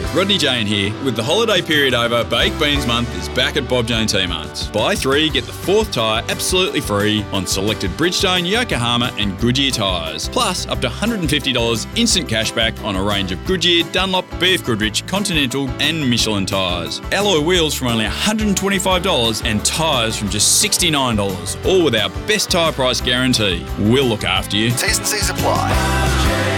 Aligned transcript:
G'day, 0.00 0.14
Rodney 0.14 0.38
Jane 0.38 0.66
here. 0.66 0.92
With 1.04 1.16
the 1.16 1.22
holiday 1.22 1.60
period 1.60 1.94
over, 1.94 2.24
Baked 2.24 2.58
Beans 2.58 2.86
Month 2.86 3.14
is 3.16 3.28
back 3.30 3.56
at 3.56 3.68
Bob 3.68 3.86
Jane 3.86 4.06
T-Marts. 4.06 4.68
Buy 4.68 4.94
three, 4.94 5.28
get 5.30 5.44
the 5.44 5.52
fourth 5.52 5.92
tyre 5.92 6.24
absolutely 6.28 6.80
free 6.80 7.24
on 7.32 7.46
selected 7.46 7.90
Bridgestone, 7.92 8.48
Yokohama 8.48 9.12
and 9.18 9.38
Goodyear 9.38 9.70
tyres. 9.70 10.28
Plus, 10.28 10.66
up 10.68 10.80
to 10.80 10.88
$150 10.88 11.98
instant 11.98 12.28
cashback 12.28 12.82
on 12.84 12.96
a 12.96 13.02
range 13.02 13.32
of 13.32 13.44
Goodyear, 13.46 13.84
Dunlop, 13.92 14.26
BF 14.32 14.64
Goodrich, 14.64 15.06
Continental 15.06 15.68
and 15.80 16.08
Michelin 16.08 16.46
tyres. 16.46 17.00
Alloy 17.12 17.40
wheels 17.40 17.74
from 17.74 17.88
only 17.88 18.04
$125 18.04 19.44
and 19.44 19.64
tyres 19.64 20.16
from 20.16 20.28
just 20.28 20.64
$69. 20.64 21.66
All 21.66 21.84
with 21.84 21.94
our 21.94 22.10
best 22.26 22.50
tyre 22.50 22.72
price 22.72 23.00
guarantee. 23.00 23.66
We'll 23.78 24.06
look 24.06 24.24
after 24.24 24.56
you. 24.56 24.70
T's 24.70 24.98
and 24.98 25.06
C's 25.06 25.30
apply. 25.30 26.49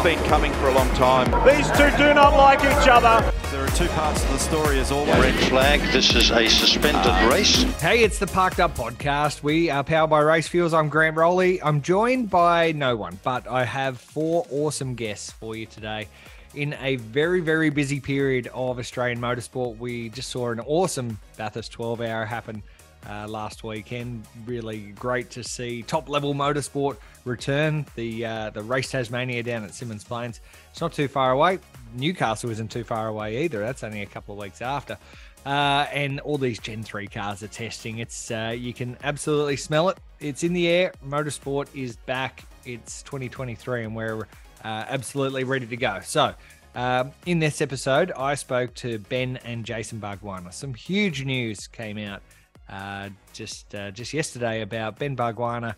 This 0.00 0.14
has 0.14 0.22
been 0.22 0.30
coming 0.30 0.52
for 0.52 0.68
a 0.68 0.72
long 0.72 0.88
time. 0.94 1.26
These 1.46 1.66
two 1.72 1.94
do 1.98 2.14
not 2.14 2.34
like 2.34 2.60
each 2.60 2.88
other. 2.88 3.30
There 3.50 3.62
are 3.62 3.68
two 3.76 3.86
parts 3.88 4.22
to 4.22 4.28
the 4.28 4.38
story 4.38 4.78
as 4.78 4.90
always. 4.90 5.14
Red 5.16 5.34
flag, 5.50 5.80
this 5.92 6.14
is 6.14 6.30
a 6.30 6.48
suspended 6.48 7.02
ah. 7.04 7.28
race. 7.30 7.64
Hey, 7.82 8.02
it's 8.02 8.18
the 8.18 8.26
Parked 8.26 8.60
Up 8.60 8.74
Podcast. 8.74 9.42
We 9.42 9.68
are 9.68 9.84
powered 9.84 10.08
by 10.08 10.20
Race 10.20 10.48
Fuels. 10.48 10.72
I'm 10.72 10.88
Grant 10.88 11.16
Rowley. 11.16 11.62
I'm 11.62 11.82
joined 11.82 12.30
by 12.30 12.72
no 12.72 12.96
one, 12.96 13.18
but 13.22 13.46
I 13.46 13.64
have 13.64 14.00
four 14.00 14.46
awesome 14.50 14.94
guests 14.94 15.32
for 15.32 15.54
you 15.54 15.66
today. 15.66 16.08
In 16.54 16.74
a 16.80 16.96
very, 16.96 17.42
very 17.42 17.68
busy 17.68 18.00
period 18.00 18.46
of 18.54 18.78
Australian 18.78 19.20
motorsport, 19.20 19.76
we 19.76 20.08
just 20.08 20.30
saw 20.30 20.50
an 20.50 20.60
awesome 20.60 21.18
Bathurst 21.36 21.72
12 21.72 22.00
hour 22.00 22.24
happen 22.24 22.62
uh, 23.08 23.26
last 23.28 23.64
weekend. 23.64 24.24
Really 24.46 24.92
great 24.98 25.30
to 25.30 25.44
see 25.44 25.82
top 25.82 26.08
level 26.08 26.34
motorsport 26.34 26.96
return. 27.24 27.86
The 27.94 28.26
uh, 28.26 28.50
the 28.50 28.62
race 28.62 28.90
Tasmania 28.90 29.42
down 29.42 29.64
at 29.64 29.70
Symmons 29.70 30.04
Plains. 30.04 30.40
It's 30.70 30.80
not 30.80 30.92
too 30.92 31.08
far 31.08 31.32
away. 31.32 31.58
Newcastle 31.94 32.50
isn't 32.50 32.70
too 32.70 32.84
far 32.84 33.08
away 33.08 33.44
either. 33.44 33.60
That's 33.60 33.82
only 33.82 34.02
a 34.02 34.06
couple 34.06 34.34
of 34.34 34.40
weeks 34.40 34.62
after. 34.62 34.96
Uh, 35.44 35.86
and 35.92 36.20
all 36.20 36.36
these 36.36 36.58
Gen 36.58 36.82
3 36.82 37.06
cars 37.06 37.42
are 37.42 37.48
testing. 37.48 37.98
It's 37.98 38.30
uh, 38.30 38.54
you 38.56 38.74
can 38.74 38.96
absolutely 39.02 39.56
smell 39.56 39.88
it. 39.88 39.98
It's 40.18 40.44
in 40.44 40.52
the 40.52 40.68
air. 40.68 40.92
Motorsport 41.06 41.68
is 41.74 41.96
back. 41.96 42.44
It's 42.66 43.02
2023, 43.04 43.84
and 43.84 43.96
we're 43.96 44.20
uh, 44.20 44.24
absolutely 44.64 45.44
ready 45.44 45.66
to 45.66 45.76
go. 45.76 46.00
So, 46.02 46.34
um, 46.74 47.12
in 47.24 47.38
this 47.38 47.62
episode, 47.62 48.12
I 48.12 48.34
spoke 48.34 48.74
to 48.74 48.98
Ben 48.98 49.38
and 49.38 49.64
Jason 49.64 49.98
Bargwanna. 49.98 50.52
Some 50.52 50.74
huge 50.74 51.24
news 51.24 51.66
came 51.66 51.96
out 51.96 52.22
just 53.32 53.74
uh, 53.74 53.90
just 53.90 54.12
yesterday 54.12 54.62
about 54.62 54.98
Ben 54.98 55.16
Bargwanna 55.16 55.74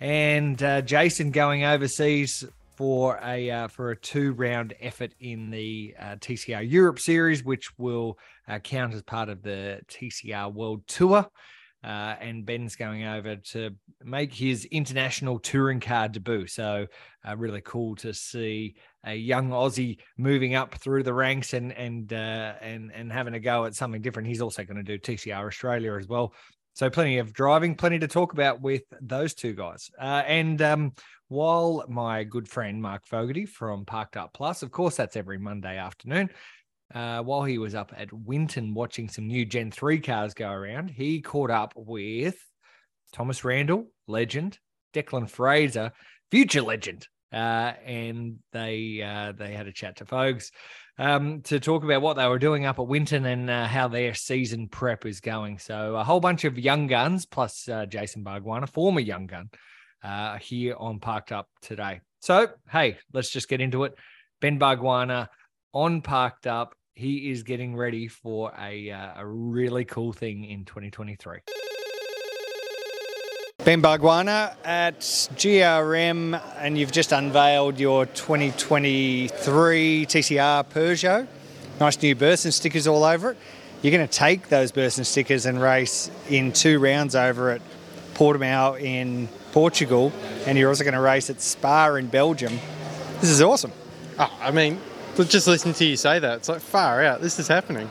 and 0.00 0.62
uh, 0.62 0.82
Jason 0.82 1.30
going 1.30 1.64
overseas 1.64 2.44
for 2.76 3.20
a 3.22 3.50
uh, 3.50 3.68
for 3.68 3.90
a 3.90 3.96
two 3.96 4.32
round 4.32 4.74
effort 4.80 5.14
in 5.20 5.50
the 5.50 5.94
uh, 5.98 6.16
TCR 6.16 6.68
Europe 6.68 6.98
Series, 6.98 7.44
which 7.44 7.78
will 7.78 8.18
uh, 8.48 8.58
count 8.58 8.94
as 8.94 9.02
part 9.02 9.28
of 9.28 9.42
the 9.42 9.80
TCR 9.88 10.52
World 10.52 10.86
Tour. 10.86 11.26
Uh, 11.84 12.16
and 12.18 12.46
Ben's 12.46 12.76
going 12.76 13.04
over 13.04 13.36
to 13.36 13.70
make 14.02 14.32
his 14.32 14.64
international 14.66 15.38
touring 15.38 15.80
car 15.80 16.08
debut. 16.08 16.46
So, 16.46 16.86
uh, 17.28 17.36
really 17.36 17.60
cool 17.60 17.94
to 17.96 18.14
see 18.14 18.76
a 19.04 19.14
young 19.14 19.50
Aussie 19.50 19.98
moving 20.16 20.54
up 20.54 20.76
through 20.76 21.02
the 21.02 21.12
ranks 21.12 21.52
and 21.52 21.72
and 21.72 22.10
uh, 22.12 22.54
and 22.62 22.90
and 22.94 23.12
having 23.12 23.34
a 23.34 23.40
go 23.40 23.66
at 23.66 23.74
something 23.74 24.00
different. 24.00 24.28
He's 24.28 24.40
also 24.40 24.64
going 24.64 24.82
to 24.82 24.82
do 24.82 24.98
TCR 24.98 25.46
Australia 25.46 25.94
as 25.94 26.08
well. 26.08 26.32
So, 26.72 26.88
plenty 26.88 27.18
of 27.18 27.34
driving, 27.34 27.74
plenty 27.74 27.98
to 27.98 28.08
talk 28.08 28.32
about 28.32 28.62
with 28.62 28.84
those 29.02 29.34
two 29.34 29.52
guys. 29.52 29.90
Uh, 30.00 30.22
and 30.26 30.62
um, 30.62 30.92
while 31.28 31.84
my 31.88 32.24
good 32.24 32.48
friend 32.48 32.80
Mark 32.80 33.06
Fogarty 33.06 33.44
from 33.44 33.84
Parked 33.84 34.16
Up 34.16 34.32
Plus, 34.32 34.62
of 34.62 34.70
course, 34.70 34.96
that's 34.96 35.16
every 35.16 35.38
Monday 35.38 35.76
afternoon. 35.76 36.30
Uh, 36.94 37.20
while 37.22 37.42
he 37.42 37.58
was 37.58 37.74
up 37.74 37.92
at 37.96 38.12
Winton 38.12 38.72
watching 38.72 39.08
some 39.08 39.26
new 39.26 39.44
Gen 39.44 39.72
3 39.72 39.98
cars 39.98 40.32
go 40.32 40.48
around, 40.48 40.90
he 40.90 41.20
caught 41.20 41.50
up 41.50 41.74
with 41.74 42.36
Thomas 43.12 43.44
Randall, 43.44 43.86
legend, 44.06 44.58
Declan 44.94 45.28
Fraser, 45.28 45.90
future 46.30 46.62
legend. 46.62 47.08
Uh, 47.32 47.72
and 47.84 48.36
they 48.52 49.02
uh, 49.02 49.32
they 49.32 49.54
had 49.54 49.66
a 49.66 49.72
chat 49.72 49.96
to 49.96 50.04
folks 50.04 50.52
um, 50.98 51.40
to 51.42 51.58
talk 51.58 51.82
about 51.82 52.00
what 52.00 52.14
they 52.14 52.28
were 52.28 52.38
doing 52.38 52.64
up 52.64 52.78
at 52.78 52.86
Winton 52.86 53.24
and 53.24 53.50
uh, 53.50 53.66
how 53.66 53.88
their 53.88 54.14
season 54.14 54.68
prep 54.68 55.04
is 55.04 55.18
going. 55.18 55.58
So 55.58 55.96
a 55.96 56.04
whole 56.04 56.20
bunch 56.20 56.44
of 56.44 56.56
young 56.56 56.86
guns 56.86 57.26
plus 57.26 57.68
uh, 57.68 57.86
Jason 57.86 58.22
Bargwanna, 58.22 58.68
former 58.68 59.00
young 59.00 59.26
gun, 59.26 59.50
here 60.40 60.76
on 60.78 61.00
Parked 61.00 61.32
Up 61.32 61.48
today. 61.60 62.02
So 62.20 62.50
hey, 62.70 62.98
let's 63.12 63.30
just 63.30 63.48
get 63.48 63.60
into 63.60 63.82
it. 63.82 63.94
Ben 64.40 64.60
Bargwanna 64.60 65.26
on 65.72 66.02
Parked 66.02 66.46
Up. 66.46 66.76
He 66.96 67.32
is 67.32 67.42
getting 67.42 67.74
ready 67.74 68.06
for 68.06 68.52
a, 68.56 68.92
uh, 68.92 69.14
a 69.16 69.26
really 69.26 69.84
cool 69.84 70.12
thing 70.12 70.44
in 70.44 70.64
2023. 70.64 71.38
Ben 73.64 73.82
Bargwanna 73.82 74.54
at 74.64 75.00
GRM, 75.00 76.40
and 76.58 76.78
you've 76.78 76.92
just 76.92 77.10
unveiled 77.10 77.80
your 77.80 78.06
2023 78.06 80.06
TCR 80.06 80.64
Peugeot. 80.68 81.26
Nice 81.80 82.00
new 82.00 82.14
Burson 82.14 82.52
stickers 82.52 82.86
all 82.86 83.02
over 83.02 83.32
it. 83.32 83.38
You're 83.82 83.90
going 83.90 84.06
to 84.06 84.14
take 84.14 84.48
those 84.48 84.70
Burson 84.70 85.02
stickers 85.02 85.46
and 85.46 85.60
race 85.60 86.12
in 86.30 86.52
two 86.52 86.78
rounds 86.78 87.16
over 87.16 87.50
at 87.50 87.60
Portimao 88.14 88.80
in 88.80 89.28
Portugal, 89.50 90.12
and 90.46 90.56
you're 90.56 90.68
also 90.68 90.84
going 90.84 90.94
to 90.94 91.00
race 91.00 91.28
at 91.28 91.40
Spa 91.40 91.92
in 91.96 92.06
Belgium. 92.06 92.56
This 93.20 93.30
is 93.30 93.42
awesome. 93.42 93.72
Oh, 94.16 94.32
I 94.40 94.52
mean, 94.52 94.78
just 95.22 95.46
listen 95.46 95.72
to 95.74 95.84
you 95.84 95.96
say 95.96 96.18
that. 96.18 96.38
It's 96.38 96.48
like 96.48 96.60
far 96.60 97.02
out. 97.04 97.20
This 97.20 97.38
is 97.38 97.48
happening. 97.48 97.88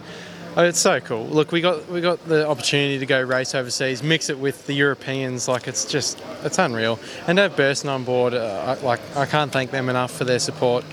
Oh, 0.55 0.63
it's 0.63 0.79
so 0.79 0.99
cool. 0.99 1.25
Look, 1.25 1.51
we 1.51 1.61
got 1.61 1.87
we 1.89 1.99
got 1.99 2.23
the 2.27 2.47
opportunity 2.47 2.99
to 2.99 3.05
go 3.07 3.19
race 3.21 3.55
overseas, 3.55 4.03
mix 4.03 4.29
it 4.29 4.37
with 4.37 4.67
the 4.67 4.73
Europeans. 4.73 5.47
Like 5.47 5.67
it's 5.67 5.85
just 5.85 6.21
it's 6.43 6.59
unreal. 6.59 6.99
And 7.25 7.37
to 7.37 7.43
have 7.43 7.55
Burson 7.55 7.89
on 7.89 8.03
board, 8.03 8.35
uh, 8.35 8.75
like 8.83 8.99
I 9.15 9.25
can't 9.25 9.51
thank 9.51 9.71
them 9.71 9.89
enough 9.89 10.11
for 10.11 10.25
their 10.25 10.37
support. 10.37 10.85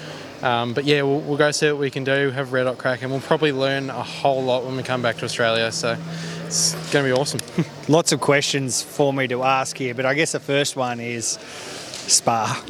Um, 0.43 0.73
but 0.73 0.85
yeah, 0.85 1.03
we'll, 1.03 1.21
we'll, 1.21 1.37
go 1.37 1.51
see 1.51 1.71
what 1.71 1.79
we 1.79 1.91
can 1.91 2.05
do. 2.05 2.31
Have 2.31 2.55
red 2.55 2.67
hot 2.67 2.79
crack, 2.79 3.03
and 3.03 3.11
we'll 3.11 3.21
probably 3.21 3.53
learn 3.53 3.91
a 3.91 4.03
whole 4.03 4.43
lot 4.43 4.65
when 4.65 4.75
we 4.77 4.83
come 4.83 5.03
back 5.03 5.19
to 5.19 5.27
Australia. 5.27 5.71
So 5.71 5.99
it's 6.47 6.73
going 6.91 7.05
to 7.05 7.15
be 7.15 7.21
awesome. 7.21 7.41
Lots 7.89 8.13
of 8.13 8.21
questions 8.21 8.81
for 8.81 9.13
me 9.13 9.29
to 9.29 9.43
ask 9.43 9.77
here, 9.77 9.95
but 9.95 10.07
I 10.07 10.15
guess 10.15 10.33
the 10.33 10.41
first 10.41 10.77
one 10.77 10.99
is 10.99 11.39
Spa, 12.11 12.63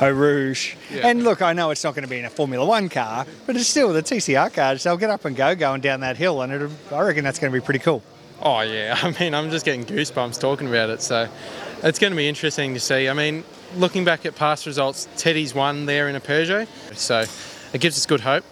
Eau 0.00 0.10
Rouge. 0.10 0.74
Yeah. 0.90 1.08
And 1.08 1.22
look, 1.22 1.42
I 1.42 1.52
know 1.52 1.70
it's 1.70 1.84
not 1.84 1.94
going 1.94 2.04
to 2.04 2.10
be 2.10 2.18
in 2.18 2.24
a 2.24 2.30
Formula 2.30 2.64
One 2.64 2.88
car, 2.88 3.26
but 3.46 3.56
it's 3.56 3.68
still 3.68 3.92
the 3.92 4.02
TCR 4.02 4.52
cars. 4.52 4.82
They'll 4.82 4.96
get 4.96 5.10
up 5.10 5.24
and 5.24 5.36
go 5.36 5.54
going 5.54 5.80
down 5.80 6.00
that 6.00 6.16
hill, 6.16 6.40
and 6.42 6.52
I 6.90 7.00
reckon 7.00 7.24
that's 7.24 7.38
going 7.38 7.52
to 7.52 7.58
be 7.58 7.64
pretty 7.64 7.80
cool. 7.80 8.02
Oh 8.42 8.60
yeah, 8.60 8.98
I 9.02 9.14
mean, 9.18 9.34
I'm 9.34 9.50
just 9.50 9.64
getting 9.64 9.84
goosebumps 9.84 10.40
talking 10.40 10.68
about 10.68 10.90
it. 10.90 11.02
So 11.02 11.28
it's 11.82 11.98
going 11.98 12.12
to 12.12 12.16
be 12.16 12.28
interesting 12.28 12.74
to 12.74 12.80
see. 12.80 13.08
I 13.08 13.12
mean, 13.12 13.44
looking 13.76 14.04
back 14.04 14.26
at 14.26 14.34
past 14.34 14.66
results, 14.66 15.08
Teddy's 15.16 15.54
won 15.54 15.86
there 15.86 16.08
in 16.08 16.16
a 16.16 16.20
Peugeot, 16.20 16.66
so 16.94 17.24
it 17.72 17.80
gives 17.80 17.96
us 17.96 18.06
good 18.06 18.20
hope. 18.20 18.44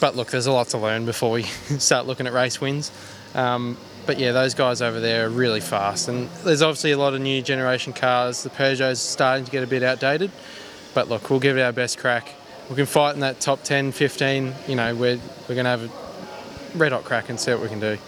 But 0.00 0.16
look, 0.16 0.30
there's 0.30 0.46
a 0.46 0.52
lot 0.52 0.68
to 0.68 0.78
learn 0.78 1.06
before 1.06 1.30
we 1.30 1.42
start 1.78 2.06
looking 2.06 2.26
at 2.26 2.32
race 2.32 2.60
wins. 2.60 2.90
Um, 3.34 3.76
but 4.06 4.18
yeah, 4.18 4.32
those 4.32 4.54
guys 4.54 4.82
over 4.82 5.00
there 5.00 5.26
are 5.26 5.30
really 5.30 5.60
fast, 5.60 6.08
and 6.08 6.28
there's 6.44 6.62
obviously 6.62 6.92
a 6.92 6.98
lot 6.98 7.14
of 7.14 7.20
new 7.20 7.42
generation 7.42 7.92
cars. 7.92 8.42
The 8.42 8.50
Peugeot's 8.50 9.00
starting 9.00 9.44
to 9.44 9.50
get 9.50 9.62
a 9.62 9.66
bit 9.66 9.82
outdated, 9.82 10.30
but 10.94 11.08
look, 11.08 11.30
we'll 11.30 11.40
give 11.40 11.56
it 11.56 11.62
our 11.62 11.72
best 11.72 11.98
crack. 11.98 12.34
We 12.68 12.76
can 12.76 12.86
fight 12.86 13.14
in 13.14 13.20
that 13.20 13.40
top 13.40 13.62
10, 13.62 13.92
15. 13.92 14.54
You 14.68 14.76
know, 14.76 14.94
we're 14.94 15.18
we're 15.48 15.54
going 15.54 15.64
to 15.64 15.70
have 15.70 15.84
a 15.84 16.78
red 16.78 16.92
hot 16.92 17.04
crack 17.04 17.28
and 17.28 17.38
see 17.38 17.52
what 17.52 17.62
we 17.62 17.68
can 17.68 17.80
do. 17.80 17.98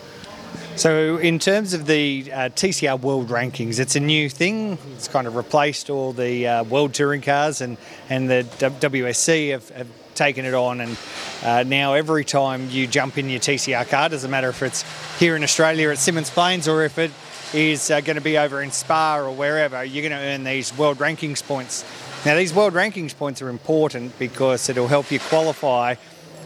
So, 0.76 1.16
in 1.16 1.38
terms 1.38 1.72
of 1.72 1.86
the 1.86 2.30
uh, 2.32 2.38
TCR 2.50 3.00
World 3.00 3.28
Rankings, 3.28 3.80
it's 3.80 3.96
a 3.96 4.00
new 4.00 4.28
thing. 4.28 4.78
It's 4.94 5.08
kind 5.08 5.26
of 5.26 5.34
replaced 5.34 5.88
all 5.88 6.12
the 6.12 6.46
uh, 6.46 6.64
World 6.64 6.92
Touring 6.92 7.22
cars, 7.22 7.60
and 7.60 7.78
and 8.10 8.28
the 8.28 8.46
WSC 8.58 9.52
have, 9.52 9.68
have 9.70 9.88
taken 10.16 10.44
it 10.44 10.54
on. 10.54 10.80
And 10.80 10.96
uh, 11.42 11.62
now, 11.62 11.94
every 11.94 12.24
time 12.24 12.70
you 12.70 12.86
jump 12.86 13.18
in 13.18 13.28
your 13.28 13.40
TCR 13.40 13.88
car, 13.88 14.08
doesn't 14.08 14.30
matter 14.30 14.48
if 14.48 14.62
it's 14.62 14.84
here 15.18 15.36
in 15.36 15.44
Australia 15.44 15.90
at 15.90 15.98
Symmons 15.98 16.30
Plains 16.30 16.66
or 16.66 16.84
if 16.84 16.98
it 16.98 17.10
is 17.54 17.90
uh, 17.90 18.00
going 18.00 18.16
to 18.16 18.22
be 18.22 18.38
over 18.38 18.60
in 18.62 18.70
Spa 18.70 19.18
or 19.18 19.30
wherever, 19.30 19.84
you're 19.84 20.08
going 20.08 20.18
to 20.18 20.26
earn 20.26 20.44
these 20.44 20.76
World 20.76 20.98
Rankings 20.98 21.46
points. 21.46 21.84
Now, 22.24 22.34
these 22.34 22.52
World 22.52 22.74
Rankings 22.74 23.16
points 23.16 23.40
are 23.40 23.48
important 23.48 24.18
because 24.18 24.68
it'll 24.68 24.88
help 24.88 25.12
you 25.12 25.20
qualify 25.20 25.94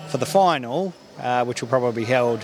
for 0.08 0.18
the 0.18 0.26
final, 0.26 0.92
uh, 1.18 1.44
which 1.44 1.62
will 1.62 1.68
probably 1.68 2.02
be 2.02 2.06
held 2.06 2.40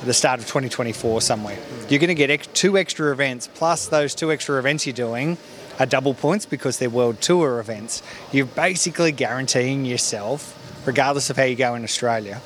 at 0.00 0.06
the 0.06 0.14
start 0.14 0.38
of 0.38 0.46
2024 0.46 1.20
somewhere. 1.20 1.58
You're 1.88 1.98
going 1.98 2.08
to 2.08 2.14
get 2.14 2.30
ex- 2.30 2.46
two 2.48 2.76
extra 2.78 3.10
events, 3.10 3.48
plus 3.52 3.88
those 3.88 4.14
two 4.14 4.30
extra 4.30 4.58
events 4.58 4.86
you're 4.86 4.94
doing 4.94 5.38
are 5.78 5.86
double 5.86 6.14
points 6.14 6.46
because 6.46 6.78
they're 6.78 6.90
World 6.90 7.20
Tour 7.20 7.60
events. 7.60 8.02
You're 8.32 8.46
basically 8.46 9.12
guaranteeing 9.12 9.84
yourself, 9.84 10.54
regardless 10.86 11.30
of 11.30 11.36
how 11.36 11.44
you 11.44 11.56
go 11.56 11.74
in 11.74 11.84
Australia, 11.84 12.40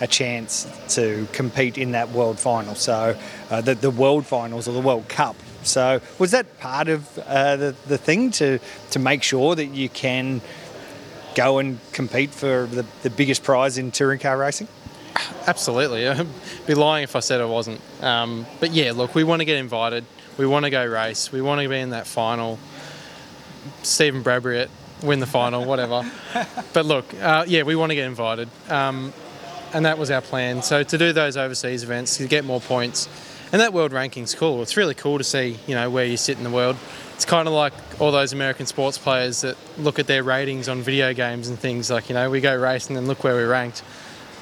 a 0.00 0.06
chance 0.06 0.66
to 0.88 1.26
compete 1.32 1.76
in 1.76 1.92
that 1.92 2.10
world 2.10 2.38
final. 2.38 2.74
So 2.74 3.18
uh, 3.50 3.60
the, 3.60 3.74
the 3.74 3.90
world 3.90 4.26
finals 4.26 4.68
or 4.68 4.72
the 4.72 4.80
World 4.80 5.08
Cup. 5.08 5.36
So 5.64 6.00
was 6.18 6.30
that 6.30 6.60
part 6.60 6.88
of 6.88 7.18
uh, 7.18 7.56
the, 7.56 7.74
the 7.86 7.98
thing 7.98 8.30
to, 8.32 8.60
to 8.90 8.98
make 8.98 9.22
sure 9.22 9.56
that 9.56 9.66
you 9.66 9.88
can 9.88 10.40
go 11.34 11.58
and 11.58 11.78
compete 11.92 12.30
for 12.30 12.66
the, 12.66 12.86
the 13.02 13.10
biggest 13.10 13.42
prize 13.42 13.76
in 13.78 13.90
touring 13.90 14.20
car 14.20 14.38
racing? 14.38 14.68
Absolutely. 15.46 16.06
I'd 16.08 16.26
be 16.66 16.74
lying 16.74 17.04
if 17.04 17.16
I 17.16 17.20
said 17.20 17.40
I 17.40 17.46
wasn't. 17.46 17.80
Um, 18.02 18.46
but 18.60 18.70
yeah, 18.70 18.92
look, 18.92 19.14
we 19.14 19.24
want 19.24 19.40
to 19.40 19.44
get 19.44 19.56
invited. 19.56 20.04
We 20.36 20.46
want 20.46 20.64
to 20.64 20.70
go 20.70 20.86
race. 20.86 21.32
We 21.32 21.40
want 21.40 21.60
to 21.60 21.68
be 21.68 21.78
in 21.78 21.90
that 21.90 22.06
final. 22.06 22.58
Stephen 23.82 24.22
Bradbury 24.22 24.68
win 25.02 25.20
the 25.20 25.26
final, 25.26 25.64
whatever. 25.64 26.10
but 26.72 26.86
look, 26.86 27.12
uh, 27.20 27.44
yeah, 27.46 27.62
we 27.62 27.76
want 27.76 27.90
to 27.90 27.96
get 27.96 28.06
invited. 28.06 28.48
Um, 28.68 29.12
and 29.72 29.84
that 29.84 29.98
was 29.98 30.10
our 30.10 30.20
plan. 30.20 30.62
So 30.62 30.82
to 30.82 30.98
do 30.98 31.12
those 31.12 31.36
overseas 31.36 31.82
events, 31.82 32.16
to 32.16 32.26
get 32.26 32.44
more 32.44 32.60
points, 32.60 33.08
and 33.52 33.60
that 33.60 33.72
world 33.72 33.92
ranking's 33.92 34.34
cool. 34.34 34.62
It's 34.62 34.76
really 34.76 34.94
cool 34.94 35.18
to 35.18 35.24
see, 35.24 35.58
you 35.66 35.74
know, 35.74 35.88
where 35.88 36.04
you 36.04 36.16
sit 36.16 36.36
in 36.36 36.44
the 36.44 36.50
world. 36.50 36.76
It's 37.14 37.24
kind 37.24 37.48
of 37.48 37.54
like 37.54 37.72
all 37.98 38.12
those 38.12 38.32
American 38.32 38.66
sports 38.66 38.98
players 38.98 39.40
that 39.40 39.56
look 39.78 39.98
at 39.98 40.06
their 40.06 40.22
ratings 40.22 40.68
on 40.68 40.82
video 40.82 41.14
games 41.14 41.48
and 41.48 41.58
things 41.58 41.90
like, 41.90 42.08
you 42.08 42.14
know, 42.14 42.30
we 42.30 42.40
go 42.40 42.54
racing 42.54 42.96
and 42.96 43.08
look 43.08 43.24
where 43.24 43.34
we're 43.34 43.50
ranked. 43.50 43.82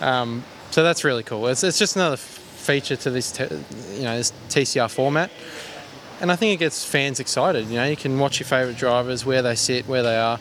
Um, 0.00 0.44
so 0.70 0.82
that's 0.82 1.04
really 1.04 1.22
cool. 1.22 1.46
It's, 1.46 1.62
it's 1.62 1.78
just 1.78 1.96
another 1.96 2.16
feature 2.16 2.96
to 2.96 3.10
this, 3.10 3.38
you 3.94 4.02
know, 4.02 4.16
this 4.16 4.32
TCR 4.48 4.90
format, 4.90 5.30
and 6.20 6.32
I 6.32 6.36
think 6.36 6.54
it 6.54 6.64
gets 6.64 6.84
fans 6.84 7.20
excited. 7.20 7.66
You 7.68 7.76
know, 7.76 7.84
you 7.84 7.96
can 7.96 8.18
watch 8.18 8.40
your 8.40 8.46
favourite 8.46 8.78
drivers, 8.78 9.24
where 9.24 9.42
they 9.42 9.54
sit, 9.54 9.86
where 9.86 10.02
they 10.02 10.16
are, 10.16 10.38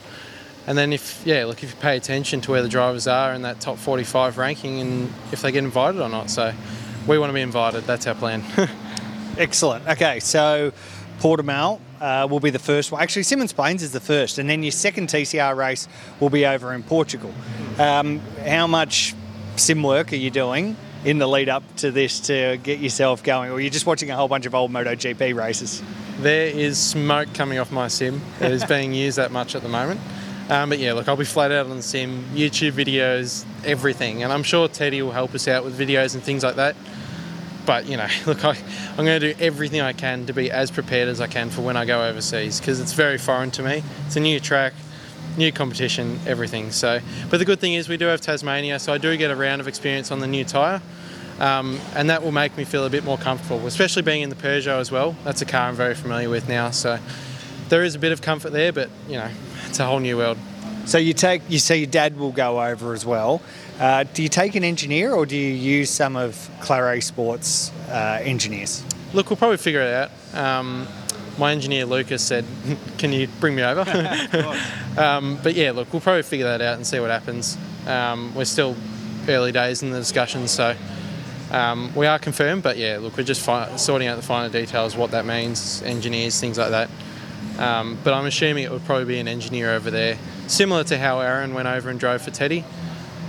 and 0.67 0.77
then 0.77 0.93
if 0.93 1.21
yeah, 1.25 1.45
look 1.45 1.63
if 1.63 1.71
you 1.71 1.79
pay 1.79 1.97
attention 1.97 2.41
to 2.41 2.51
where 2.51 2.61
the 2.61 2.69
drivers 2.69 3.07
are 3.07 3.33
in 3.33 3.43
that 3.43 3.59
top 3.59 3.77
45 3.77 4.37
ranking, 4.37 4.79
and 4.79 5.13
if 5.31 5.41
they 5.41 5.51
get 5.51 5.63
invited 5.63 6.01
or 6.01 6.09
not. 6.09 6.29
So 6.29 6.53
we 7.07 7.19
want 7.19 7.29
to 7.29 7.33
be 7.33 7.41
invited. 7.41 7.83
That's 7.83 8.07
our 8.07 8.15
plan. 8.15 8.43
Excellent. 9.37 9.87
Okay, 9.87 10.19
so 10.19 10.71
Portimao 11.19 11.79
uh, 11.99 12.27
will 12.29 12.39
be 12.39 12.49
the 12.49 12.59
first 12.59 12.91
one. 12.91 13.01
Actually, 13.01 13.23
Symmons 13.23 13.53
Plains 13.53 13.83
is 13.83 13.91
the 13.91 13.99
first, 13.99 14.37
and 14.37 14.49
then 14.49 14.63
your 14.63 14.71
second 14.71 15.09
TCR 15.09 15.55
race 15.55 15.87
will 16.19 16.29
be 16.29 16.45
over 16.45 16.73
in 16.73 16.83
Portugal. 16.83 17.33
Um, 17.77 18.19
how 18.45 18.67
much 18.67 19.13
sim 19.57 19.83
work 19.83 20.11
are 20.13 20.17
you 20.17 20.31
doing 20.31 20.75
in 21.05 21.19
the 21.19 21.27
lead 21.27 21.47
up 21.47 21.63
to 21.77 21.91
this 21.91 22.19
to 22.21 22.57
get 22.57 22.79
yourself 22.79 23.23
going, 23.23 23.51
or 23.51 23.61
you're 23.61 23.69
just 23.69 23.85
watching 23.85 24.09
a 24.09 24.15
whole 24.15 24.27
bunch 24.27 24.45
of 24.45 24.55
old 24.55 24.71
MotoGP 24.71 25.35
races? 25.35 25.81
There 26.19 26.47
is 26.47 26.79
smoke 26.79 27.33
coming 27.33 27.59
off 27.59 27.71
my 27.71 27.87
sim. 27.87 28.21
It 28.41 28.51
is 28.51 28.65
being 28.65 28.93
used 28.93 29.17
that 29.17 29.31
much 29.31 29.55
at 29.55 29.61
the 29.61 29.69
moment. 29.69 30.01
Um, 30.49 30.69
but 30.69 30.79
yeah, 30.79 30.93
look, 30.93 31.07
I'll 31.07 31.15
be 31.15 31.25
flat 31.25 31.51
out 31.51 31.67
on 31.67 31.77
the 31.77 31.83
sim, 31.83 32.23
YouTube 32.33 32.71
videos, 32.71 33.45
everything, 33.63 34.23
and 34.23 34.33
I'm 34.33 34.43
sure 34.43 34.67
Teddy 34.67 35.01
will 35.01 35.11
help 35.11 35.33
us 35.33 35.47
out 35.47 35.63
with 35.63 35.77
videos 35.79 36.13
and 36.15 36.23
things 36.23 36.43
like 36.43 36.55
that. 36.55 36.75
But 37.65 37.87
you 37.87 37.97
know, 37.97 38.07
look, 38.25 38.43
I, 38.43 38.57
I'm 38.97 39.05
going 39.05 39.19
to 39.19 39.33
do 39.33 39.39
everything 39.39 39.81
I 39.81 39.93
can 39.93 40.25
to 40.27 40.33
be 40.33 40.51
as 40.51 40.71
prepared 40.71 41.09
as 41.09 41.21
I 41.21 41.27
can 41.27 41.49
for 41.49 41.61
when 41.61 41.77
I 41.77 41.85
go 41.85 42.07
overseas 42.07 42.59
because 42.59 42.79
it's 42.79 42.93
very 42.93 43.17
foreign 43.17 43.51
to 43.51 43.63
me. 43.63 43.83
It's 44.05 44.15
a 44.15 44.19
new 44.19 44.39
track, 44.39 44.73
new 45.37 45.51
competition, 45.51 46.19
everything. 46.25 46.71
So, 46.71 46.99
but 47.29 47.37
the 47.37 47.45
good 47.45 47.59
thing 47.59 47.73
is 47.73 47.89
we 47.89 47.97
do 47.97 48.05
have 48.05 48.21
Tasmania, 48.21 48.79
so 48.79 48.93
I 48.93 48.97
do 48.97 49.15
get 49.17 49.31
a 49.31 49.35
round 49.35 49.61
of 49.61 49.67
experience 49.67 50.11
on 50.11 50.19
the 50.19 50.27
new 50.27 50.43
tyre. 50.43 50.81
Um, 51.39 51.79
and 51.95 52.09
that 52.09 52.23
will 52.23 52.31
make 52.31 52.55
me 52.55 52.63
feel 52.63 52.85
a 52.85 52.89
bit 52.89 53.03
more 53.03 53.17
comfortable, 53.17 53.67
especially 53.67 54.03
being 54.03 54.21
in 54.21 54.29
the 54.29 54.35
Peugeot 54.35 54.79
as 54.79 54.89
well. 54.89 55.17
That's 55.25 55.41
a 55.41 55.45
car 55.45 55.67
I'm 55.67 55.75
very 55.75 55.93
familiar 55.93 56.29
with 56.29 56.47
now, 56.47 56.71
so 56.71 56.97
there 57.67 57.83
is 57.83 57.95
a 57.95 57.99
bit 57.99 58.13
of 58.13 58.21
comfort 58.21 58.51
there, 58.51 58.71
but 58.71 58.89
you 59.09 59.15
know, 59.15 59.29
it's 59.67 59.79
a 59.79 59.85
whole 59.85 59.99
new 59.99 60.17
world. 60.17 60.37
So 60.85 60.97
you 60.97 61.13
take, 61.13 61.41
you 61.49 61.59
say 61.59 61.77
your 61.77 61.87
dad 61.87 62.17
will 62.17 62.31
go 62.31 62.63
over 62.63 62.93
as 62.93 63.05
well. 63.05 63.41
Uh, 63.79 64.05
do 64.13 64.23
you 64.23 64.29
take 64.29 64.55
an 64.55 64.63
engineer, 64.63 65.13
or 65.13 65.25
do 65.25 65.35
you 65.35 65.51
use 65.51 65.89
some 65.89 66.15
of 66.15 66.35
Clairet 66.61 67.03
Sports 67.03 67.71
uh, 67.89 68.19
engineers? 68.21 68.83
Look, 69.13 69.29
we'll 69.29 69.37
probably 69.37 69.57
figure 69.57 69.81
it 69.81 69.93
out. 69.93 70.11
Um, 70.33 70.87
my 71.37 71.51
engineer 71.51 71.85
Lucas 71.85 72.23
said, 72.23 72.45
"Can 72.97 73.11
you 73.11 73.27
bring 73.39 73.55
me 73.55 73.63
over?" 73.63 73.81
um, 74.97 75.39
but 75.43 75.55
yeah, 75.55 75.71
look, 75.71 75.91
we'll 75.91 76.01
probably 76.01 76.23
figure 76.23 76.45
that 76.45 76.61
out 76.61 76.75
and 76.75 76.85
see 76.85 76.99
what 76.99 77.09
happens. 77.09 77.57
Um, 77.87 78.33
we're 78.35 78.45
still 78.45 78.75
early 79.27 79.51
days 79.51 79.83
in 79.83 79.91
the 79.91 79.99
discussion, 79.99 80.47
so 80.47 80.75
um, 81.51 81.93
we 81.95 82.07
are 82.07 82.19
confirmed. 82.19 82.63
But 82.63 82.77
yeah, 82.77 82.97
look, 82.99 83.17
we're 83.17 83.23
just 83.23 83.41
fi- 83.41 83.75
sorting 83.75 84.07
out 84.07 84.15
the 84.15 84.23
finer 84.23 84.51
details, 84.51 84.95
what 84.95 85.11
that 85.11 85.25
means, 85.25 85.81
engineers, 85.83 86.39
things 86.39 86.57
like 86.57 86.71
that. 86.71 86.89
Um, 87.59 87.97
but 88.03 88.13
I'm 88.13 88.25
assuming 88.25 88.63
it 88.63 88.71
would 88.71 88.85
probably 88.85 89.05
be 89.05 89.19
an 89.19 89.27
engineer 89.27 89.71
over 89.73 89.89
there, 89.89 90.17
similar 90.47 90.83
to 90.85 90.97
how 90.97 91.19
Aaron 91.19 91.53
went 91.53 91.67
over 91.67 91.89
and 91.89 91.99
drove 91.99 92.21
for 92.21 92.31
Teddy. 92.31 92.63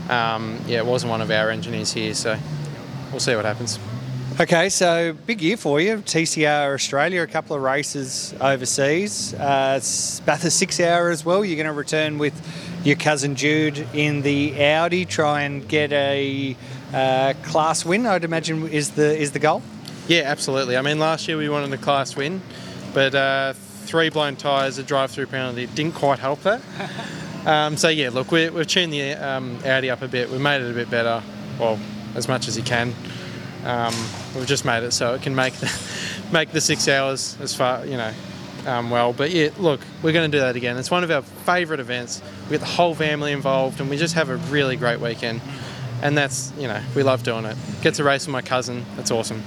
Um, 0.08 0.60
yeah, 0.66 0.78
it 0.78 0.86
wasn't 0.86 1.10
one 1.10 1.20
of 1.20 1.30
our 1.30 1.50
engineers 1.50 1.92
here, 1.92 2.14
so 2.14 2.38
we'll 3.10 3.20
see 3.20 3.34
what 3.34 3.44
happens. 3.44 3.78
Okay, 4.38 4.68
so 4.68 5.14
big 5.24 5.40
year 5.40 5.56
for 5.56 5.80
you. 5.80 5.96
TCR 5.96 6.74
Australia, 6.74 7.22
a 7.22 7.26
couple 7.26 7.56
of 7.56 7.62
races 7.62 8.34
overseas. 8.38 9.32
Uh, 9.32 9.80
Bathurst 10.26 10.58
six 10.58 10.78
hour 10.78 11.08
as 11.08 11.24
well. 11.24 11.42
You're 11.42 11.56
going 11.56 11.64
to 11.64 11.72
return 11.72 12.18
with 12.18 12.34
your 12.84 12.96
cousin 12.96 13.34
Jude 13.34 13.78
in 13.94 14.20
the 14.20 14.62
Audi, 14.62 15.06
try 15.06 15.40
and 15.40 15.66
get 15.66 15.90
a 15.90 16.54
uh, 16.92 17.32
class 17.44 17.86
win. 17.86 18.04
I'd 18.04 18.24
imagine 18.24 18.68
is 18.68 18.90
the 18.90 19.18
is 19.18 19.32
the 19.32 19.38
goal. 19.38 19.62
Yeah, 20.06 20.24
absolutely. 20.26 20.76
I 20.76 20.82
mean, 20.82 20.98
last 20.98 21.26
year 21.28 21.38
we 21.38 21.48
wanted 21.48 21.72
a 21.72 21.78
class 21.78 22.14
win, 22.14 22.42
but 22.92 23.14
uh, 23.14 23.54
three 23.54 24.10
blown 24.10 24.36
tyres, 24.36 24.76
a 24.76 24.82
drive-through 24.82 25.28
penalty 25.28 25.64
didn't 25.64 25.94
quite 25.94 26.18
help 26.18 26.42
that. 26.42 26.60
Um, 27.46 27.76
so 27.76 27.88
yeah, 27.88 28.10
look, 28.10 28.32
we, 28.32 28.50
we've 28.50 28.66
tuned 28.66 28.92
the 28.92 29.12
um, 29.12 29.60
Audi 29.64 29.88
up 29.88 30.02
a 30.02 30.08
bit. 30.08 30.28
We've 30.28 30.40
made 30.40 30.62
it 30.62 30.68
a 30.68 30.74
bit 30.74 30.90
better, 30.90 31.22
well, 31.60 31.78
as 32.16 32.26
much 32.26 32.48
as 32.48 32.56
you 32.56 32.64
can. 32.64 32.92
Um, 33.66 33.92
we've 34.36 34.46
just 34.46 34.64
made 34.64 34.84
it 34.84 34.92
so 34.92 35.14
it 35.14 35.22
can 35.22 35.34
make 35.34 35.54
the, 35.54 35.70
make 36.32 36.52
the 36.52 36.60
six 36.60 36.86
hours 36.86 37.36
as 37.40 37.52
far, 37.52 37.84
you 37.84 37.96
know, 37.96 38.12
um, 38.64 38.90
well. 38.90 39.12
But 39.12 39.32
yeah, 39.32 39.50
look, 39.58 39.80
we're 40.02 40.12
going 40.12 40.30
to 40.30 40.36
do 40.36 40.40
that 40.40 40.54
again. 40.54 40.76
It's 40.76 40.90
one 40.90 41.02
of 41.02 41.10
our 41.10 41.22
favourite 41.22 41.80
events. 41.80 42.22
We 42.44 42.50
get 42.50 42.60
the 42.60 42.66
whole 42.66 42.94
family 42.94 43.32
involved, 43.32 43.80
and 43.80 43.90
we 43.90 43.96
just 43.96 44.14
have 44.14 44.28
a 44.28 44.36
really 44.36 44.76
great 44.76 45.00
weekend. 45.00 45.40
And 46.02 46.16
that's, 46.16 46.52
you 46.58 46.68
know, 46.68 46.80
we 46.94 47.02
love 47.02 47.22
doing 47.22 47.44
it. 47.44 47.56
Get 47.82 47.94
to 47.94 48.04
race 48.04 48.26
with 48.26 48.32
my 48.32 48.42
cousin. 48.42 48.84
That's 48.96 49.10
awesome. 49.10 49.42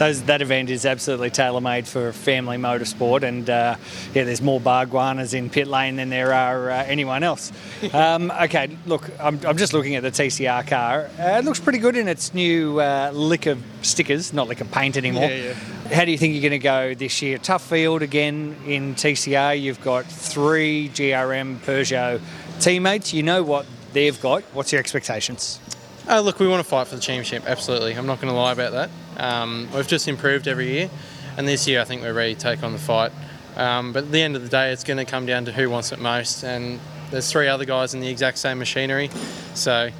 Those, 0.00 0.22
that 0.22 0.40
event 0.40 0.70
is 0.70 0.86
absolutely 0.86 1.28
tailor 1.28 1.60
made 1.60 1.86
for 1.86 2.10
family 2.12 2.56
motorsport, 2.56 3.22
and 3.22 3.50
uh, 3.50 3.76
yeah, 4.14 4.24
there's 4.24 4.40
more 4.40 4.58
Bargwannas 4.58 5.34
in 5.34 5.50
pit 5.50 5.66
lane 5.66 5.96
than 5.96 6.08
there 6.08 6.32
are 6.32 6.70
uh, 6.70 6.84
anyone 6.84 7.22
else. 7.22 7.52
Um, 7.92 8.30
okay, 8.30 8.76
look, 8.86 9.10
I'm, 9.18 9.40
I'm, 9.44 9.56
just 9.56 9.72
looking 9.72 9.96
at 9.96 10.02
the 10.02 10.10
TCR 10.10 10.66
car. 10.66 11.10
Uh, 11.18 11.38
it 11.38 11.44
looks 11.44 11.58
pretty 11.58 11.78
good 11.78 11.96
in 11.96 12.08
its 12.08 12.32
new 12.32 12.80
uh, 12.80 13.10
liquor 13.12 13.58
stickers, 13.82 14.32
not 14.32 14.48
liquor 14.48 14.64
paint 14.64 14.96
anymore. 14.96 15.24
Yeah, 15.24 15.54
yeah. 15.54 15.54
How 15.92 16.04
do 16.04 16.12
you 16.12 16.18
think 16.18 16.34
you're 16.34 16.42
going 16.42 16.52
to 16.52 16.58
go 16.58 16.94
this 16.94 17.20
year? 17.20 17.36
Tough 17.38 17.62
field 17.62 18.02
again 18.02 18.56
in 18.64 18.94
TCR. 18.94 19.60
You've 19.60 19.82
got 19.82 20.06
three 20.06 20.88
GRM 20.90 21.58
Peugeot 21.58 22.20
teammates. 22.60 23.12
You 23.12 23.22
know 23.22 23.42
what 23.42 23.66
they've 23.92 24.20
got. 24.20 24.42
What's 24.54 24.72
your 24.72 24.80
expectations? 24.80 25.60
Uh, 26.08 26.20
look, 26.20 26.40
we 26.40 26.48
want 26.48 26.62
to 26.62 26.68
fight 26.68 26.88
for 26.88 26.96
the 26.96 27.00
championship, 27.00 27.44
absolutely. 27.46 27.94
I'm 27.94 28.06
not 28.06 28.20
going 28.20 28.32
to 28.32 28.38
lie 28.38 28.52
about 28.52 28.72
that. 28.72 28.90
Um, 29.16 29.68
we've 29.74 29.86
just 29.86 30.08
improved 30.08 30.48
every 30.48 30.68
year, 30.68 30.90
and 31.36 31.46
this 31.46 31.68
year 31.68 31.80
I 31.80 31.84
think 31.84 32.02
we're 32.02 32.14
ready 32.14 32.34
to 32.34 32.40
take 32.40 32.62
on 32.62 32.72
the 32.72 32.78
fight. 32.78 33.12
Um, 33.56 33.92
but 33.92 34.04
at 34.04 34.12
the 34.12 34.22
end 34.22 34.36
of 34.36 34.42
the 34.42 34.48
day, 34.48 34.72
it's 34.72 34.84
going 34.84 34.96
to 34.96 35.04
come 35.04 35.26
down 35.26 35.44
to 35.44 35.52
who 35.52 35.68
wants 35.68 35.92
it 35.92 35.98
most, 35.98 36.42
and 36.42 36.80
there's 37.10 37.30
three 37.30 37.48
other 37.48 37.64
guys 37.64 37.94
in 37.94 38.00
the 38.00 38.08
exact 38.08 38.38
same 38.38 38.58
machinery, 38.58 39.10
so 39.54 39.90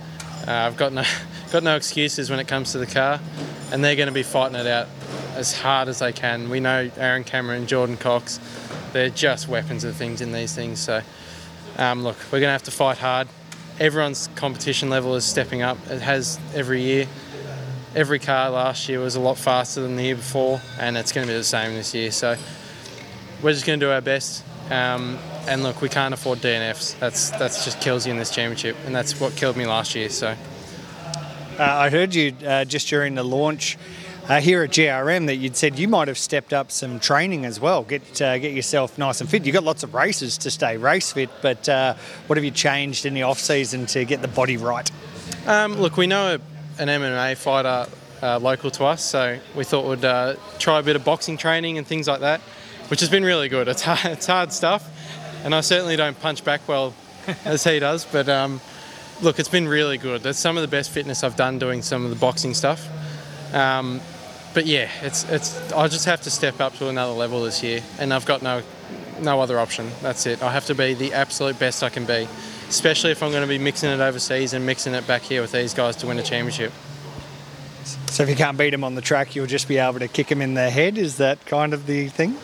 uh, 0.46 0.50
I've 0.50 0.76
got 0.76 0.92
no 0.92 1.04
got 1.52 1.62
no 1.62 1.76
excuses 1.76 2.30
when 2.30 2.38
it 2.38 2.48
comes 2.48 2.72
to 2.72 2.78
the 2.78 2.86
car, 2.86 3.20
and 3.72 3.84
they're 3.84 3.96
going 3.96 4.08
to 4.08 4.14
be 4.14 4.22
fighting 4.22 4.58
it 4.58 4.66
out 4.66 4.88
as 5.34 5.56
hard 5.56 5.88
as 5.88 5.98
they 5.98 6.12
can. 6.12 6.48
We 6.48 6.60
know 6.60 6.90
Aaron 6.96 7.24
Cameron, 7.24 7.66
Jordan 7.66 7.96
Cox, 7.96 8.40
they're 8.92 9.10
just 9.10 9.48
weapons 9.48 9.84
of 9.84 9.96
things 9.96 10.20
in 10.20 10.32
these 10.32 10.54
things. 10.54 10.80
So 10.80 11.02
um, 11.78 12.02
look, 12.02 12.16
we're 12.26 12.40
going 12.40 12.48
to 12.48 12.52
have 12.52 12.64
to 12.64 12.70
fight 12.70 12.98
hard. 12.98 13.28
Everyone's 13.80 14.28
competition 14.36 14.90
level 14.90 15.16
is 15.16 15.24
stepping 15.24 15.62
up. 15.62 15.78
It 15.88 16.02
has 16.02 16.38
every 16.54 16.82
year 16.82 17.08
every 17.94 18.18
car 18.18 18.50
last 18.50 18.88
year 18.88 19.00
was 19.00 19.16
a 19.16 19.20
lot 19.20 19.36
faster 19.36 19.80
than 19.80 19.96
the 19.96 20.04
year 20.04 20.16
before, 20.16 20.60
and 20.78 20.96
it's 20.96 21.12
going 21.12 21.26
to 21.26 21.32
be 21.32 21.36
the 21.36 21.44
same 21.44 21.74
this 21.74 21.94
year. 21.94 22.10
So 22.10 22.36
we're 23.42 23.52
just 23.52 23.66
going 23.66 23.80
to 23.80 23.86
do 23.86 23.90
our 23.90 24.00
best. 24.00 24.44
Um, 24.70 25.18
and 25.48 25.62
look, 25.62 25.80
we 25.82 25.88
can't 25.88 26.14
afford 26.14 26.38
DNFs. 26.38 26.98
That's 26.98 27.30
that's 27.30 27.64
just 27.64 27.80
kills 27.80 28.06
you 28.06 28.12
in 28.12 28.18
this 28.18 28.30
championship, 28.30 28.76
and 28.86 28.94
that's 28.94 29.18
what 29.18 29.34
killed 29.34 29.56
me 29.56 29.66
last 29.66 29.94
year. 29.94 30.08
So 30.08 30.28
uh, 30.28 30.36
I 31.58 31.90
heard 31.90 32.14
you 32.14 32.34
uh, 32.46 32.64
just 32.64 32.88
during 32.88 33.14
the 33.14 33.24
launch. 33.24 33.76
Uh, 34.28 34.40
here 34.40 34.62
at 34.62 34.70
GRM, 34.70 35.26
that 35.26 35.36
you'd 35.36 35.56
said 35.56 35.78
you 35.78 35.88
might 35.88 36.06
have 36.06 36.18
stepped 36.18 36.52
up 36.52 36.70
some 36.70 37.00
training 37.00 37.44
as 37.44 37.58
well, 37.58 37.82
get 37.82 38.22
uh, 38.22 38.38
get 38.38 38.52
yourself 38.52 38.96
nice 38.96 39.20
and 39.20 39.28
fit. 39.28 39.44
You've 39.44 39.54
got 39.54 39.64
lots 39.64 39.82
of 39.82 39.92
races 39.92 40.38
to 40.38 40.50
stay 40.50 40.76
race 40.76 41.12
fit, 41.12 41.30
but 41.42 41.68
uh, 41.68 41.94
what 42.26 42.36
have 42.36 42.44
you 42.44 42.52
changed 42.52 43.06
in 43.06 43.14
the 43.14 43.22
off 43.22 43.40
season 43.40 43.86
to 43.86 44.04
get 44.04 44.22
the 44.22 44.28
body 44.28 44.56
right? 44.56 44.88
Um, 45.46 45.74
look, 45.80 45.96
we 45.96 46.06
know 46.06 46.38
an 46.78 46.88
MMA 46.88 47.36
fighter 47.36 47.90
uh, 48.22 48.38
local 48.38 48.70
to 48.70 48.84
us, 48.84 49.02
so 49.04 49.38
we 49.56 49.64
thought 49.64 49.88
we'd 49.88 50.04
uh, 50.04 50.36
try 50.58 50.78
a 50.78 50.82
bit 50.82 50.96
of 50.96 51.04
boxing 51.04 51.36
training 51.36 51.78
and 51.78 51.86
things 51.86 52.06
like 52.06 52.20
that, 52.20 52.40
which 52.88 53.00
has 53.00 53.08
been 53.08 53.24
really 53.24 53.48
good. 53.48 53.66
It's 53.66 53.82
hard, 53.82 54.12
it's 54.12 54.26
hard 54.26 54.52
stuff, 54.52 54.88
and 55.44 55.54
I 55.54 55.60
certainly 55.60 55.96
don't 55.96 56.18
punch 56.20 56.44
back 56.44 56.68
well 56.68 56.94
as 57.44 57.64
he 57.64 57.78
does, 57.78 58.04
but 58.04 58.28
um, 58.28 58.60
look, 59.22 59.38
it's 59.38 59.48
been 59.48 59.66
really 59.66 59.98
good. 59.98 60.22
That's 60.22 60.38
some 60.38 60.56
of 60.56 60.62
the 60.62 60.68
best 60.68 60.90
fitness 60.90 61.24
I've 61.24 61.36
done 61.36 61.58
doing 61.58 61.82
some 61.82 62.04
of 62.04 62.10
the 62.10 62.16
boxing 62.16 62.54
stuff. 62.54 62.88
Um, 63.52 64.00
but 64.54 64.66
yeah, 64.66 64.88
it's 65.02 65.24
it's. 65.28 65.72
I 65.72 65.88
just 65.88 66.06
have 66.06 66.22
to 66.22 66.30
step 66.30 66.60
up 66.60 66.74
to 66.76 66.88
another 66.88 67.12
level 67.12 67.42
this 67.42 67.62
year, 67.62 67.82
and 67.98 68.12
I've 68.12 68.26
got 68.26 68.42
no 68.42 68.62
no 69.20 69.40
other 69.40 69.58
option. 69.58 69.90
That's 70.02 70.26
it. 70.26 70.42
I 70.42 70.52
have 70.52 70.66
to 70.66 70.74
be 70.74 70.94
the 70.94 71.12
absolute 71.12 71.58
best 71.58 71.82
I 71.82 71.88
can 71.88 72.04
be, 72.04 72.28
especially 72.68 73.10
if 73.12 73.22
I'm 73.22 73.30
going 73.30 73.42
to 73.42 73.48
be 73.48 73.58
mixing 73.58 73.90
it 73.90 74.00
overseas 74.00 74.52
and 74.52 74.66
mixing 74.66 74.94
it 74.94 75.06
back 75.06 75.22
here 75.22 75.40
with 75.40 75.52
these 75.52 75.74
guys 75.74 75.96
to 75.96 76.06
win 76.06 76.18
a 76.18 76.22
championship. 76.22 76.72
So 78.10 78.24
if 78.24 78.28
you 78.28 78.36
can't 78.36 78.58
beat 78.58 78.70
them 78.70 78.84
on 78.84 78.94
the 78.94 79.00
track, 79.00 79.36
you'll 79.36 79.46
just 79.46 79.68
be 79.68 79.78
able 79.78 80.00
to 80.00 80.08
kick 80.08 80.28
them 80.28 80.42
in 80.42 80.54
the 80.54 80.68
head. 80.68 80.98
Is 80.98 81.18
that 81.18 81.44
kind 81.46 81.72
of 81.72 81.86
the 81.86 82.08
thing? 82.08 82.36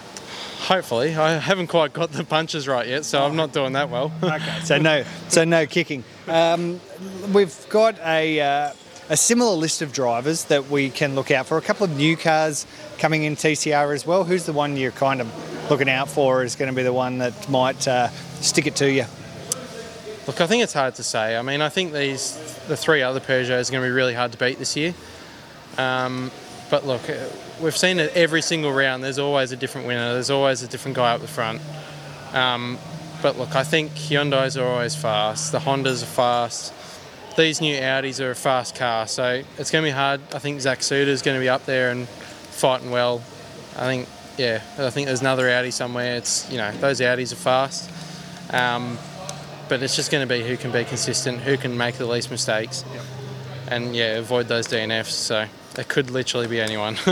Hopefully, 0.59 1.15
I 1.15 1.35
haven't 1.35 1.67
quite 1.67 1.93
got 1.93 2.13
the 2.13 2.25
punches 2.25 2.67
right 2.67 2.87
yet, 2.87 3.05
so 3.05 3.23
I'm 3.23 3.37
not 3.37 3.53
doing 3.53 3.73
that 3.75 3.91
well. 3.91 4.13
okay, 4.23 4.61
so 4.65 4.79
no, 4.79 5.05
so 5.29 5.45
no 5.45 5.67
kicking. 5.67 6.05
Um, 6.29 6.81
we've 7.33 7.69
got 7.69 7.99
a. 8.01 8.41
Uh, 8.41 8.73
a 9.09 9.17
similar 9.17 9.55
list 9.55 9.83
of 9.83 9.93
drivers 9.93 10.45
that 10.45 10.69
we 10.69 10.91
can 10.91 11.15
look 11.15 11.31
out 11.31 11.47
for. 11.47 11.59
A 11.59 11.63
couple 11.63 11.85
of 11.85 11.97
new 11.97 12.17
cars 12.17 12.67
coming 12.99 13.23
in 13.23 13.37
TCR 13.37 13.95
as 13.95 14.07
well. 14.07 14.25
Who's 14.25 14.47
the 14.47 14.53
one 14.53 14.77
you're 14.77 14.91
kind 14.91 15.21
of 15.21 15.71
looking 15.71 15.89
out 15.89 16.09
for 16.09 16.43
is 16.43 16.57
going 16.57 16.71
to 16.71 16.75
be 16.75 16.83
the 16.83 16.93
one 16.93 17.19
that 17.19 17.49
might 17.49 17.87
uh, 17.87 18.09
stick 18.41 18.67
it 18.67 18.77
to 18.77 18.91
you? 18.91 19.05
Look, 20.27 20.41
I 20.41 20.47
think 20.49 20.65
it's 20.65 20.73
hard 20.73 20.97
to 20.97 21.05
say. 21.05 21.37
I 21.37 21.43
mean, 21.43 21.61
I 21.61 21.69
think 21.69 21.93
these 21.93 22.35
the 22.67 22.77
three 22.77 23.03
other 23.03 23.21
Peugeots 23.21 23.69
are 23.69 23.73
going 23.73 23.83
to 23.83 23.89
be 23.89 23.93
really 23.93 24.15
hard 24.15 24.33
to 24.33 24.39
beat 24.39 24.59
this 24.59 24.77
year. 24.77 24.93
Um, 25.79 26.33
but 26.69 26.85
look, 26.85 27.09
uh, 27.09 27.15
we've 27.61 27.77
seen 27.77 28.01
it 28.01 28.13
every 28.17 28.43
single 28.43 28.73
round. 28.73 29.05
There's 29.05 29.21
always 29.21 29.53
a 29.53 29.57
different 29.57 29.87
winner. 29.87 30.15
There's 30.15 30.31
always 30.31 30.63
a 30.65 30.69
different 30.69 30.97
guy 30.97 31.13
up 31.15 31.21
the 31.21 31.29
front. 31.29 31.61
Um, 32.33 32.77
but 33.23 33.39
look, 33.39 33.55
I 33.55 33.63
think 33.63 33.93
Hyundai's 33.93 34.57
are 34.57 34.67
always 34.67 34.97
fast. 34.97 35.53
The 35.53 35.61
Hondas 35.61 36.03
are 36.03 36.07
fast 36.07 36.73
these 37.37 37.61
new 37.61 37.79
Audis 37.79 38.21
are 38.21 38.31
a 38.31 38.35
fast 38.35 38.75
car, 38.75 39.07
so 39.07 39.43
it's 39.59 39.71
going 39.71 39.85
to 39.85 39.89
be 39.89 39.93
hard. 39.95 40.21
I 40.35 40.39
think 40.39 40.61
Zac 40.61 40.81
Soutar 40.81 41.07
is 41.07 41.23
going 41.23 41.37
to 41.37 41.41
be 41.41 41.49
up 41.49 41.67
there 41.67 41.91
and 41.91 42.09
fighting 42.09 42.91
well. 42.91 43.23
I 43.77 43.85
think, 43.85 44.09
yeah, 44.39 44.63
I 44.79 44.91
think 44.91 45.07
there's 45.07 45.21
another 45.21 45.49
Audi 45.49 45.71
somewhere. 45.71 46.17
It's 46.17 46.51
you 46.51 46.57
know 46.57 46.73
those 46.73 47.01
Audis 47.01 47.33
are 47.33 47.37
fast, 47.37 47.91
um, 48.53 48.99
but 49.69 49.83
it's 49.83 49.95
just 49.95 50.11
going 50.11 50.27
to 50.27 50.35
be 50.35 50.43
who 50.43 50.57
can 50.57 50.73
be 50.73 50.85
consistent, 50.85 51.41
who 51.41 51.57
can 51.57 51.77
make 51.77 51.97
the 51.97 52.07
least 52.07 52.31
mistakes, 52.31 52.85
yep. 52.93 53.05
and 53.69 53.95
yeah, 53.95 54.17
avoid 54.17 54.49
those 54.49 54.67
DNFs. 54.67 55.11
So 55.11 55.47
it 55.79 55.89
could 55.89 56.11
literally 56.11 56.49
be 56.49 56.61
anyone. 56.61 56.97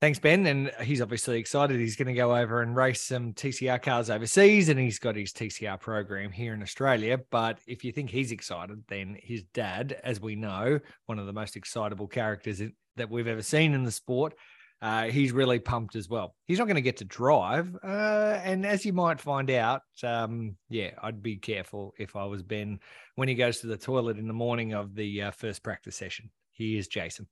Thanks, 0.00 0.20
Ben. 0.20 0.46
And 0.46 0.70
he's 0.80 1.02
obviously 1.02 1.40
excited. 1.40 1.80
He's 1.80 1.96
going 1.96 2.06
to 2.06 2.14
go 2.14 2.36
over 2.36 2.62
and 2.62 2.76
race 2.76 3.02
some 3.02 3.32
TCR 3.32 3.82
cars 3.82 4.10
overseas, 4.10 4.68
and 4.68 4.78
he's 4.78 5.00
got 5.00 5.16
his 5.16 5.32
TCR 5.32 5.80
program 5.80 6.30
here 6.30 6.54
in 6.54 6.62
Australia. 6.62 7.18
But 7.30 7.58
if 7.66 7.84
you 7.84 7.90
think 7.90 8.10
he's 8.10 8.30
excited, 8.30 8.84
then 8.86 9.16
his 9.20 9.42
dad, 9.54 10.00
as 10.04 10.20
we 10.20 10.36
know, 10.36 10.78
one 11.06 11.18
of 11.18 11.26
the 11.26 11.32
most 11.32 11.56
excitable 11.56 12.06
characters 12.06 12.62
that 12.94 13.10
we've 13.10 13.26
ever 13.26 13.42
seen 13.42 13.74
in 13.74 13.82
the 13.82 13.90
sport, 13.90 14.34
uh, 14.80 15.06
he's 15.06 15.32
really 15.32 15.58
pumped 15.58 15.96
as 15.96 16.08
well. 16.08 16.36
He's 16.46 16.58
not 16.58 16.66
going 16.66 16.76
to 16.76 16.80
get 16.80 16.98
to 16.98 17.04
drive. 17.04 17.76
Uh, 17.82 18.38
and 18.44 18.64
as 18.64 18.86
you 18.86 18.92
might 18.92 19.20
find 19.20 19.50
out, 19.50 19.82
um, 20.04 20.56
yeah, 20.68 20.90
I'd 21.02 21.24
be 21.24 21.38
careful 21.38 21.92
if 21.98 22.14
I 22.14 22.24
was 22.26 22.44
Ben 22.44 22.78
when 23.16 23.26
he 23.26 23.34
goes 23.34 23.58
to 23.60 23.66
the 23.66 23.76
toilet 23.76 24.16
in 24.16 24.28
the 24.28 24.32
morning 24.32 24.74
of 24.74 24.94
the 24.94 25.22
uh, 25.22 25.30
first 25.32 25.64
practice 25.64 25.96
session. 25.96 26.30
He 26.52 26.78
is 26.78 26.86
Jason. 26.86 27.26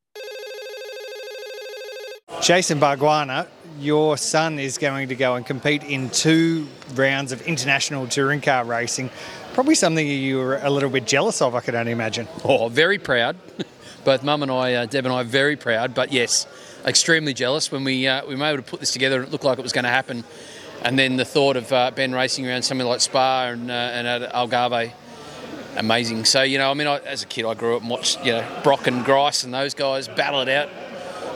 Jason 2.47 2.79
Bargwanna, 2.79 3.49
your 3.81 4.17
son 4.17 4.61
is 4.61 4.79
going 4.79 5.09
to 5.09 5.17
go 5.17 5.35
and 5.35 5.45
compete 5.45 5.83
in 5.83 6.09
two 6.11 6.69
rounds 6.95 7.33
of 7.33 7.43
international 7.43 8.07
touring 8.07 8.41
car 8.41 8.65
racing. 8.65 9.11
Probably 9.53 9.75
something 9.75 10.07
you 10.07 10.39
were 10.39 10.59
a 10.59 10.71
little 10.71 10.89
bit 10.89 11.09
jealous 11.09 11.43
of, 11.43 11.57
I 11.57 11.61
could 11.61 11.75
only 11.75 11.91
imagine. 11.91 12.29
Oh, 12.45 12.69
very 12.69 13.01
proud. 13.01 13.35
Both 14.05 14.23
Mum 14.23 14.45
and 14.45 14.53
I, 14.53 14.75
uh, 14.75 14.87
Deb 14.87 15.07
and 15.07 15.13
I, 15.13 15.25
very 15.25 15.57
proud. 15.57 15.93
But 15.93 16.13
yes, 16.13 16.47
extremely 16.85 17.35
jealous 17.35 17.73
when 17.73 17.83
we 17.83 18.07
uh, 18.07 18.25
we 18.25 18.37
were 18.37 18.45
able 18.45 18.63
to 18.63 18.71
put 18.71 18.79
this 18.79 18.93
together. 18.93 19.25
It 19.25 19.33
looked 19.33 19.43
like 19.43 19.59
it 19.59 19.63
was 19.63 19.73
going 19.73 19.83
to 19.83 19.91
happen, 19.91 20.23
and 20.85 20.97
then 20.97 21.17
the 21.17 21.25
thought 21.25 21.57
of 21.57 21.73
uh, 21.73 21.91
Ben 21.91 22.13
racing 22.13 22.47
around 22.47 22.63
something 22.63 22.87
like 22.87 23.01
Spa 23.01 23.47
and, 23.47 23.69
uh, 23.69 23.75
and 23.75 24.07
at 24.07 24.33
Algarve 24.33 24.93
amazing. 25.77 26.25
So 26.25 26.43
you 26.43 26.59
know, 26.59 26.71
I 26.71 26.75
mean, 26.75 26.87
I, 26.87 26.99
as 26.99 27.25
a 27.25 27.27
kid, 27.27 27.45
I 27.45 27.55
grew 27.55 27.75
up 27.75 27.83
and 27.83 27.91
watched 27.91 28.25
you 28.25 28.35
know 28.35 28.61
Brock 28.63 28.87
and 28.87 29.05
Grice 29.05 29.43
and 29.43 29.53
those 29.53 29.75
guys 29.75 30.07
battle 30.07 30.43
it 30.43 30.49
out 30.49 30.69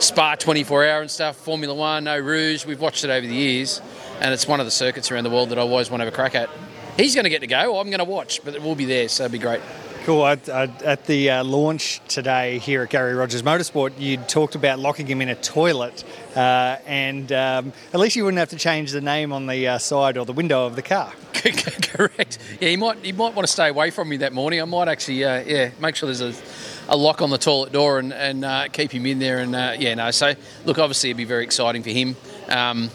Spa 0.01 0.33
24 0.33 0.87
hour 0.87 1.01
and 1.01 1.11
stuff, 1.11 1.35
Formula 1.35 1.75
One, 1.75 2.07
Eau 2.07 2.17
Rouge. 2.17 2.65
We've 2.65 2.81
watched 2.81 3.03
it 3.03 3.11
over 3.11 3.25
the 3.25 3.35
years, 3.35 3.79
and 4.19 4.33
it's 4.33 4.47
one 4.47 4.59
of 4.59 4.65
the 4.65 4.71
circuits 4.71 5.11
around 5.11 5.25
the 5.25 5.29
world 5.29 5.49
that 5.49 5.59
I 5.59 5.61
always 5.61 5.91
want 5.91 6.01
to 6.01 6.05
have 6.05 6.13
a 6.13 6.15
crack 6.15 6.33
at. 6.33 6.49
He's 6.97 7.13
going 7.13 7.25
to 7.25 7.29
get 7.29 7.41
to 7.41 7.47
go. 7.47 7.79
I'm 7.79 7.91
going 7.91 7.99
to 7.99 8.03
watch, 8.03 8.43
but 8.43 8.55
it 8.55 8.63
will 8.63 8.73
be 8.73 8.85
there, 8.85 9.07
so 9.07 9.25
it'll 9.25 9.33
be 9.33 9.37
great. 9.37 9.61
Cool. 10.03 10.23
I, 10.23 10.39
I, 10.51 10.63
at 10.83 11.05
the 11.05 11.29
uh, 11.29 11.43
launch 11.43 12.01
today 12.07 12.57
here 12.57 12.81
at 12.81 12.89
Gary 12.89 13.13
Rogers 13.13 13.43
Motorsport, 13.43 13.99
you 13.99 14.17
talked 14.17 14.55
about 14.55 14.79
locking 14.79 15.05
him 15.05 15.21
in 15.21 15.29
a 15.29 15.35
toilet, 15.35 16.03
uh, 16.35 16.77
and 16.87 17.31
um, 17.31 17.71
at 17.93 17.99
least 17.99 18.15
you 18.15 18.23
wouldn't 18.23 18.39
have 18.39 18.49
to 18.49 18.57
change 18.57 18.93
the 18.93 19.01
name 19.01 19.31
on 19.31 19.45
the 19.45 19.67
uh, 19.67 19.77
side 19.77 20.17
or 20.17 20.25
the 20.25 20.33
window 20.33 20.65
of 20.65 20.75
the 20.75 20.81
car. 20.81 21.13
Correct. 21.33 22.39
Yeah, 22.59 22.69
he 22.69 22.77
might 22.77 22.97
he 23.05 23.11
might 23.11 23.35
want 23.35 23.47
to 23.47 23.51
stay 23.51 23.69
away 23.69 23.91
from 23.91 24.09
me 24.09 24.17
that 24.17 24.33
morning. 24.33 24.59
I 24.61 24.65
might 24.65 24.87
actually, 24.87 25.23
uh, 25.23 25.43
yeah, 25.43 25.69
make 25.79 25.95
sure 25.95 26.07
there's 26.07 26.21
a 26.21 26.33
a 26.89 26.97
lock 26.97 27.21
on 27.21 27.29
the 27.29 27.37
toilet 27.37 27.71
door 27.71 27.99
and, 27.99 28.13
and 28.13 28.43
uh, 28.45 28.67
keep 28.69 28.91
him 28.91 29.05
in 29.05 29.19
there. 29.19 29.39
And 29.39 29.55
uh, 29.55 29.75
yeah, 29.77 29.93
no. 29.95 30.11
So 30.11 30.33
look, 30.65 30.79
obviously 30.79 31.09
it'd 31.09 31.17
be 31.17 31.23
very 31.25 31.43
exciting 31.43 31.83
for 31.83 31.89
him. 31.89 32.15
Um, 32.49 32.89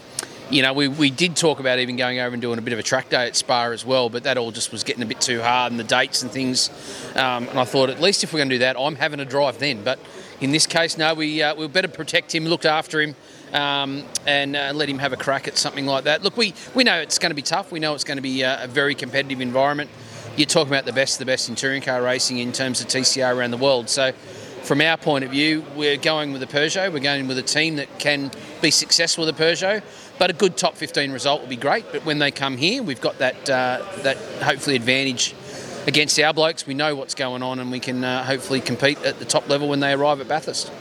you 0.49 0.61
know, 0.61 0.71
we, 0.71 0.87
we 0.87 1.09
did 1.09 1.35
talk 1.35 1.59
about 1.59 1.79
even 1.79 1.97
going 1.97 2.19
over 2.19 2.33
and 2.33 2.41
doing 2.41 2.57
a 2.57 2.61
bit 2.61 2.71
of 2.71 2.79
a 2.79 2.83
track 2.83 3.09
day 3.09 3.27
at 3.27 3.35
Spa 3.35 3.65
as 3.65 3.85
well, 3.85 4.09
but 4.09 4.23
that 4.23 4.37
all 4.37 4.51
just 4.51 4.71
was 4.71 4.83
getting 4.83 5.03
a 5.03 5.05
bit 5.05 5.19
too 5.19 5.41
hard 5.41 5.71
and 5.71 5.79
the 5.79 5.83
dates 5.83 6.23
and 6.23 6.31
things. 6.31 6.69
Um, 7.15 7.49
and 7.49 7.59
I 7.59 7.65
thought, 7.65 7.89
at 7.89 7.99
least 7.99 8.23
if 8.23 8.31
we're 8.31 8.39
going 8.39 8.49
to 8.49 8.55
do 8.55 8.59
that, 8.59 8.79
I'm 8.79 8.95
having 8.95 9.19
a 9.19 9.25
drive 9.25 9.59
then. 9.59 9.83
But 9.83 9.99
in 10.39 10.51
this 10.51 10.65
case, 10.65 10.97
no, 10.97 11.13
we 11.13 11.41
uh, 11.43 11.55
we 11.55 11.67
better 11.67 11.87
protect 11.87 12.33
him, 12.33 12.45
looked 12.45 12.65
after 12.65 13.01
him, 13.01 13.15
um, 13.53 14.03
and 14.25 14.55
uh, 14.55 14.71
let 14.73 14.87
him 14.87 14.99
have 14.99 15.11
a 15.11 15.17
crack 15.17 15.47
at 15.47 15.57
something 15.57 15.85
like 15.85 16.05
that. 16.05 16.23
Look, 16.23 16.37
we, 16.37 16.53
we 16.73 16.83
know 16.83 16.99
it's 16.99 17.19
going 17.19 17.31
to 17.31 17.35
be 17.35 17.41
tough. 17.41 17.71
We 17.71 17.79
know 17.79 17.93
it's 17.93 18.03
going 18.03 18.17
to 18.17 18.21
be 18.21 18.43
a, 18.43 18.63
a 18.63 18.67
very 18.67 18.95
competitive 18.95 19.41
environment 19.41 19.89
you're 20.37 20.45
talking 20.45 20.71
about 20.71 20.85
the 20.85 20.93
best 20.93 21.15
of 21.15 21.19
the 21.19 21.25
best 21.25 21.49
in 21.49 21.55
touring 21.55 21.81
car 21.81 22.01
racing 22.01 22.37
in 22.37 22.51
terms 22.51 22.79
of 22.79 22.87
TCR 22.87 23.35
around 23.35 23.51
the 23.51 23.57
world. 23.57 23.89
So, 23.89 24.11
from 24.63 24.81
our 24.81 24.97
point 24.97 25.23
of 25.23 25.31
view, 25.31 25.63
we're 25.75 25.97
going 25.97 26.33
with 26.33 26.43
a 26.43 26.47
Peugeot. 26.47 26.91
We're 26.91 26.99
going 26.99 27.27
with 27.27 27.37
a 27.37 27.43
team 27.43 27.77
that 27.77 27.99
can 27.99 28.31
be 28.61 28.69
successful 28.69 29.25
with 29.25 29.39
a 29.39 29.43
Peugeot. 29.43 29.81
But 30.19 30.29
a 30.29 30.33
good 30.33 30.57
top 30.57 30.75
15 30.75 31.11
result 31.11 31.41
would 31.41 31.49
be 31.49 31.55
great. 31.55 31.85
But 31.91 32.05
when 32.05 32.19
they 32.19 32.31
come 32.31 32.57
here, 32.57 32.83
we've 32.83 33.01
got 33.01 33.17
that 33.19 33.49
uh, 33.49 33.83
that 34.03 34.17
hopefully 34.43 34.75
advantage 34.75 35.35
against 35.87 36.19
our 36.19 36.33
blokes. 36.33 36.67
We 36.67 36.73
know 36.73 36.95
what's 36.95 37.15
going 37.15 37.41
on, 37.41 37.59
and 37.59 37.71
we 37.71 37.79
can 37.79 38.03
uh, 38.03 38.23
hopefully 38.23 38.59
compete 38.59 39.01
at 39.03 39.19
the 39.19 39.25
top 39.25 39.47
level 39.49 39.69
when 39.69 39.79
they 39.79 39.93
arrive 39.93 40.21
at 40.21 40.27
Bathurst. 40.27 40.71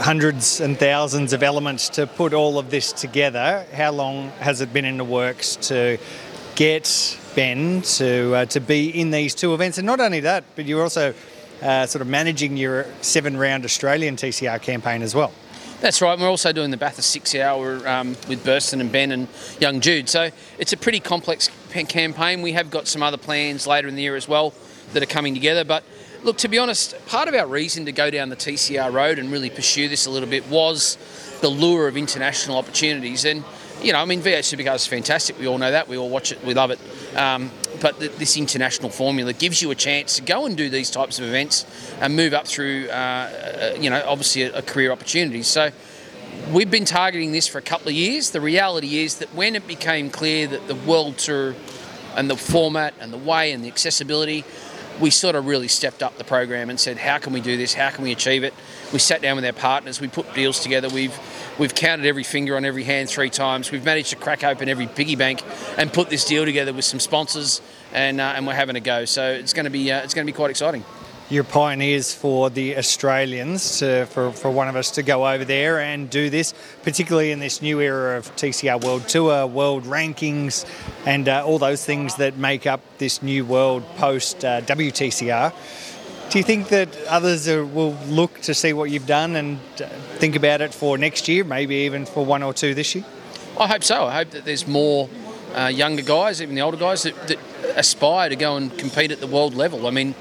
Hundreds 0.00 0.60
and 0.60 0.78
thousands 0.78 1.32
of 1.32 1.42
elements 1.42 1.88
to 1.90 2.06
put 2.06 2.34
all 2.34 2.58
of 2.58 2.70
this 2.70 2.92
together. 2.92 3.66
How 3.72 3.92
long 3.92 4.30
has 4.40 4.60
it 4.60 4.72
been 4.72 4.84
in 4.84 4.96
the 4.96 5.04
works 5.04 5.56
to 5.68 5.98
get 6.54 7.17
Ben 7.34 7.82
to 7.82 8.34
uh, 8.34 8.44
to 8.46 8.60
be 8.60 8.88
in 8.88 9.10
these 9.10 9.34
two 9.34 9.54
events, 9.54 9.78
and 9.78 9.86
not 9.86 10.00
only 10.00 10.20
that, 10.20 10.44
but 10.56 10.64
you're 10.64 10.82
also 10.82 11.14
uh, 11.62 11.86
sort 11.86 12.02
of 12.02 12.08
managing 12.08 12.56
your 12.56 12.86
seven-round 13.00 13.64
Australian 13.64 14.16
TCR 14.16 14.60
campaign 14.60 15.02
as 15.02 15.14
well. 15.14 15.32
That's 15.80 16.02
right. 16.02 16.18
We're 16.18 16.28
also 16.28 16.52
doing 16.52 16.72
the 16.72 16.76
Bathurst 16.76 17.10
six-hour 17.10 17.86
um, 17.86 18.16
with 18.28 18.44
Burson 18.44 18.80
and 18.80 18.90
Ben 18.90 19.12
and 19.12 19.28
young 19.60 19.80
Jude. 19.80 20.08
So 20.08 20.30
it's 20.58 20.72
a 20.72 20.76
pretty 20.76 20.98
complex 20.98 21.50
campaign. 21.70 22.42
We 22.42 22.52
have 22.52 22.70
got 22.70 22.88
some 22.88 23.02
other 23.02 23.16
plans 23.16 23.66
later 23.66 23.86
in 23.86 23.94
the 23.94 24.02
year 24.02 24.16
as 24.16 24.26
well 24.26 24.52
that 24.92 25.02
are 25.04 25.06
coming 25.06 25.34
together. 25.34 25.64
But 25.64 25.84
look, 26.24 26.36
to 26.38 26.48
be 26.48 26.58
honest, 26.58 26.94
part 27.06 27.28
of 27.28 27.34
our 27.34 27.46
reason 27.46 27.84
to 27.84 27.92
go 27.92 28.10
down 28.10 28.28
the 28.28 28.36
TCR 28.36 28.92
road 28.92 29.20
and 29.20 29.30
really 29.30 29.50
pursue 29.50 29.88
this 29.88 30.06
a 30.06 30.10
little 30.10 30.28
bit 30.28 30.48
was 30.48 30.98
the 31.42 31.48
lure 31.48 31.86
of 31.86 31.96
international 31.96 32.56
opportunities. 32.56 33.24
And 33.24 33.44
you 33.82 33.92
know, 33.92 34.00
I 34.00 34.04
mean, 34.04 34.20
V8 34.20 34.38
Supercars 34.38 34.76
is 34.76 34.86
fantastic. 34.86 35.38
We 35.38 35.46
all 35.46 35.58
know 35.58 35.70
that. 35.70 35.88
We 35.88 35.96
all 35.96 36.08
watch 36.08 36.32
it. 36.32 36.42
We 36.44 36.54
love 36.54 36.70
it. 36.70 36.78
Um, 37.16 37.50
but 37.80 37.98
th- 38.00 38.12
this 38.12 38.36
international 38.36 38.90
formula 38.90 39.32
gives 39.32 39.62
you 39.62 39.70
a 39.70 39.74
chance 39.74 40.16
to 40.16 40.22
go 40.22 40.46
and 40.46 40.56
do 40.56 40.68
these 40.68 40.90
types 40.90 41.18
of 41.18 41.26
events 41.26 41.64
and 42.00 42.16
move 42.16 42.34
up 42.34 42.46
through, 42.46 42.88
uh, 42.88 42.92
uh, 42.92 43.78
you 43.78 43.90
know, 43.90 44.02
obviously 44.06 44.42
a, 44.42 44.58
a 44.58 44.62
career 44.62 44.90
opportunity. 44.90 45.42
So 45.42 45.70
we've 46.52 46.70
been 46.70 46.84
targeting 46.84 47.32
this 47.32 47.46
for 47.46 47.58
a 47.58 47.62
couple 47.62 47.88
of 47.88 47.94
years. 47.94 48.30
The 48.30 48.40
reality 48.40 48.98
is 48.98 49.18
that 49.18 49.32
when 49.34 49.54
it 49.54 49.66
became 49.66 50.10
clear 50.10 50.46
that 50.48 50.66
the 50.66 50.74
World 50.74 51.18
Tour 51.18 51.54
and 52.16 52.28
the 52.28 52.36
format 52.36 52.94
and 53.00 53.12
the 53.12 53.18
way 53.18 53.52
and 53.52 53.62
the 53.62 53.68
accessibility, 53.68 54.44
we 55.00 55.10
sort 55.10 55.36
of 55.36 55.46
really 55.46 55.68
stepped 55.68 56.02
up 56.02 56.16
the 56.18 56.24
program 56.24 56.70
and 56.70 56.80
said, 56.80 56.98
how 56.98 57.18
can 57.18 57.32
we 57.32 57.40
do 57.40 57.56
this? 57.56 57.74
How 57.74 57.90
can 57.90 58.02
we 58.02 58.12
achieve 58.12 58.42
it? 58.42 58.52
We 58.92 58.98
sat 58.98 59.22
down 59.22 59.36
with 59.36 59.44
our 59.44 59.52
partners. 59.52 60.00
We 60.00 60.08
put 60.08 60.32
deals 60.34 60.60
together. 60.60 60.88
We've 60.88 61.16
We've 61.58 61.74
counted 61.74 62.06
every 62.06 62.22
finger 62.22 62.56
on 62.56 62.64
every 62.64 62.84
hand 62.84 63.08
three 63.08 63.30
times. 63.30 63.72
We've 63.72 63.84
managed 63.84 64.10
to 64.10 64.16
crack 64.16 64.44
open 64.44 64.68
every 64.68 64.86
piggy 64.86 65.16
bank 65.16 65.42
and 65.76 65.92
put 65.92 66.08
this 66.08 66.24
deal 66.24 66.44
together 66.44 66.72
with 66.72 66.84
some 66.84 67.00
sponsors, 67.00 67.60
and 67.92 68.20
uh, 68.20 68.34
and 68.36 68.46
we're 68.46 68.54
having 68.54 68.76
a 68.76 68.80
go. 68.80 69.04
So 69.04 69.32
it's 69.32 69.52
going 69.52 69.64
to 69.64 69.70
be 69.70 69.90
uh, 69.90 70.02
it's 70.02 70.14
going 70.14 70.24
to 70.24 70.32
be 70.32 70.36
quite 70.36 70.50
exciting. 70.50 70.84
you're 71.30 71.44
pioneers 71.44 72.14
for 72.14 72.48
the 72.48 72.78
Australians 72.78 73.80
to, 73.80 74.06
for, 74.06 74.30
for 74.30 74.50
one 74.50 74.68
of 74.68 74.76
us 74.76 74.92
to 74.92 75.02
go 75.02 75.26
over 75.26 75.44
there 75.44 75.80
and 75.80 76.08
do 76.08 76.30
this, 76.30 76.54
particularly 76.84 77.32
in 77.32 77.38
this 77.38 77.60
new 77.60 77.80
era 77.80 78.16
of 78.16 78.34
TCR 78.36 78.82
World 78.82 79.08
Tour, 79.08 79.46
world 79.46 79.84
rankings, 79.84 80.64
and 81.06 81.28
uh, 81.28 81.44
all 81.44 81.58
those 81.58 81.84
things 81.84 82.16
that 82.16 82.38
make 82.38 82.66
up 82.66 82.80
this 82.98 83.20
new 83.20 83.44
world 83.44 83.84
post 83.96 84.44
uh, 84.44 84.60
WTCR. 84.62 85.52
Do 86.30 86.36
you 86.36 86.44
think 86.44 86.68
that 86.68 86.94
others 87.06 87.48
are, 87.48 87.64
will 87.64 87.96
look 88.06 88.42
to 88.42 88.52
see 88.52 88.74
what 88.74 88.90
you've 88.90 89.06
done 89.06 89.34
and 89.34 89.58
uh, 89.80 89.86
think 90.18 90.36
about 90.36 90.60
it 90.60 90.74
for 90.74 90.98
next 90.98 91.26
year, 91.26 91.42
maybe 91.42 91.74
even 91.76 92.04
for 92.04 92.22
one 92.22 92.42
or 92.42 92.52
two 92.52 92.74
this 92.74 92.94
year? 92.94 93.04
I 93.58 93.66
hope 93.66 93.82
so. 93.82 94.04
I 94.04 94.12
hope 94.12 94.30
that 94.32 94.44
there's 94.44 94.66
more 94.66 95.08
uh, 95.54 95.68
younger 95.68 96.02
guys, 96.02 96.42
even 96.42 96.54
the 96.54 96.60
older 96.60 96.76
guys, 96.76 97.04
that, 97.04 97.28
that, 97.28 97.38
aspire 97.76 98.28
to 98.28 98.36
go 98.36 98.56
and 98.56 98.76
compete 98.78 99.10
at 99.10 99.20
the 99.20 99.26
world 99.26 99.54
level. 99.54 99.86
I 99.86 99.90
mean, 99.90 100.14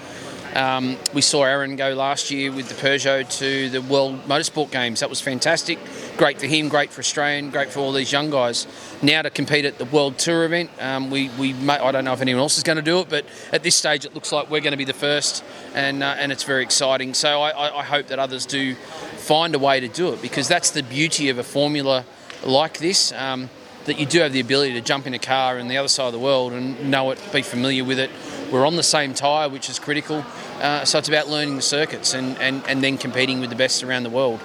um, 0.56 0.98
we 1.13 1.22
saw 1.22 1.44
Aaron 1.44 1.75
go 1.75 1.94
last 1.94 2.32
year 2.32 2.51
with 2.51 2.70
the 2.70 2.75
Peugeot 2.75 3.30
to 3.39 3.70
the 3.70 3.82
World 3.82 4.24
Motorsport 4.25 4.72
Games. 4.72 5.01
That 5.01 5.10
was 5.10 5.22
fantastic. 5.22 5.77
Great 6.18 6.39
for 6.39 6.48
him, 6.48 6.70
great 6.70 6.92
for 6.92 7.00
Australian, 7.00 7.51
great 7.51 7.70
for 7.70 7.80
all 7.80 7.92
these 7.92 8.12
young 8.12 8.30
guys. 8.30 8.66
Now 9.01 9.22
to 9.22 9.30
compete 9.30 9.66
at 9.66 9.77
the 9.77 9.86
World 9.86 10.18
Tour 10.18 10.46
event, 10.46 10.72
um, 10.80 11.10
we, 11.10 11.30
we 11.38 11.54
may, 11.54 11.77
I 11.77 11.92
don't 11.92 12.06
know 12.06 12.13
if 12.13 12.22
anyone 12.22 12.42
else 12.42 12.58
is 12.58 12.63
going 12.63 12.77
to 12.77 12.82
do 12.82 13.00
it, 13.00 13.10
but 13.10 13.25
at 13.51 13.63
this 13.63 13.75
stage 13.75 14.06
it 14.06 14.16
looks 14.16 14.32
like 14.32 14.50
we're 14.50 14.62
going 14.62 14.72
to 14.72 14.77
be 14.77 14.86
the 14.86 14.94
first, 14.94 15.44
and 15.75 16.01
uh, 16.01 16.16
and 16.18 16.32
it's 16.32 16.44
very 16.44 16.63
exciting. 16.63 17.13
So 17.13 17.42
I, 17.42 17.80
I 17.80 17.84
hope 17.84 18.08
that 18.08 18.20
others 18.20 18.46
do 18.46 18.75
find 18.75 19.54
a 19.54 19.60
way 19.60 19.80
to 19.80 19.88
do 19.88 20.13
it 20.13 20.22
because 20.22 20.48
that's 20.48 20.72
the 20.72 20.84
beauty 20.84 21.30
of 21.30 21.38
a 21.38 21.44
formula 21.44 22.06
like 22.44 22.80
this. 22.80 23.12
Um, 23.12 23.50
that 23.88 23.98
you 23.98 24.06
do 24.06 24.20
have 24.20 24.34
the 24.34 24.42
ability 24.42 24.74
to 24.74 24.82
jump 24.82 25.08
in 25.08 25.13
a 25.13 25.20
car 25.20 25.58
in 25.58 25.70
the 25.70 25.77
other 25.77 25.88
side 25.88 26.08
of 26.08 26.13
the 26.13 26.20
world 26.20 26.51
and 26.51 26.92
know 26.92 27.10
it, 27.12 27.20
be 27.32 27.42
familiar 27.42 27.84
with 27.84 28.00
it. 28.00 28.12
We're 28.51 28.66
on 28.66 28.77
the 28.77 28.84
same 28.84 29.13
tyre, 29.13 29.50
which 29.50 29.70
is 29.70 29.77
critical. 29.77 30.24
Uh, 30.62 30.86
so 30.86 30.98
it's 31.00 31.10
about 31.10 31.27
learning 31.27 31.58
the 31.58 31.62
circuits 31.62 32.13
and, 32.13 32.38
and, 32.38 32.63
and 32.68 32.82
then 32.82 32.98
competing 32.98 33.42
with 33.42 33.50
the 33.50 33.56
best 33.56 33.84
around 33.84 34.04
the 34.04 34.10
world. 34.10 34.39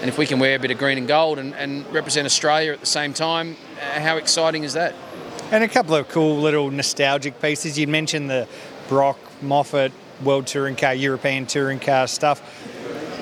And 0.00 0.08
if 0.08 0.18
we 0.18 0.26
can 0.26 0.38
wear 0.38 0.56
a 0.56 0.58
bit 0.58 0.70
of 0.70 0.78
green 0.78 0.98
and 0.98 1.08
gold 1.08 1.38
and, 1.38 1.54
and 1.54 1.90
represent 1.92 2.26
Australia 2.26 2.72
at 2.72 2.80
the 2.80 2.86
same 2.86 3.14
time, 3.14 3.56
uh, 3.80 4.00
how 4.00 4.16
exciting 4.16 4.64
is 4.64 4.74
that? 4.74 4.94
And 5.50 5.64
a 5.64 5.68
couple 5.68 5.94
of 5.94 6.08
cool 6.08 6.38
little 6.40 6.70
nostalgic 6.70 7.40
pieces. 7.40 7.78
You 7.78 7.86
mentioned 7.86 8.28
the 8.28 8.46
Brock, 8.88 9.18
Moffat, 9.40 9.92
World 10.22 10.46
Touring 10.46 10.76
Car, 10.76 10.94
European 10.94 11.46
Touring 11.46 11.80
Car 11.80 12.06
stuff. 12.06 12.42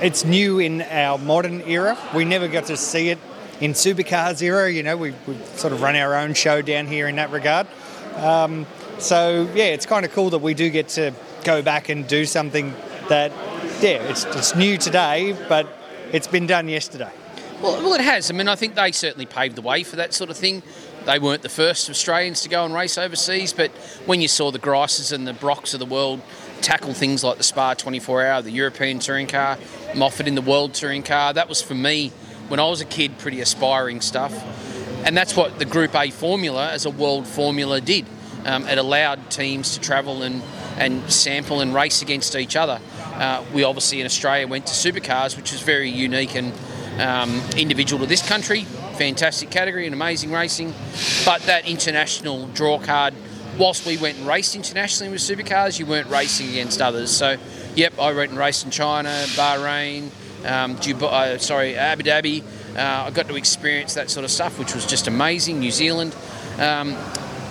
It's 0.03 0.25
new 0.25 0.59
in 0.59 0.83
our 0.83 1.19
modern 1.19 1.63
era. 1.63 1.97
We 2.15 2.25
never 2.25 2.49
got 2.49 2.67
to 2.67 2.77
see 2.77 3.11
it 3.11 3.19
in 3.61 3.73
supercars 3.73 4.43
era. 4.43 4.71
You 4.71 4.83
know, 4.83 4.97
we, 4.97 5.15
we 5.27 5.39
sort 5.55 5.73
of 5.73 5.83
run 5.83 5.95
our 5.95 6.17
own 6.17 6.35
show 6.35 6.63
down 6.63 6.89
here 6.89 7.07
in 7.07 7.17
that 7.17 7.31
regard. 7.31 7.69
Um, 8.17 8.67
so 8.99 9.49
yeah, 9.55 9.67
it's 9.67 9.87
kind 9.87 10.05
of 10.05 10.13
cool 10.13 10.31
that 10.31 10.39
we 10.39 10.55
do 10.55 10.71
get 10.71 10.89
to 10.91 11.13
go 11.45 11.63
back 11.63 11.89
and 11.89 12.07
do 12.07 12.25
something 12.25 12.75
that, 13.09 13.31
yeah, 13.81 14.03
it's, 14.03 14.25
it's 14.25 14.55
new 14.55 14.79
today, 14.79 15.37
but 15.49 15.67
it's 16.13 16.27
been 16.27 16.47
done 16.47 16.69
yesterday. 16.69 17.11
Well, 17.63 17.83
well, 17.83 17.95
it 17.95 18.01
has. 18.03 18.31
I 18.31 18.35
mean, 18.35 18.49
I 18.49 18.55
think 18.55 18.75
they 18.75 18.93
certainly 18.93 19.27
paved 19.27 19.57
the 19.57 19.63
way 19.63 19.83
for 19.83 19.97
that 19.97 20.13
sort 20.13 20.29
of 20.29 20.37
thing. 20.37 20.63
They 21.07 21.19
weren't 21.19 21.43
the 21.43 21.49
first 21.49 21.89
Australians 21.89 22.43
to 22.43 22.49
go 22.49 22.65
and 22.65 22.75
race 22.75 22.99
overseas, 22.99 23.53
but 23.53 23.71
when 24.07 24.21
you 24.21 24.29
saw 24.29 24.51
the 24.51 24.59
Grices 24.59 25.13
and 25.13 25.27
the 25.27 25.33
Brocks 25.33 25.73
of 25.73 25.81
the 25.81 25.87
world 25.87 26.21
tackle 26.61 26.93
things 26.95 27.23
like 27.23 27.39
the 27.39 27.45
Spa 27.45 27.75
24 27.75 28.27
Hour, 28.27 28.43
the 28.43 28.51
European 28.51 28.99
Touring 28.99 29.27
Car, 29.27 29.57
Moffat 29.95 30.27
in 30.27 30.35
the 30.35 30.43
World 30.43 30.75
Touring 30.75 31.03
Car, 31.03 31.33
that 31.33 31.49
was 31.49 31.63
for 31.63 31.75
me 31.75 32.11
when 32.49 32.61
I 32.61 32.69
was 32.69 32.81
a 32.81 32.85
kid, 32.85 33.19
pretty 33.19 33.41
aspiring 33.41 34.01
stuff. 34.01 34.35
And 35.05 35.17
that's 35.17 35.37
what 35.37 35.59
the 35.59 35.65
Group 35.65 35.95
A 35.95 36.11
formula 36.11 36.73
as 36.73 36.85
a 36.85 36.91
world 36.91 37.27
formula 37.27 37.81
did. 37.81 38.07
Um, 38.47 38.67
it 38.69 38.79
allowed 38.79 39.29
teams 39.29 39.75
to 39.75 39.81
travel 39.81 40.23
and, 40.23 40.41
and 40.79 41.11
sample 41.11 41.61
and 41.61 41.75
race 41.75 42.01
against 42.01 42.37
each 42.37 42.55
other. 42.55 42.81
Uh, 43.15 43.45
we 43.53 43.65
obviously 43.65 44.01
in 44.01 44.07
Australia 44.07 44.47
went 44.47 44.67
to 44.69 44.73
supercars, 44.73 45.37
which 45.37 45.53
is 45.53 45.61
very 45.61 45.91
unique 45.91 46.37
and 46.37 46.53
um, 47.01 47.43
individual 47.57 48.01
to 48.01 48.07
this 48.07 48.27
country. 48.27 48.63
Fantastic 48.99 49.51
category 49.51 49.85
and 49.85 49.95
amazing 49.95 50.31
racing. 50.31 50.73
But 51.25 51.43
that 51.43 51.67
international 51.67 52.47
draw 52.49 52.79
card, 52.79 53.15
whilst 53.59 53.85
we 53.85 53.97
went 53.97 54.19
and 54.19 54.27
raced 54.27 54.55
internationally 54.55 55.13
with 55.13 55.21
supercars, 55.21 55.81
you 55.81 55.87
weren't 55.87 56.09
racing 56.09 56.49
against 56.51 56.81
others. 56.81 57.11
So, 57.11 57.37
yep, 57.75 57.99
I 57.99 58.13
went 58.13 58.31
and 58.31 58.39
raced 58.39 58.65
in 58.65 58.71
China, 58.71 59.09
Bahrain, 59.35 60.05
um, 60.47 60.77
Dubai, 60.77 61.35
uh, 61.35 61.39
sorry, 61.39 61.77
Abu 61.77 62.05
Dhabi. 62.05 62.45
Uh, 62.77 63.07
I 63.07 63.11
got 63.11 63.27
to 63.27 63.37
experience 63.37 63.95
that 63.95 64.09
sort 64.09 64.25
of 64.25 64.31
stuff, 64.31 64.59
which 64.59 64.75
was 64.75 64.87
just 64.87 65.09
amazing. 65.09 65.59
New 65.59 65.73
Zealand. 65.73 66.15
Um, 66.59 66.97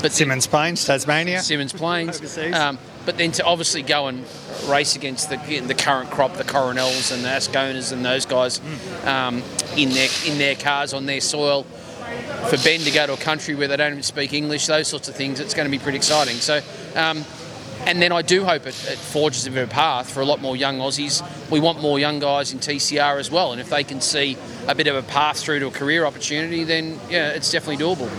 but 0.01 0.11
Symmons 0.11 0.47
Plains, 0.47 0.85
Tasmania. 0.85 1.39
Symmons 1.39 1.75
Plains. 1.75 2.37
Um, 2.53 2.77
but 3.05 3.17
then 3.17 3.31
to 3.33 3.43
obviously 3.43 3.83
go 3.83 4.07
and 4.07 4.25
race 4.67 4.95
against 4.95 5.29
the 5.29 5.37
the 5.59 5.75
current 5.75 6.09
crop, 6.09 6.33
the 6.33 6.43
Coronels 6.43 7.11
and 7.11 7.23
the 7.23 7.29
Azconas 7.29 7.91
and 7.91 8.03
those 8.03 8.25
guys 8.25 8.59
um, 9.05 9.43
in 9.77 9.89
their 9.91 10.09
in 10.25 10.37
their 10.37 10.55
cars 10.55 10.93
on 10.93 11.05
their 11.05 11.21
soil. 11.21 11.65
For 12.49 12.57
Ben 12.63 12.81
to 12.81 12.91
go 12.91 13.07
to 13.07 13.13
a 13.13 13.17
country 13.17 13.55
where 13.55 13.67
they 13.67 13.77
don't 13.77 13.91
even 13.91 14.03
speak 14.03 14.31
English, 14.33 14.67
those 14.67 14.87
sorts 14.87 15.07
of 15.07 15.15
things, 15.15 15.39
it's 15.39 15.55
going 15.55 15.65
to 15.65 15.71
be 15.71 15.81
pretty 15.81 15.97
exciting. 15.97 16.35
So 16.35 16.61
um, 16.95 17.25
and 17.85 18.01
then 18.01 18.11
I 18.11 18.21
do 18.21 18.43
hope 18.43 18.65
it, 18.65 18.75
it 18.89 18.97
forges 18.97 19.45
a 19.45 19.51
bit 19.51 19.63
of 19.63 19.69
a 19.69 19.71
path 19.71 20.09
for 20.09 20.21
a 20.21 20.25
lot 20.25 20.41
more 20.41 20.55
young 20.55 20.79
Aussies. 20.79 21.21
We 21.51 21.59
want 21.59 21.81
more 21.81 21.99
young 21.99 22.19
guys 22.19 22.51
in 22.51 22.59
TCR 22.59 23.19
as 23.19 23.29
well, 23.29 23.51
and 23.51 23.61
if 23.61 23.69
they 23.69 23.83
can 23.83 24.01
see 24.01 24.37
a 24.67 24.75
bit 24.75 24.87
of 24.87 24.95
a 24.95 25.03
path 25.03 25.39
through 25.39 25.59
to 25.59 25.67
a 25.67 25.71
career 25.71 26.05
opportunity, 26.05 26.63
then 26.63 26.99
yeah, 27.09 27.29
it's 27.29 27.51
definitely 27.51 27.83
doable. 27.83 28.09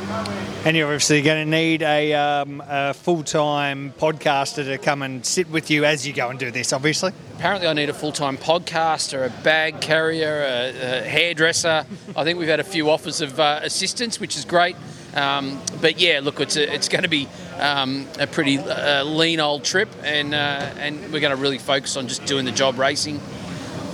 And 0.65 0.77
you're 0.77 0.87
obviously 0.87 1.23
going 1.23 1.45
to 1.45 1.51
need 1.51 1.83
a, 1.83 2.13
um, 2.15 2.63
a 2.67 2.93
full-time 2.93 3.93
podcaster 3.99 4.65
to 4.65 4.79
come 4.79 5.03
and 5.03 5.25
sit 5.25 5.49
with 5.49 5.71
you 5.71 5.85
as 5.85 6.07
you 6.07 6.13
go 6.13 6.29
and 6.29 6.39
do 6.39 6.51
this. 6.51 6.73
Obviously. 6.73 7.13
Apparently, 7.37 7.69
I 7.69 7.73
need 7.73 7.89
a 7.89 7.95
full-time 7.95 8.37
podcaster, 8.37 9.27
a 9.27 9.43
bag 9.43 9.81
carrier, 9.81 10.43
a, 10.43 10.69
a 10.71 11.03
hairdresser. 11.03 11.87
I 12.17 12.25
think 12.25 12.39
we've 12.39 12.49
had 12.49 12.61
a 12.61 12.65
few 12.65 12.91
offers 12.91 13.21
of 13.21 13.39
uh, 13.39 13.61
assistance, 13.63 14.19
which 14.19 14.37
is 14.37 14.45
great. 14.45 14.77
Um, 15.15 15.61
but 15.81 15.99
yeah, 16.01 16.21
look, 16.23 16.41
it's 16.41 16.57
a, 16.57 16.75
it's 16.75 16.89
going 16.89 17.05
to 17.05 17.09
be 17.09 17.29
um, 17.59 18.07
a 18.19 18.27
pretty 18.27 18.59
uh, 18.59 19.05
lean 19.05 19.41
old 19.41 19.65
trip, 19.65 19.89
and 20.03 20.35
uh, 20.35 20.71
and 20.79 21.13
we're 21.13 21.21
going 21.21 21.35
to 21.35 21.41
really 21.41 21.59
focus 21.59 21.97
on 21.97 22.09
just 22.09 22.25
doing 22.27 22.45
the 22.45 22.53
job 22.53 22.79
racing 22.79 23.21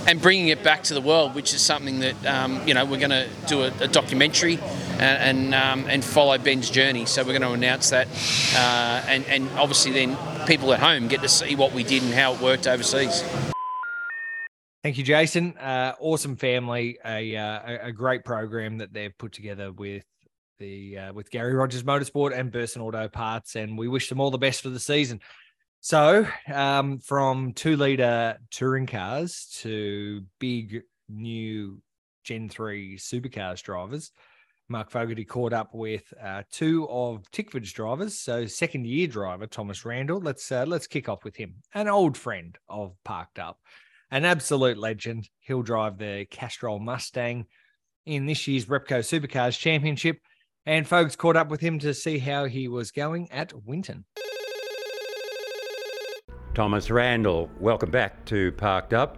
and 0.07 0.21
bringing 0.21 0.49
it 0.49 0.63
back 0.63 0.83
to 0.83 0.93
the 0.93 1.01
world, 1.01 1.33
which 1.35 1.53
is 1.53 1.61
something 1.61 1.99
that 1.99 2.25
um, 2.25 2.65
you 2.67 2.73
know 2.73 2.85
we're 2.85 2.99
going 2.99 3.09
to 3.09 3.27
do 3.47 3.63
a, 3.63 3.71
a 3.79 3.87
documentary 3.87 4.59
and 4.99 5.53
and, 5.53 5.55
um, 5.55 5.85
and, 5.89 6.03
follow 6.03 6.37
Ben's 6.37 6.69
journey. 6.69 7.05
So 7.05 7.23
we're 7.23 7.37
going 7.37 7.41
to 7.41 7.51
announce 7.51 7.89
that, 7.91 8.07
uh, 8.55 9.05
and 9.07 9.25
and 9.25 9.49
obviously 9.57 9.91
then 9.91 10.17
people 10.45 10.73
at 10.73 10.79
home 10.79 11.07
get 11.07 11.21
to 11.21 11.29
see 11.29 11.55
what 11.55 11.73
we 11.73 11.83
did 11.83 12.03
and 12.03 12.13
how 12.13 12.33
it 12.33 12.41
worked 12.41 12.67
overseas. 12.67 13.23
Thank 14.83 14.97
you, 14.97 15.03
Jason. 15.05 15.57
Uh, 15.57 15.93
awesome 16.01 16.35
family, 16.35 16.99
a, 17.05 17.37
uh, 17.37 17.87
a 17.87 17.91
great 17.93 18.25
program 18.25 18.79
that 18.79 18.91
they've 18.91 19.17
put 19.17 19.31
together 19.31 19.71
with 19.71 20.03
the 20.63 20.97
uh, 20.97 21.13
with 21.13 21.29
Gary 21.29 21.53
Rogers 21.53 21.83
Motorsport 21.83 22.37
and 22.37 22.51
Burson 22.51 22.81
Auto 22.81 23.07
Parts, 23.09 23.55
and 23.55 23.77
we 23.77 23.87
wish 23.87 24.07
them 24.07 24.21
all 24.21 24.31
the 24.31 24.37
best 24.37 24.61
for 24.61 24.69
the 24.69 24.79
season. 24.79 25.19
So, 25.81 26.25
um, 26.51 26.99
from 26.99 27.51
two 27.51 27.75
liter 27.75 28.37
touring 28.49 28.87
cars 28.87 29.49
to 29.61 30.23
big 30.39 30.83
new 31.09 31.81
Gen 32.23 32.47
3 32.47 32.97
supercars 32.97 33.61
drivers, 33.61 34.11
Mark 34.69 34.89
Fogarty 34.89 35.25
caught 35.25 35.51
up 35.51 35.73
with 35.73 36.13
uh, 36.23 36.43
two 36.49 36.87
of 36.89 37.29
Tickford's 37.31 37.73
drivers. 37.73 38.17
So, 38.17 38.45
second 38.45 38.87
year 38.87 39.07
driver 39.07 39.45
Thomas 39.45 39.83
Randall. 39.83 40.21
Let's 40.21 40.49
uh, 40.49 40.63
let's 40.65 40.87
kick 40.87 41.09
off 41.09 41.25
with 41.25 41.35
him, 41.35 41.55
an 41.73 41.89
old 41.89 42.17
friend 42.17 42.57
of 42.69 42.95
Parked 43.03 43.39
Up, 43.39 43.59
an 44.11 44.23
absolute 44.23 44.77
legend. 44.77 45.27
He'll 45.41 45.61
drive 45.61 45.97
the 45.97 46.25
Castrol 46.31 46.79
Mustang 46.79 47.47
in 48.05 48.25
this 48.25 48.47
year's 48.47 48.65
Repco 48.65 48.99
Supercars 48.99 49.59
Championship 49.59 50.19
and 50.65 50.87
folks 50.87 51.15
caught 51.15 51.35
up 51.35 51.49
with 51.49 51.61
him 51.61 51.79
to 51.79 51.93
see 51.93 52.19
how 52.19 52.45
he 52.45 52.67
was 52.67 52.91
going 52.91 53.29
at 53.31 53.53
Winton. 53.65 54.05
Thomas 56.53 56.89
Randall, 56.89 57.49
welcome 57.59 57.89
back 57.89 58.25
to 58.25 58.51
Parked 58.53 58.93
Up. 58.93 59.17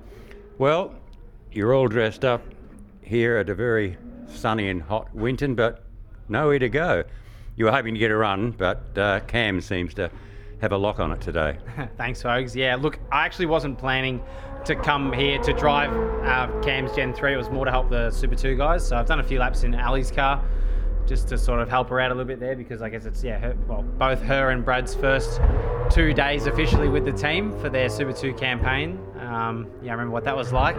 Well, 0.58 0.96
you're 1.52 1.74
all 1.74 1.88
dressed 1.88 2.24
up 2.24 2.42
here 3.02 3.38
at 3.38 3.50
a 3.50 3.56
very 3.56 3.98
sunny 4.28 4.70
and 4.70 4.82
hot 4.82 5.14
Winton, 5.14 5.54
but 5.54 5.84
nowhere 6.30 6.60
to 6.60 6.70
go. 6.70 7.04
You 7.58 7.66
were 7.66 7.72
hoping 7.72 7.94
to 7.94 8.00
get 8.00 8.12
a 8.12 8.16
run, 8.16 8.52
but 8.52 8.98
uh, 8.98 9.20
Cam 9.22 9.62
seems 9.62 9.94
to 9.96 10.10
have 10.62 10.72
a 10.72 10.78
lock 10.78 11.00
on 11.00 11.12
it 11.12 11.22
today. 11.22 11.58
Thanks, 11.98 12.22
folks. 12.22 12.56
Yeah, 12.56 12.76
look, 12.76 13.00
I 13.12 13.26
actually 13.26 13.46
wasn't 13.48 13.78
planning 13.78 14.24
to 14.64 14.76
come 14.76 15.14
here 15.14 15.38
to 15.40 15.54
drive 15.54 15.92
uh, 16.26 16.62
Cam's 16.62 16.96
Gen 16.96 17.14
3. 17.14 17.34
It 17.34 17.38
was 17.38 17.50
more 17.50 17.66
to 17.66 17.72
help 17.72 17.90
the 17.90 18.10
Super 18.12 18.36
2 18.36 18.58
guys. 18.58 18.88
So 18.88 18.96
I've 18.98 19.06
done 19.06 19.20
a 19.20 19.24
few 19.24 19.40
laps 19.40 19.64
in 19.64 19.76
Ali's 19.76 20.10
car 20.10 20.44
just 21.08 21.28
to 21.30 21.38
sort 21.38 21.60
of 21.60 21.70
help 21.70 21.90
her 21.90 22.00
out 22.00 22.12
a 22.12 22.14
little 22.14 22.28
bit 22.28 22.40
there 22.40 22.56
because 22.56 22.82
I 22.82 22.90
guess 22.90 23.06
it's 23.06 23.24
yeah, 23.24 23.38
her, 23.40 23.56
well, 23.68 23.84
both 23.84 24.22
her 24.22 24.50
and 24.50 24.64
Brad's 24.66 24.96
first 24.96 25.40
two 25.90 26.14
days 26.14 26.48
officially 26.48 26.90
with 26.90 27.06
the 27.06 27.12
team 27.12 27.58
for 27.60 27.70
their 27.70 27.90
Super 27.90 28.14
2 28.14 28.34
campaign. 28.34 29.00
Um, 29.20 29.68
yeah, 29.82 29.90
I 29.90 29.94
remember 29.94 30.12
what 30.12 30.24
that 30.24 30.36
was 30.36 30.52
like. 30.52 30.78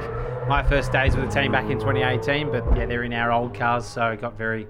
My 0.48 0.62
first 0.62 0.92
days 0.92 1.16
with 1.16 1.28
the 1.28 1.40
team 1.40 1.52
back 1.52 1.70
in 1.70 1.78
2018, 1.78 2.50
but 2.50 2.64
yeah, 2.76 2.86
they're 2.86 3.04
in 3.04 3.12
our 3.12 3.32
old 3.32 3.54
cars, 3.54 3.86
so 3.86 4.02
I 4.02 4.16
got 4.16 4.36
very 4.36 4.66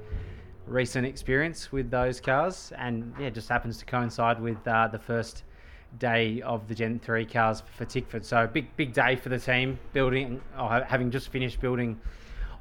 recent 0.67 1.07
experience 1.07 1.73
with 1.73 1.91
those 1.91 2.21
cars, 2.21 2.73
and 2.77 3.15
yeah, 3.19 3.31
just 3.31 3.49
happens 3.49 3.79
to 3.79 3.85
coincide 3.85 4.41
with 4.41 4.67
uh, 4.67 4.89
the 4.89 4.99
first 4.99 5.45
day 5.99 6.43
of 6.43 6.69
the 6.69 6.75
Gen 6.75 6.99
3 6.99 7.25
cars 7.27 7.63
for 7.77 7.85
Tickford. 7.85 8.25
So 8.25 8.47
big, 8.47 8.75
big 8.77 8.93
day 8.93 9.17
for 9.17 9.29
the 9.29 9.39
team, 9.39 9.79
building, 9.93 10.41
or 10.59 10.85
having 10.85 11.11
just 11.11 11.29
finished 11.29 11.61
building 11.61 12.01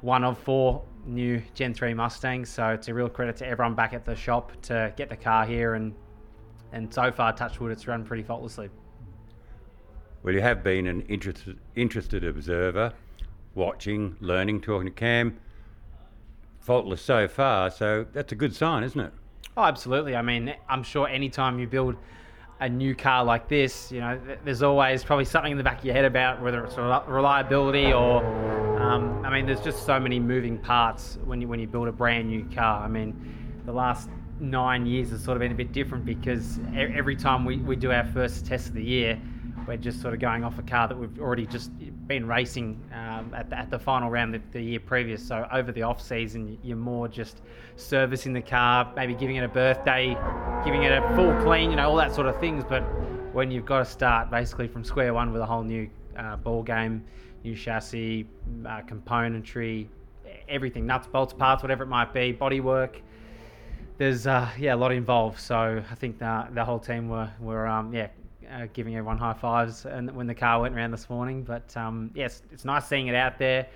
one 0.00 0.24
of 0.24 0.38
four 0.38 0.82
new 1.06 1.40
Gen 1.54 1.74
3 1.74 1.94
Mustangs. 1.94 2.48
So 2.48 2.68
it's 2.68 2.88
a 2.88 2.94
real 2.94 3.08
credit 3.08 3.36
to 3.36 3.46
everyone 3.46 3.74
back 3.74 3.92
at 3.92 4.04
the 4.04 4.14
shop 4.14 4.52
to 4.62 4.92
get 4.96 5.08
the 5.08 5.16
car 5.16 5.46
here. 5.46 5.74
And, 5.74 5.94
and 6.72 6.92
so 6.92 7.10
far, 7.10 7.32
Touchwood, 7.32 7.72
it's 7.72 7.86
run 7.86 8.04
pretty 8.04 8.22
faultlessly. 8.22 8.68
Well, 10.22 10.34
you 10.34 10.40
have 10.40 10.64
been 10.64 10.88
an 10.88 11.02
interested, 11.02 11.58
interested 11.76 12.24
observer, 12.24 12.92
watching, 13.54 14.16
learning, 14.20 14.60
talking 14.60 14.86
to 14.86 14.92
Cam. 14.92 15.38
Faultless 16.58 17.00
so 17.00 17.28
far, 17.28 17.70
so 17.70 18.04
that's 18.12 18.32
a 18.32 18.34
good 18.34 18.52
sign, 18.52 18.82
isn't 18.82 18.98
it? 18.98 19.12
Oh, 19.56 19.62
absolutely. 19.62 20.16
I 20.16 20.22
mean, 20.22 20.52
I'm 20.68 20.82
sure 20.82 21.06
anytime 21.06 21.60
you 21.60 21.68
build 21.68 21.94
a 22.58 22.68
new 22.68 22.94
car 22.96 23.24
like 23.24 23.48
this, 23.48 23.92
you 23.92 24.00
know, 24.00 24.20
there's 24.44 24.64
always 24.64 25.04
probably 25.04 25.26
something 25.26 25.52
in 25.52 25.58
the 25.58 25.64
back 25.64 25.78
of 25.78 25.84
your 25.84 25.94
head 25.94 26.04
about 26.04 26.42
whether 26.42 26.64
it's 26.64 26.76
reliability 26.76 27.92
or, 27.92 28.20
um, 28.86 29.24
I 29.24 29.30
mean, 29.30 29.46
there's 29.46 29.60
just 29.60 29.84
so 29.84 29.98
many 29.98 30.20
moving 30.20 30.58
parts 30.58 31.18
when 31.24 31.40
you 31.40 31.48
when 31.48 31.58
you 31.58 31.66
build 31.66 31.88
a 31.88 31.92
brand 31.92 32.28
new 32.28 32.44
car. 32.54 32.84
I 32.84 32.88
mean, 32.88 33.14
the 33.64 33.72
last 33.72 34.08
nine 34.38 34.86
years 34.86 35.10
has 35.10 35.24
sort 35.24 35.36
of 35.36 35.40
been 35.40 35.52
a 35.52 35.56
bit 35.56 35.72
different 35.72 36.04
because 36.04 36.60
every 36.74 37.16
time 37.16 37.44
we, 37.44 37.56
we 37.56 37.74
do 37.74 37.90
our 37.90 38.04
first 38.04 38.46
test 38.46 38.68
of 38.68 38.74
the 38.74 38.84
year, 38.84 39.20
we're 39.66 39.76
just 39.76 40.00
sort 40.00 40.14
of 40.14 40.20
going 40.20 40.44
off 40.44 40.58
a 40.58 40.62
car 40.62 40.86
that 40.86 40.96
we've 40.96 41.18
already 41.18 41.46
just 41.46 41.70
been 42.06 42.26
racing 42.26 42.80
um, 42.92 43.34
at, 43.34 43.50
the, 43.50 43.58
at 43.58 43.70
the 43.70 43.78
final 43.78 44.08
round 44.08 44.34
the, 44.34 44.40
the, 44.52 44.60
year 44.60 44.80
previous. 44.80 45.26
So 45.26 45.48
over 45.50 45.72
the 45.72 45.82
off 45.82 46.00
season, 46.00 46.56
you're 46.62 46.76
more 46.76 47.08
just 47.08 47.40
servicing 47.74 48.32
the 48.32 48.42
car, 48.42 48.92
maybe 48.94 49.14
giving 49.14 49.36
it 49.36 49.44
a 49.44 49.48
birthday, 49.48 50.16
giving 50.64 50.84
it 50.84 50.92
a 50.92 51.02
full 51.16 51.34
clean, 51.42 51.70
you 51.70 51.76
know, 51.76 51.88
all 51.88 51.96
that 51.96 52.14
sort 52.14 52.28
of 52.28 52.38
things. 52.38 52.62
But 52.68 52.82
when 53.32 53.50
you've 53.50 53.66
got 53.66 53.80
to 53.80 53.84
start 53.84 54.30
basically 54.30 54.68
from 54.68 54.84
square 54.84 55.12
one 55.12 55.32
with 55.32 55.42
a 55.42 55.46
whole 55.46 55.64
new 55.64 55.90
uh, 56.16 56.36
ball 56.36 56.62
game, 56.62 57.04
new 57.44 57.54
chassis, 57.54 58.26
uh, 58.64 58.80
componentry, 58.82 59.88
everything, 60.48 60.86
nuts, 60.86 61.06
bolts, 61.06 61.32
parts, 61.32 61.62
whatever 61.62 61.84
it 61.84 61.88
might 61.88 62.12
be, 62.12 62.32
bodywork. 62.32 63.00
There's 63.98 64.26
uh, 64.26 64.50
yeah 64.58 64.74
a 64.74 64.76
lot 64.76 64.92
involved, 64.92 65.40
so 65.40 65.82
I 65.90 65.94
think 65.94 66.18
the 66.18 66.48
the 66.52 66.64
whole 66.64 66.78
team 66.78 67.08
were 67.08 67.30
were 67.40 67.66
um, 67.66 67.94
yeah 67.94 68.08
uh, 68.52 68.66
giving 68.72 68.94
everyone 68.96 69.18
high 69.18 69.32
fives 69.32 69.86
and 69.86 70.14
when 70.14 70.26
the 70.26 70.34
car 70.34 70.60
went 70.60 70.74
around 70.74 70.90
this 70.90 71.08
morning. 71.08 71.42
But 71.42 71.74
um, 71.76 72.10
yes, 72.14 72.42
it's 72.52 72.64
nice 72.64 72.86
seeing 72.86 73.08
it 73.08 73.14
out 73.14 73.38
there. 73.38 73.66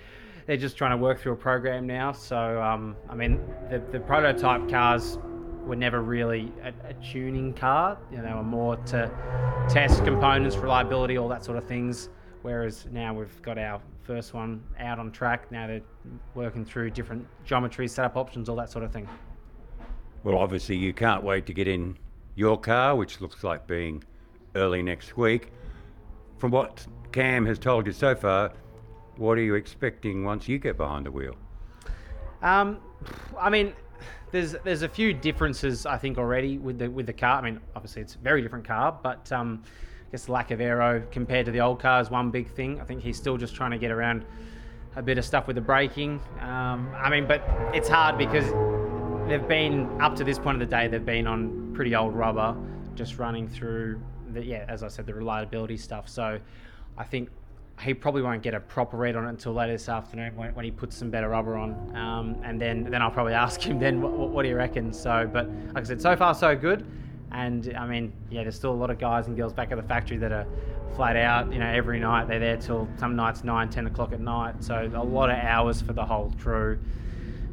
They're 0.45 0.57
just 0.57 0.77
trying 0.77 0.91
to 0.91 0.97
work 0.97 1.19
through 1.19 1.33
a 1.33 1.37
program 1.37 1.87
now. 1.87 2.11
So 2.11 2.61
um, 2.61 2.95
I 3.09 3.15
mean, 3.15 3.39
the, 3.69 3.79
the 3.91 3.99
prototype 3.99 4.69
cars 4.69 5.17
were 5.65 5.75
never 5.75 6.01
really 6.01 6.51
a, 6.63 6.73
a, 6.89 6.93
tuning 6.95 7.53
car. 7.53 7.97
You 8.11 8.17
know, 8.17 8.23
they 8.23 8.33
were 8.33 8.43
more 8.43 8.77
to 8.77 9.11
test 9.69 10.03
components, 10.03 10.55
reliability, 10.57 11.17
all 11.17 11.29
that 11.29 11.45
sort 11.45 11.57
of 11.57 11.65
things. 11.65 12.09
Whereas 12.41 12.87
now 12.91 13.13
we've 13.13 13.41
got 13.41 13.57
our 13.57 13.81
first 14.03 14.33
one 14.33 14.63
out 14.79 14.99
on 14.99 15.11
track. 15.11 15.51
Now 15.51 15.67
they're 15.67 15.81
working 16.33 16.65
through 16.65 16.91
different 16.91 17.27
geometries, 17.45 17.91
setup 17.91 18.17
options, 18.17 18.49
all 18.49 18.55
that 18.55 18.69
sort 18.69 18.83
of 18.83 18.91
thing. 18.91 19.07
Well, 20.23 20.37
obviously, 20.37 20.75
you 20.75 20.93
can't 20.93 21.23
wait 21.23 21.45
to 21.47 21.53
get 21.53 21.67
in 21.67 21.97
your 22.35 22.59
car, 22.59 22.95
which 22.95 23.21
looks 23.21 23.43
like 23.43 23.67
being 23.67 24.03
early 24.55 24.81
next 24.81 25.17
week. 25.17 25.51
From 26.37 26.51
what 26.51 26.85
Cam 27.11 27.45
has 27.45 27.59
told 27.59 27.85
you 27.85 27.93
so 27.93 28.15
far, 28.15 28.53
what 29.17 29.37
are 29.37 29.41
you 29.41 29.55
expecting 29.55 30.23
once 30.23 30.47
you 30.47 30.57
get 30.57 30.77
behind 30.77 31.05
the 31.05 31.11
wheel? 31.11 31.35
Um, 32.41 32.79
I 33.39 33.49
mean, 33.49 33.73
there's 34.31 34.55
there's 34.63 34.81
a 34.81 34.89
few 34.89 35.13
differences 35.13 35.85
I 35.85 35.97
think 35.97 36.17
already 36.17 36.57
with 36.57 36.79
the 36.79 36.89
with 36.89 37.05
the 37.05 37.13
car. 37.13 37.39
I 37.39 37.41
mean, 37.41 37.59
obviously 37.75 38.01
it's 38.01 38.15
a 38.15 38.19
very 38.19 38.41
different 38.41 38.65
car, 38.65 38.97
but 39.03 39.31
um, 39.31 39.63
guess 40.11 40.27
lack 40.27 40.51
of 40.51 40.59
aero 40.59 41.01
compared 41.11 41.45
to 41.45 41.51
the 41.51 41.61
old 41.61 41.79
car 41.79 42.01
is 42.01 42.09
one 42.09 42.31
big 42.31 42.49
thing. 42.49 42.81
I 42.81 42.83
think 42.83 43.01
he's 43.01 43.17
still 43.17 43.37
just 43.37 43.55
trying 43.55 43.71
to 43.71 43.77
get 43.77 43.91
around 43.91 44.25
a 44.97 45.01
bit 45.01 45.17
of 45.17 45.23
stuff 45.23 45.47
with 45.47 45.55
the 45.55 45.61
braking. 45.61 46.19
Um, 46.41 46.93
I 46.95 47.09
mean, 47.09 47.25
but 47.25 47.41
it's 47.73 47.87
hard 47.87 48.17
because 48.17 48.45
they've 49.29 49.47
been 49.47 49.89
up 50.01 50.15
to 50.17 50.25
this 50.25 50.37
point 50.37 50.61
of 50.61 50.69
the 50.69 50.75
day. 50.75 50.89
They've 50.89 51.05
been 51.05 51.27
on 51.27 51.71
pretty 51.73 51.95
old 51.95 52.13
rubber, 52.13 52.55
just 52.93 53.17
running 53.17 53.47
through 53.47 54.01
the, 54.33 54.43
yeah, 54.43 54.65
as 54.67 54.83
I 54.83 54.89
said, 54.89 55.05
the 55.05 55.13
reliability 55.13 55.77
stuff. 55.77 56.09
So 56.09 56.39
I 56.97 57.03
think 57.05 57.29
he 57.79 57.93
probably 57.93 58.21
won't 58.21 58.43
get 58.43 58.53
a 58.53 58.59
proper 58.59 58.97
read 58.97 59.15
on 59.15 59.25
it 59.25 59.29
until 59.29 59.53
later 59.53 59.71
this 59.71 59.87
afternoon 59.87 60.35
when, 60.35 60.53
when 60.53 60.65
he 60.65 60.71
puts 60.71 60.97
some 60.97 61.09
better 61.09 61.29
rubber 61.29 61.55
on. 61.55 61.95
Um, 61.95 62.35
and 62.43 62.59
then, 62.59 62.83
then 62.83 63.01
I'll 63.01 63.11
probably 63.11 63.33
ask 63.45 63.61
him 63.61 63.79
then, 63.79 64.01
what, 64.01 64.11
what, 64.11 64.43
do 64.43 64.49
you 64.49 64.57
reckon? 64.57 64.91
So, 64.91 65.29
but 65.31 65.49
like 65.73 65.77
I 65.77 65.83
said, 65.83 66.01
so 66.01 66.17
far 66.17 66.35
so 66.35 66.53
good. 66.53 66.85
And 67.31 67.73
I 67.77 67.85
mean, 67.87 68.13
yeah, 68.29 68.43
there's 68.43 68.55
still 68.55 68.71
a 68.71 68.75
lot 68.75 68.89
of 68.89 68.99
guys 68.99 69.27
and 69.27 69.37
girls 69.37 69.53
back 69.53 69.71
at 69.71 69.77
the 69.77 69.83
factory 69.83 70.17
that 70.17 70.31
are 70.31 70.45
flat 70.95 71.15
out. 71.15 71.51
You 71.51 71.59
know, 71.59 71.67
every 71.67 71.99
night 71.99 72.27
they're 72.27 72.39
there 72.39 72.57
till 72.57 72.87
some 72.97 73.15
nights 73.15 73.43
9, 73.43 73.69
10 73.69 73.87
o'clock 73.87 74.11
at 74.13 74.19
night. 74.19 74.63
So 74.63 74.91
a 74.93 75.03
lot 75.03 75.29
of 75.29 75.37
hours 75.37 75.81
for 75.81 75.93
the 75.93 76.05
whole 76.05 76.33
crew. 76.39 76.79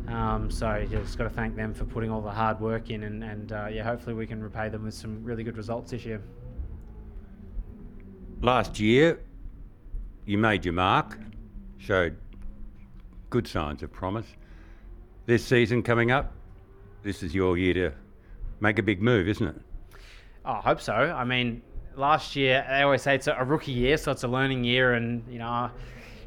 Um, 0.09 0.51
so 0.51 0.75
you 0.77 0.99
just 0.99 1.19
got 1.19 1.25
to 1.25 1.31
thank 1.31 1.55
them 1.55 1.75
for 1.75 1.85
putting 1.85 2.11
all 2.11 2.23
the 2.23 2.31
hard 2.31 2.61
work 2.61 2.91
in, 2.91 3.03
and, 3.03 3.23
and 3.23 3.53
uh, 3.53 3.69
yeah, 3.71 3.83
hopefully 3.83 4.15
we 4.15 4.27
can 4.27 4.43
repay 4.43 4.71
them 4.71 4.85
with 4.85 4.95
some 4.95 5.23
really 5.23 5.45
good 5.45 5.59
results 5.59 5.91
this 5.91 6.07
year 6.07 6.23
last 8.41 8.79
year, 8.79 9.21
you 10.25 10.39
made 10.39 10.65
your 10.65 10.75
mark, 10.75 11.19
showed 11.79 12.17
good 13.31 13.47
signs 13.47 13.83
of 13.83 13.93
promise. 13.93 14.27
This 15.27 15.45
season 15.45 15.83
coming 15.83 16.11
up, 16.11 16.33
this 17.03 17.23
is 17.23 17.35
your 17.35 17.59
year 17.59 17.75
to 17.75 17.93
make 18.61 18.79
a 18.79 18.83
big 18.83 19.03
move, 19.03 19.29
isn't 19.29 19.47
it? 19.47 19.57
I 20.49 20.61
hope 20.61 20.81
so. 20.81 20.95
I 20.95 21.25
mean, 21.25 21.63
last 21.95 22.35
year, 22.35 22.65
they 22.69 22.83
always 22.83 23.03
say 23.03 23.15
it's 23.15 23.27
a 23.27 23.45
rookie 23.45 23.73
year, 23.73 23.97
so 23.97 24.11
it's 24.11 24.25
a 24.25 24.29
learning 24.29 24.65
year, 24.65 24.95
and, 24.95 25.23
you 25.31 25.39
know, 25.39 25.71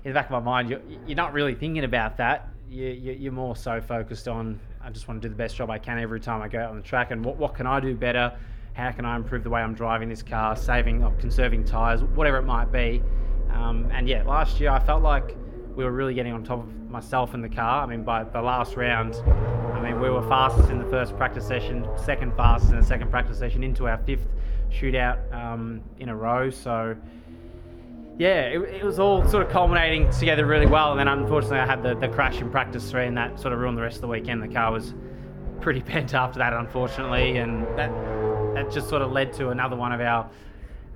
in 0.04 0.12
the 0.12 0.14
back 0.14 0.26
of 0.26 0.32
my 0.32 0.40
mind, 0.40 0.70
you're, 0.70 0.82
you're 1.08 1.16
not 1.16 1.34
really 1.34 1.56
thinking 1.56 1.84
about 1.84 2.18
that. 2.18 2.48
You, 2.70 3.30
are 3.30 3.34
more 3.34 3.56
so 3.56 3.82
focused 3.82 4.28
on, 4.28 4.60
I 4.82 4.92
just 4.92 5.08
want 5.08 5.22
to 5.22 5.28
do 5.28 5.34
the 5.34 5.38
best 5.38 5.56
job 5.56 5.70
I 5.70 5.80
can 5.80 6.00
every 6.00 6.20
time 6.20 6.42
I 6.42 6.48
go 6.48 6.60
out 6.60 6.70
on 6.70 6.78
the 6.78 6.84
track, 6.84 7.12
and 7.12 7.26
what, 7.26 7.38
what 7.38 7.56
can 7.56 7.66
I 7.68 7.80
do 7.80 7.96
better? 7.96 8.34
how 8.74 8.92
can 8.92 9.06
I 9.06 9.16
improve 9.16 9.44
the 9.44 9.50
way 9.50 9.62
I'm 9.62 9.74
driving 9.74 10.10
this 10.10 10.24
car, 10.24 10.56
saving 10.56 11.04
or 11.04 11.12
conserving 11.14 11.66
tyres, 11.66 12.04
whatever 12.04 12.38
it 12.38 12.44
might 12.44 12.72
be. 12.72 13.04
Um, 13.52 13.90
and 13.92 14.08
yeah, 14.08 14.24
last 14.24 14.60
year 14.60 14.70
I 14.70 14.80
felt 14.80 15.04
like 15.04 15.36
we 15.76 15.84
were 15.84 15.92
really 15.92 16.14
getting 16.14 16.34
on 16.34 16.44
top 16.44 16.60
of 16.60 16.81
myself 16.92 17.34
in 17.34 17.42
the 17.42 17.50
car. 17.50 17.84
I 17.84 17.86
mean, 17.86 18.04
by 18.04 18.24
the 18.24 18.42
last 18.42 18.76
round, 18.76 19.16
I 19.16 19.82
mean, 19.82 20.00
we 20.00 20.10
were 20.10 20.22
fastest 20.28 20.70
in 20.70 20.78
the 20.78 20.86
first 20.86 21.16
practice 21.18 21.48
session, 21.48 21.88
second 21.96 22.36
fastest 22.36 22.72
in 22.74 22.80
the 22.80 22.86
second 22.86 23.10
practice 23.10 23.40
session, 23.40 23.64
into 23.64 23.88
our 23.88 23.98
fifth 24.00 24.28
shootout 24.70 25.34
um, 25.34 25.82
in 26.00 26.10
a 26.10 26.16
row. 26.16 26.50
So, 26.50 26.96
yeah, 28.18 28.42
it, 28.42 28.62
it, 28.62 28.84
was 28.84 29.00
all 29.00 29.28
sort 29.28 29.46
of 29.46 29.52
culminating 29.52 30.10
together 30.12 30.46
really 30.46 30.66
well. 30.66 30.92
And 30.92 31.00
then 31.00 31.08
unfortunately, 31.08 31.60
I 31.60 31.66
had 31.66 31.82
the, 31.82 31.96
the 31.96 32.10
crash 32.10 32.40
in 32.40 32.52
practice 32.52 32.92
three, 32.92 33.08
and 33.08 33.18
that 33.18 33.40
sort 33.40 33.54
of 33.54 33.60
ruined 33.60 33.78
the 33.78 33.82
rest 33.82 33.96
of 33.96 34.02
the 34.02 34.08
weekend. 34.08 34.44
The 34.44 34.54
car 34.54 34.72
was 34.72 34.94
pretty 35.62 35.80
bent 35.92 36.14
after 36.14 36.40
that, 36.40 36.54
unfortunately, 36.54 37.38
and 37.38 37.64
that 37.78 37.92
that 38.54 38.70
just 38.70 38.90
sort 38.90 39.02
of 39.02 39.12
led 39.12 39.32
to 39.32 39.50
another 39.50 39.78
one 39.78 39.94
of 39.94 40.02
our, 40.02 40.30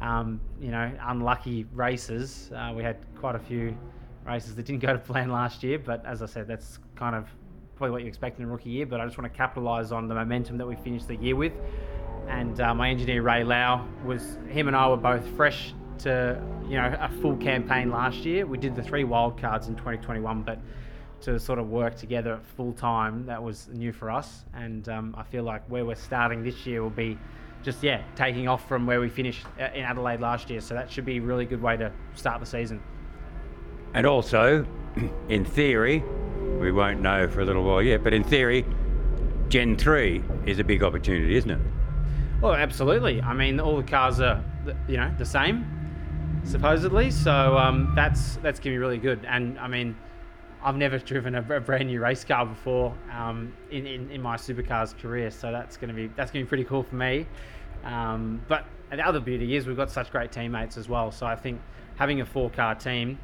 um, 0.01 0.41
you 0.59 0.71
know, 0.71 0.91
unlucky 1.03 1.65
races. 1.73 2.51
Uh, 2.53 2.73
we 2.75 2.83
had 2.83 2.97
quite 3.17 3.35
a 3.35 3.39
few 3.39 3.77
races 4.25 4.55
that 4.55 4.65
didn't 4.65 4.81
go 4.81 4.93
to 4.93 4.99
plan 4.99 5.29
last 5.29 5.63
year, 5.63 5.79
but 5.79 6.05
as 6.05 6.21
I 6.21 6.25
said, 6.25 6.47
that's 6.47 6.79
kind 6.95 7.15
of 7.15 7.27
probably 7.75 7.91
what 7.91 8.01
you 8.01 8.07
expect 8.07 8.39
in 8.39 8.45
a 8.45 8.47
rookie 8.47 8.69
year. 8.69 8.85
But 8.85 9.01
I 9.01 9.05
just 9.05 9.17
want 9.17 9.31
to 9.31 9.37
capitalise 9.37 9.91
on 9.91 10.07
the 10.07 10.15
momentum 10.15 10.57
that 10.57 10.67
we 10.67 10.75
finished 10.75 11.07
the 11.07 11.15
year 11.15 11.35
with. 11.35 11.53
And 12.27 12.59
uh, 12.59 12.73
my 12.73 12.89
engineer 12.89 13.21
Ray 13.21 13.43
Lau 13.43 13.85
was 14.03 14.37
him 14.49 14.67
and 14.67 14.75
I 14.75 14.87
were 14.89 14.97
both 14.97 15.27
fresh 15.35 15.73
to 15.99 16.41
you 16.67 16.75
know 16.75 16.95
a 16.99 17.09
full 17.21 17.37
campaign 17.37 17.91
last 17.91 18.17
year. 18.17 18.45
We 18.45 18.57
did 18.57 18.75
the 18.75 18.83
three 18.83 19.03
wildcards 19.03 19.67
in 19.67 19.75
2021, 19.75 20.41
but 20.41 20.59
to 21.21 21.39
sort 21.39 21.59
of 21.59 21.69
work 21.69 21.95
together 21.95 22.39
full 22.55 22.73
time 22.73 23.25
that 23.25 23.41
was 23.41 23.67
new 23.69 23.93
for 23.93 24.09
us. 24.09 24.45
And 24.53 24.87
um, 24.89 25.15
I 25.17 25.23
feel 25.23 25.43
like 25.43 25.63
where 25.69 25.85
we're 25.85 25.95
starting 25.95 26.43
this 26.43 26.65
year 26.65 26.81
will 26.81 26.89
be 26.89 27.17
just 27.63 27.81
yeah, 27.81 28.03
taking 28.15 28.47
off 28.47 28.67
from 28.67 28.85
where 28.85 28.99
we 28.99 29.09
finished 29.09 29.45
uh, 29.59 29.69
in 29.73 29.83
Adelaide 29.83 30.19
last 30.19 30.49
year. 30.49 30.61
So 30.61 30.73
that 30.75 30.91
should 30.91 31.05
be 31.05 31.17
a 31.17 31.21
really 31.21 31.45
good 31.45 31.61
way 31.61 31.77
to 31.77 31.91
start 32.13 32.39
the 32.39 32.45
season. 32.45 32.81
And 33.95 34.05
also, 34.05 34.65
in 35.29 35.45
theory, 35.45 36.03
we 36.59 36.73
won't 36.73 36.99
know 36.99 37.29
for 37.29 37.39
a 37.39 37.45
little 37.45 37.63
while 37.63 37.81
yet, 37.81 38.03
but 38.03 38.13
in 38.13 38.25
theory, 38.25 38.65
Gen 39.47 39.77
3 39.77 40.21
is 40.45 40.59
a 40.59 40.65
big 40.65 40.83
opportunity, 40.83 41.37
isn't 41.37 41.49
it? 41.49 41.59
Well, 42.41 42.53
absolutely. 42.53 43.21
I 43.21 43.33
mean, 43.33 43.57
all 43.61 43.77
the 43.77 43.83
cars 43.83 44.19
are, 44.19 44.43
you 44.89 44.97
know, 44.97 45.09
the 45.17 45.25
same, 45.25 45.65
supposedly. 46.43 47.09
So 47.09 47.57
um, 47.57 47.93
that's 47.95 48.35
that's 48.37 48.59
gonna 48.59 48.73
be 48.75 48.79
really 48.79 48.97
good. 48.97 49.25
And 49.29 49.57
I 49.59 49.69
mean, 49.69 49.95
I've 50.61 50.75
never 50.75 50.99
driven 50.99 51.35
a, 51.35 51.55
a 51.55 51.61
brand 51.61 51.87
new 51.87 52.01
race 52.01 52.25
car 52.25 52.45
before 52.45 52.93
um, 53.13 53.53
in, 53.71 53.87
in, 53.87 54.11
in 54.11 54.21
my 54.21 54.35
supercars 54.35 54.97
career, 54.99 55.31
so 55.31 55.53
that's 55.53 55.77
gonna 55.77 55.93
be 55.93 56.07
that's 56.17 56.31
gonna 56.31 56.43
be 56.43 56.49
pretty 56.49 56.65
cool 56.65 56.83
for 56.83 56.95
me. 56.95 57.27
Um, 57.85 58.41
but 58.49 58.65
the 58.91 59.07
other 59.07 59.21
beauty 59.21 59.55
is 59.55 59.67
we've 59.67 59.77
got 59.77 59.89
such 59.89 60.11
great 60.11 60.33
teammates 60.33 60.75
as 60.75 60.89
well. 60.89 61.11
So 61.11 61.25
I 61.25 61.37
think 61.37 61.61
having 61.95 62.19
a 62.19 62.25
four 62.25 62.49
car 62.49 62.75
team, 62.75 63.17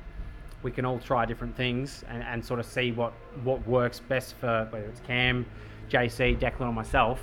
we 0.64 0.72
can 0.72 0.86
all 0.86 1.00
try 1.00 1.26
different 1.26 1.56
things 1.56 2.04
and, 2.10 2.24
and 2.24 2.46
sort 2.46 2.60
of 2.60 2.66
see 2.66 2.92
what, 2.92 3.14
what 3.44 3.66
works 3.68 4.00
best 4.00 4.36
for 4.36 4.68
whether 4.70 4.86
it's 4.86 5.00
Cam, 5.02 5.46
JC, 5.90 6.40
Declan, 6.40 6.68
or 6.68 6.74
myself. 6.74 7.20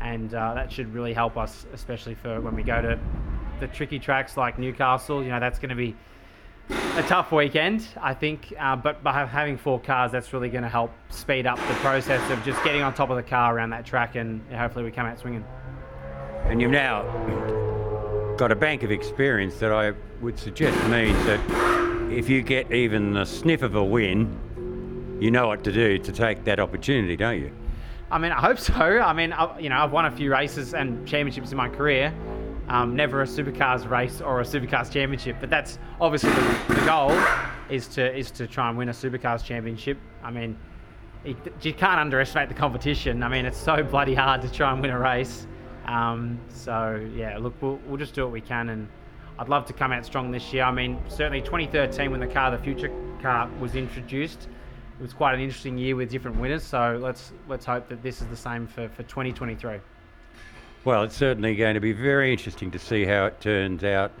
And 0.00 0.32
uh, 0.32 0.54
that 0.54 0.70
should 0.70 0.92
really 0.94 1.12
help 1.12 1.36
us, 1.36 1.66
especially 1.72 2.14
for 2.14 2.40
when 2.40 2.54
we 2.54 2.62
go 2.62 2.80
to 2.80 2.98
the 3.60 3.66
tricky 3.66 3.98
tracks 3.98 4.36
like 4.36 4.58
Newcastle, 4.58 5.22
you 5.22 5.30
know, 5.30 5.40
that's 5.40 5.58
going 5.58 5.70
to 5.70 5.74
be 5.74 5.96
a 6.70 7.02
tough 7.02 7.32
weekend, 7.32 7.86
I 8.00 8.14
think. 8.14 8.52
Uh, 8.58 8.76
but 8.76 9.02
by 9.02 9.24
having 9.24 9.56
four 9.56 9.80
cars, 9.80 10.12
that's 10.12 10.32
really 10.32 10.50
going 10.50 10.62
to 10.62 10.68
help 10.68 10.92
speed 11.10 11.46
up 11.46 11.56
the 11.56 11.74
process 11.74 12.30
of 12.30 12.42
just 12.44 12.62
getting 12.62 12.82
on 12.82 12.94
top 12.94 13.10
of 13.10 13.16
the 13.16 13.22
car 13.22 13.56
around 13.56 13.70
that 13.70 13.84
track, 13.84 14.14
and 14.16 14.40
hopefully 14.52 14.84
we 14.84 14.90
come 14.90 15.06
out 15.06 15.18
swinging. 15.18 15.44
And 16.44 16.60
you've 16.60 16.70
now 16.70 17.02
got 18.36 18.52
a 18.52 18.56
bank 18.56 18.82
of 18.82 18.90
experience 18.90 19.56
that 19.56 19.72
I 19.72 19.92
would 20.20 20.38
suggest 20.38 20.76
means 20.88 21.16
that 21.26 21.77
if 22.10 22.28
you 22.28 22.42
get 22.42 22.72
even 22.72 23.12
the 23.12 23.24
sniff 23.24 23.62
of 23.62 23.74
a 23.74 23.84
win, 23.84 25.18
you 25.20 25.30
know 25.30 25.48
what 25.48 25.64
to 25.64 25.72
do 25.72 25.98
to 25.98 26.12
take 26.12 26.44
that 26.44 26.60
opportunity, 26.60 27.16
don't 27.16 27.40
you? 27.40 27.52
I 28.10 28.18
mean, 28.18 28.32
I 28.32 28.40
hope 28.40 28.58
so. 28.58 28.72
I 28.74 29.12
mean, 29.12 29.32
I, 29.32 29.58
you 29.58 29.68
know, 29.68 29.76
I've 29.76 29.92
won 29.92 30.06
a 30.06 30.10
few 30.10 30.32
races 30.32 30.74
and 30.74 31.06
championships 31.06 31.50
in 31.50 31.56
my 31.56 31.68
career. 31.68 32.14
Um, 32.68 32.96
never 32.96 33.22
a 33.22 33.26
supercars 33.26 33.88
race 33.88 34.20
or 34.20 34.40
a 34.40 34.44
supercars 34.44 34.90
championship, 34.90 35.36
but 35.40 35.48
that's 35.50 35.78
obviously 36.00 36.30
the, 36.30 36.74
the, 36.74 36.84
goal 36.84 37.18
is 37.70 37.86
to 37.88 38.14
is 38.14 38.30
to 38.32 38.46
try 38.46 38.68
and 38.68 38.76
win 38.76 38.90
a 38.90 38.92
supercars 38.92 39.42
championship. 39.42 39.98
I 40.22 40.30
mean, 40.30 40.58
you 41.24 41.72
can't 41.74 41.98
underestimate 41.98 42.48
the 42.48 42.54
competition. 42.54 43.22
I 43.22 43.28
mean, 43.28 43.46
it's 43.46 43.58
so 43.58 43.82
bloody 43.82 44.14
hard 44.14 44.42
to 44.42 44.52
try 44.52 44.70
and 44.70 44.82
win 44.82 44.90
a 44.90 44.98
race. 44.98 45.46
Um, 45.86 46.38
so 46.50 47.08
yeah, 47.14 47.38
look, 47.38 47.54
we'll, 47.62 47.80
we'll 47.86 47.96
just 47.96 48.14
do 48.14 48.22
what 48.22 48.32
we 48.32 48.42
can, 48.42 48.68
and 48.68 48.88
I'd 49.38 49.48
love 49.48 49.66
to 49.66 49.72
come 49.72 49.92
out 49.92 50.04
strong 50.04 50.30
this 50.32 50.52
year. 50.52 50.64
I 50.64 50.72
mean, 50.72 51.00
certainly 51.08 51.40
2013 51.40 52.10
when 52.10 52.20
the 52.20 52.26
car, 52.26 52.50
the 52.50 52.58
future 52.58 52.90
car, 53.22 53.48
was 53.60 53.76
introduced, 53.76 54.48
it 54.98 55.02
was 55.02 55.12
quite 55.12 55.34
an 55.34 55.40
interesting 55.40 55.78
year 55.78 55.94
with 55.94 56.10
different 56.10 56.38
winners. 56.40 56.64
So 56.64 56.98
let's 57.00 57.32
let's 57.46 57.64
hope 57.64 57.88
that 57.88 58.02
this 58.02 58.20
is 58.20 58.26
the 58.26 58.36
same 58.36 58.66
for, 58.66 58.88
for 58.88 59.04
2023. 59.04 59.78
Well, 60.84 61.04
it's 61.04 61.16
certainly 61.16 61.54
going 61.54 61.74
to 61.74 61.80
be 61.80 61.92
very 61.92 62.32
interesting 62.32 62.70
to 62.72 62.78
see 62.78 63.04
how 63.04 63.26
it 63.26 63.40
turns 63.40 63.84
out, 63.84 64.12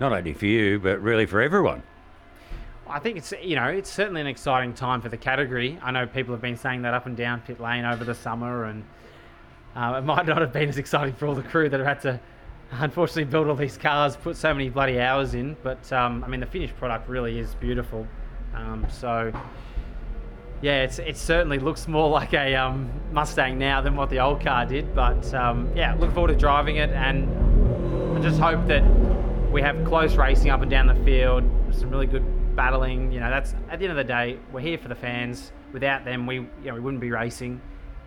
not 0.00 0.12
only 0.12 0.34
for 0.34 0.46
you, 0.46 0.78
but 0.78 1.00
really 1.00 1.24
for 1.24 1.40
everyone. 1.40 1.82
I 2.86 2.98
think 2.98 3.16
it's 3.16 3.32
you 3.42 3.56
know 3.56 3.64
it's 3.64 3.90
certainly 3.90 4.20
an 4.20 4.26
exciting 4.26 4.74
time 4.74 5.00
for 5.00 5.08
the 5.08 5.16
category. 5.16 5.78
I 5.82 5.90
know 5.90 6.06
people 6.06 6.34
have 6.34 6.42
been 6.42 6.58
saying 6.58 6.82
that 6.82 6.92
up 6.92 7.06
and 7.06 7.16
down 7.16 7.40
pit 7.40 7.60
lane 7.60 7.86
over 7.86 8.04
the 8.04 8.14
summer, 8.14 8.64
and 8.64 8.84
uh, 9.74 9.94
it 9.98 10.00
might 10.04 10.26
not 10.26 10.42
have 10.42 10.52
been 10.52 10.68
as 10.68 10.76
exciting 10.76 11.14
for 11.14 11.26
all 11.26 11.34
the 11.34 11.42
crew 11.42 11.70
that 11.70 11.80
have 11.80 11.86
had 11.86 12.00
to 12.02 12.20
unfortunately 12.70 13.24
built 13.24 13.48
all 13.48 13.54
these 13.54 13.78
cars, 13.78 14.16
put 14.16 14.36
so 14.36 14.52
many 14.52 14.68
bloody 14.68 15.00
hours 15.00 15.34
in. 15.34 15.56
But 15.62 15.92
um, 15.92 16.24
I 16.24 16.28
mean, 16.28 16.40
the 16.40 16.46
finished 16.46 16.76
product 16.76 17.08
really 17.08 17.38
is 17.38 17.54
beautiful. 17.56 18.06
Um, 18.54 18.86
so 18.90 19.32
yeah, 20.62 20.82
it's 20.82 20.98
it 20.98 21.16
certainly 21.16 21.58
looks 21.58 21.86
more 21.86 22.08
like 22.20 22.32
a 22.32 22.54
um, 22.54 22.90
Mustang 23.12 23.58
now 23.58 23.80
than 23.80 23.96
what 23.96 24.10
the 24.10 24.20
old 24.20 24.40
car 24.40 24.66
did. 24.66 24.94
But 24.94 25.32
um, 25.34 25.70
yeah, 25.76 25.94
look 25.94 26.12
forward 26.14 26.28
to 26.28 26.36
driving 26.36 26.76
it, 26.76 26.90
and 26.90 27.28
I 28.16 28.20
just 28.20 28.40
hope 28.40 28.66
that 28.66 28.82
we 29.50 29.62
have 29.62 29.84
close 29.84 30.16
racing 30.16 30.50
up 30.50 30.62
and 30.62 30.70
down 30.70 30.86
the 30.86 30.96
field, 31.04 31.44
some 31.70 31.90
really 31.90 32.06
good 32.06 32.56
battling. 32.56 33.12
You 33.12 33.20
know, 33.20 33.30
that's 33.30 33.54
at 33.70 33.78
the 33.78 33.84
end 33.84 33.92
of 33.92 33.96
the 33.96 34.04
day, 34.04 34.38
we're 34.52 34.60
here 34.60 34.78
for 34.78 34.88
the 34.88 34.94
fans. 34.94 35.52
Without 35.72 36.04
them, 36.04 36.26
we 36.26 36.36
you 36.36 36.48
know 36.64 36.74
we 36.74 36.80
wouldn't 36.80 37.00
be 37.00 37.10
racing. 37.10 37.60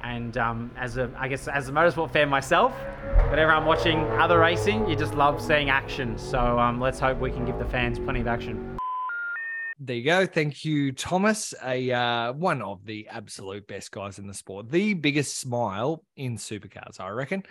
And 0.04 0.38
um, 0.38 0.72
as 0.78 0.98
a, 0.98 1.12
I 1.18 1.28
guess, 1.28 1.48
as 1.48 1.70
a 1.70 1.72
motorsport 1.72 2.12
fan 2.12 2.30
myself, 2.30 2.74
but 3.30 3.40
everyone 3.40 3.66
watching 3.66 4.00
other 4.14 4.40
racing, 4.40 4.88
you 4.90 4.96
just 4.96 5.14
love 5.14 5.42
seeing 5.42 5.70
action. 5.70 6.18
So 6.18 6.60
um, 6.60 6.80
let's 6.80 7.00
hope 7.00 7.20
we 7.20 7.32
can 7.32 7.46
give 7.46 7.60
the 7.60 7.66
fans 7.66 8.00
plenty 8.00 8.22
of 8.22 8.28
action. 8.28 8.78
There 9.80 9.96
you 9.96 10.06
go. 10.06 10.26
Thank 10.26 10.66
you, 10.66 10.92
Thomas. 10.92 11.54
A 11.64 11.92
uh, 11.92 12.34
one 12.34 12.64
of 12.64 12.84
the 12.86 13.08
absolute 13.10 13.68
best 13.68 13.92
guys 13.92 14.18
in 14.18 14.26
the 14.26 14.34
sport, 14.34 14.72
the 14.72 14.96
biggest 14.96 15.40
smile 15.40 16.04
in 16.16 16.38
supercars, 16.38 17.00
I 17.00 17.10
reckon. 17.10 17.44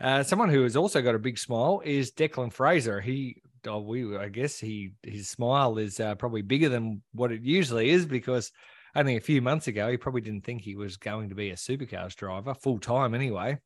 Uh, 0.00 0.22
someone 0.22 0.48
who 0.48 0.62
has 0.62 0.76
also 0.76 1.02
got 1.02 1.14
a 1.14 1.18
big 1.18 1.38
smile 1.38 1.82
is 1.84 2.12
Declan 2.12 2.52
Fraser. 2.52 3.00
He, 3.00 3.42
oh, 3.66 3.80
we, 3.80 4.16
I 4.16 4.28
guess 4.28 4.58
he, 4.58 4.92
his 5.02 5.28
smile 5.28 5.78
is 5.78 5.98
uh, 5.98 6.14
probably 6.16 6.42
bigger 6.42 6.68
than 6.68 7.02
what 7.12 7.32
it 7.32 7.42
usually 7.42 7.90
is 7.90 8.06
because 8.06 8.52
only 8.94 9.16
a 9.16 9.20
few 9.20 9.42
months 9.42 9.66
ago, 9.66 9.90
he 9.90 9.96
probably 9.96 10.20
didn't 10.20 10.44
think 10.44 10.62
he 10.62 10.76
was 10.76 10.96
going 10.96 11.28
to 11.28 11.34
be 11.34 11.50
a 11.50 11.56
supercars 11.56 12.14
driver 12.14 12.54
full 12.54 12.78
time 12.78 13.14
anyway. 13.14 13.58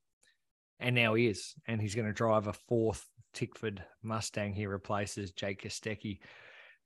And 0.81 0.95
now 0.95 1.15
he 1.15 1.27
is. 1.27 1.55
And 1.67 1.81
he's 1.81 1.95
going 1.95 2.07
to 2.07 2.15
drive 2.15 2.47
a 2.47 2.53
fourth 2.53 3.07
Tickford 3.35 3.83
Mustang. 4.03 4.55
He 4.55 4.67
replaces 4.67 5.33
Jake 5.33 5.63
Kostecki. 5.63 6.21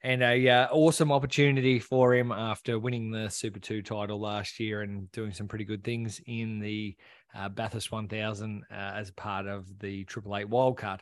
And 0.05 0.23
a 0.23 0.49
uh, 0.49 0.69
awesome 0.73 1.13
opportunity 1.13 1.79
for 1.79 2.13
him 2.15 2.33
after 2.33 2.79
winning 2.79 3.13
the 3.13 3.29
Super 3.29 3.61
2 3.61 3.83
title 3.83 4.21
last 4.21 4.59
year 4.59 4.83
and 4.83 5.11
doing 5.13 5.33
some 5.33 5.47
pretty 5.47 5.65
good 5.65 5.85
things 5.85 6.21
in 6.27 6.59
the 6.59 6.97
uh, 7.37 7.49
Bathurst 7.49 7.93
1000 7.93 8.65
uh, 8.69 8.75
as 8.75 9.13
part 9.13 9.47
of 9.47 9.79
the 9.79 10.05
Triple 10.05 10.37
Eight 10.37 10.51
wildcard. 10.51 10.99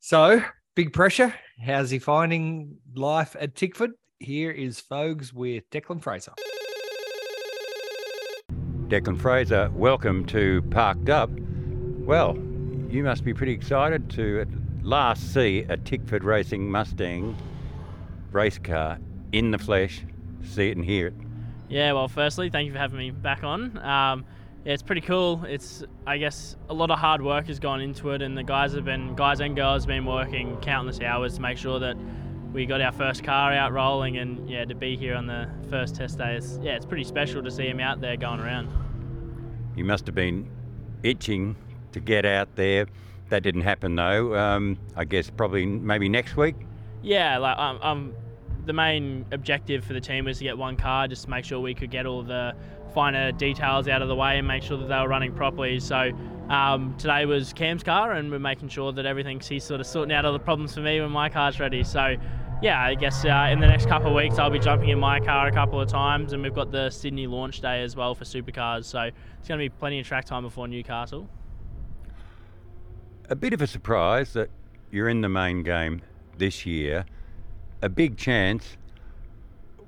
So, 0.00 0.42
big 0.74 0.94
pressure. 0.94 1.34
How's 1.62 1.90
he 1.90 1.98
finding 1.98 2.78
life 2.94 3.36
at 3.38 3.54
Tickford? 3.54 3.90
Here 4.22 4.52
is 4.52 4.78
Fogs 4.78 5.34
with 5.34 5.68
Declan 5.70 6.00
Fraser. 6.00 6.32
Declan 8.86 9.20
Fraser, 9.20 9.68
welcome 9.74 10.24
to 10.26 10.62
Parked 10.70 11.08
Up. 11.08 11.28
Well, 11.98 12.38
you 12.88 13.02
must 13.02 13.24
be 13.24 13.34
pretty 13.34 13.50
excited 13.50 14.08
to 14.10 14.42
at 14.42 14.48
last 14.84 15.34
see 15.34 15.66
a 15.68 15.76
Tickford 15.76 16.22
Racing 16.22 16.70
Mustang 16.70 17.36
race 18.30 18.58
car 18.58 19.00
in 19.32 19.50
the 19.50 19.58
flesh, 19.58 20.04
see 20.44 20.68
it 20.68 20.76
and 20.76 20.84
hear 20.84 21.08
it. 21.08 21.14
Yeah, 21.68 21.92
well, 21.92 22.06
firstly, 22.06 22.48
thank 22.48 22.66
you 22.66 22.72
for 22.72 22.78
having 22.78 22.98
me 22.98 23.10
back 23.10 23.42
on. 23.42 23.76
Um, 23.78 24.24
yeah, 24.64 24.74
it's 24.74 24.84
pretty 24.84 25.00
cool. 25.00 25.44
It's, 25.48 25.82
I 26.06 26.18
guess, 26.18 26.54
a 26.68 26.74
lot 26.74 26.92
of 26.92 27.00
hard 27.00 27.22
work 27.22 27.48
has 27.48 27.58
gone 27.58 27.80
into 27.80 28.10
it, 28.10 28.22
and 28.22 28.38
the 28.38 28.44
guys 28.44 28.72
have 28.74 28.84
been, 28.84 29.16
guys 29.16 29.40
and 29.40 29.56
girls 29.56 29.82
have 29.82 29.88
been 29.88 30.06
working 30.06 30.58
countless 30.58 31.00
hours 31.00 31.34
to 31.34 31.40
make 31.40 31.58
sure 31.58 31.80
that 31.80 31.96
we 32.52 32.66
got 32.66 32.80
our 32.80 32.92
first 32.92 33.24
car 33.24 33.52
out 33.52 33.72
rolling, 33.72 34.18
and 34.18 34.48
yeah, 34.48 34.64
to 34.64 34.74
be 34.74 34.96
here 34.96 35.14
on 35.14 35.26
the 35.26 35.48
first 35.70 35.94
test 35.94 36.18
day 36.18 36.36
is, 36.36 36.58
yeah, 36.62 36.72
it's 36.72 36.86
pretty 36.86 37.04
special 37.04 37.42
to 37.42 37.50
see 37.50 37.66
him 37.66 37.80
out 37.80 38.00
there 38.00 38.16
going 38.16 38.40
around 38.40 38.68
you 39.76 39.84
must 39.84 40.06
have 40.06 40.14
been 40.14 40.48
itching 41.02 41.56
to 41.92 42.00
get 42.00 42.24
out 42.24 42.54
there. 42.56 42.86
That 43.28 43.42
didn't 43.42 43.62
happen 43.62 43.94
though. 43.94 44.36
Um, 44.36 44.78
I 44.96 45.04
guess 45.04 45.30
probably 45.30 45.64
maybe 45.66 46.08
next 46.08 46.36
week. 46.36 46.54
Yeah, 47.02 47.38
like 47.38 47.58
um, 47.58 47.78
um, 47.82 48.14
the 48.66 48.72
main 48.72 49.24
objective 49.32 49.84
for 49.84 49.92
the 49.92 50.00
team 50.00 50.26
was 50.26 50.38
to 50.38 50.44
get 50.44 50.56
one 50.56 50.76
car, 50.76 51.08
just 51.08 51.24
to 51.24 51.30
make 51.30 51.44
sure 51.44 51.58
we 51.60 51.74
could 51.74 51.90
get 51.90 52.06
all 52.06 52.22
the 52.22 52.54
finer 52.92 53.32
details 53.32 53.88
out 53.88 54.02
of 54.02 54.08
the 54.08 54.14
way 54.14 54.38
and 54.38 54.46
make 54.46 54.62
sure 54.62 54.76
that 54.76 54.88
they 54.88 54.98
were 54.98 55.08
running 55.08 55.32
properly. 55.32 55.80
So 55.80 56.10
um, 56.48 56.94
today 56.98 57.24
was 57.24 57.52
Cam's 57.52 57.82
car, 57.82 58.12
and 58.12 58.30
we're 58.30 58.38
making 58.38 58.68
sure 58.68 58.92
that 58.92 59.06
everything's 59.06 59.48
he's 59.48 59.64
sort 59.64 59.80
of 59.80 59.86
sorting 59.86 60.14
out 60.14 60.24
all 60.24 60.32
the 60.32 60.38
problems 60.38 60.74
for 60.74 60.80
me 60.80 61.00
when 61.00 61.10
my 61.10 61.28
car's 61.28 61.58
ready. 61.58 61.82
So 61.82 62.16
yeah, 62.62 62.80
I 62.80 62.94
guess 62.94 63.24
uh, 63.24 63.48
in 63.50 63.58
the 63.58 63.66
next 63.66 63.86
couple 63.86 64.08
of 64.08 64.14
weeks 64.14 64.38
I'll 64.38 64.50
be 64.50 64.58
jumping 64.58 64.90
in 64.90 64.98
my 64.98 65.18
car 65.18 65.48
a 65.48 65.52
couple 65.52 65.80
of 65.80 65.88
times, 65.88 66.32
and 66.32 66.42
we've 66.42 66.54
got 66.54 66.70
the 66.70 66.90
Sydney 66.90 67.26
launch 67.26 67.60
day 67.60 67.82
as 67.82 67.96
well 67.96 68.14
for 68.14 68.24
supercars. 68.24 68.84
So 68.84 69.00
it's 69.00 69.48
going 69.48 69.58
to 69.58 69.64
be 69.64 69.68
plenty 69.68 69.98
of 69.98 70.06
track 70.06 70.24
time 70.26 70.44
before 70.44 70.68
Newcastle. 70.68 71.28
A 73.30 73.34
bit 73.34 73.52
of 73.52 73.62
a 73.62 73.66
surprise 73.66 74.32
that 74.34 74.50
you're 74.90 75.08
in 75.08 75.22
the 75.22 75.28
main 75.28 75.62
game 75.62 76.02
this 76.38 76.66
year. 76.66 77.04
A 77.80 77.88
big 77.88 78.16
chance. 78.16 78.76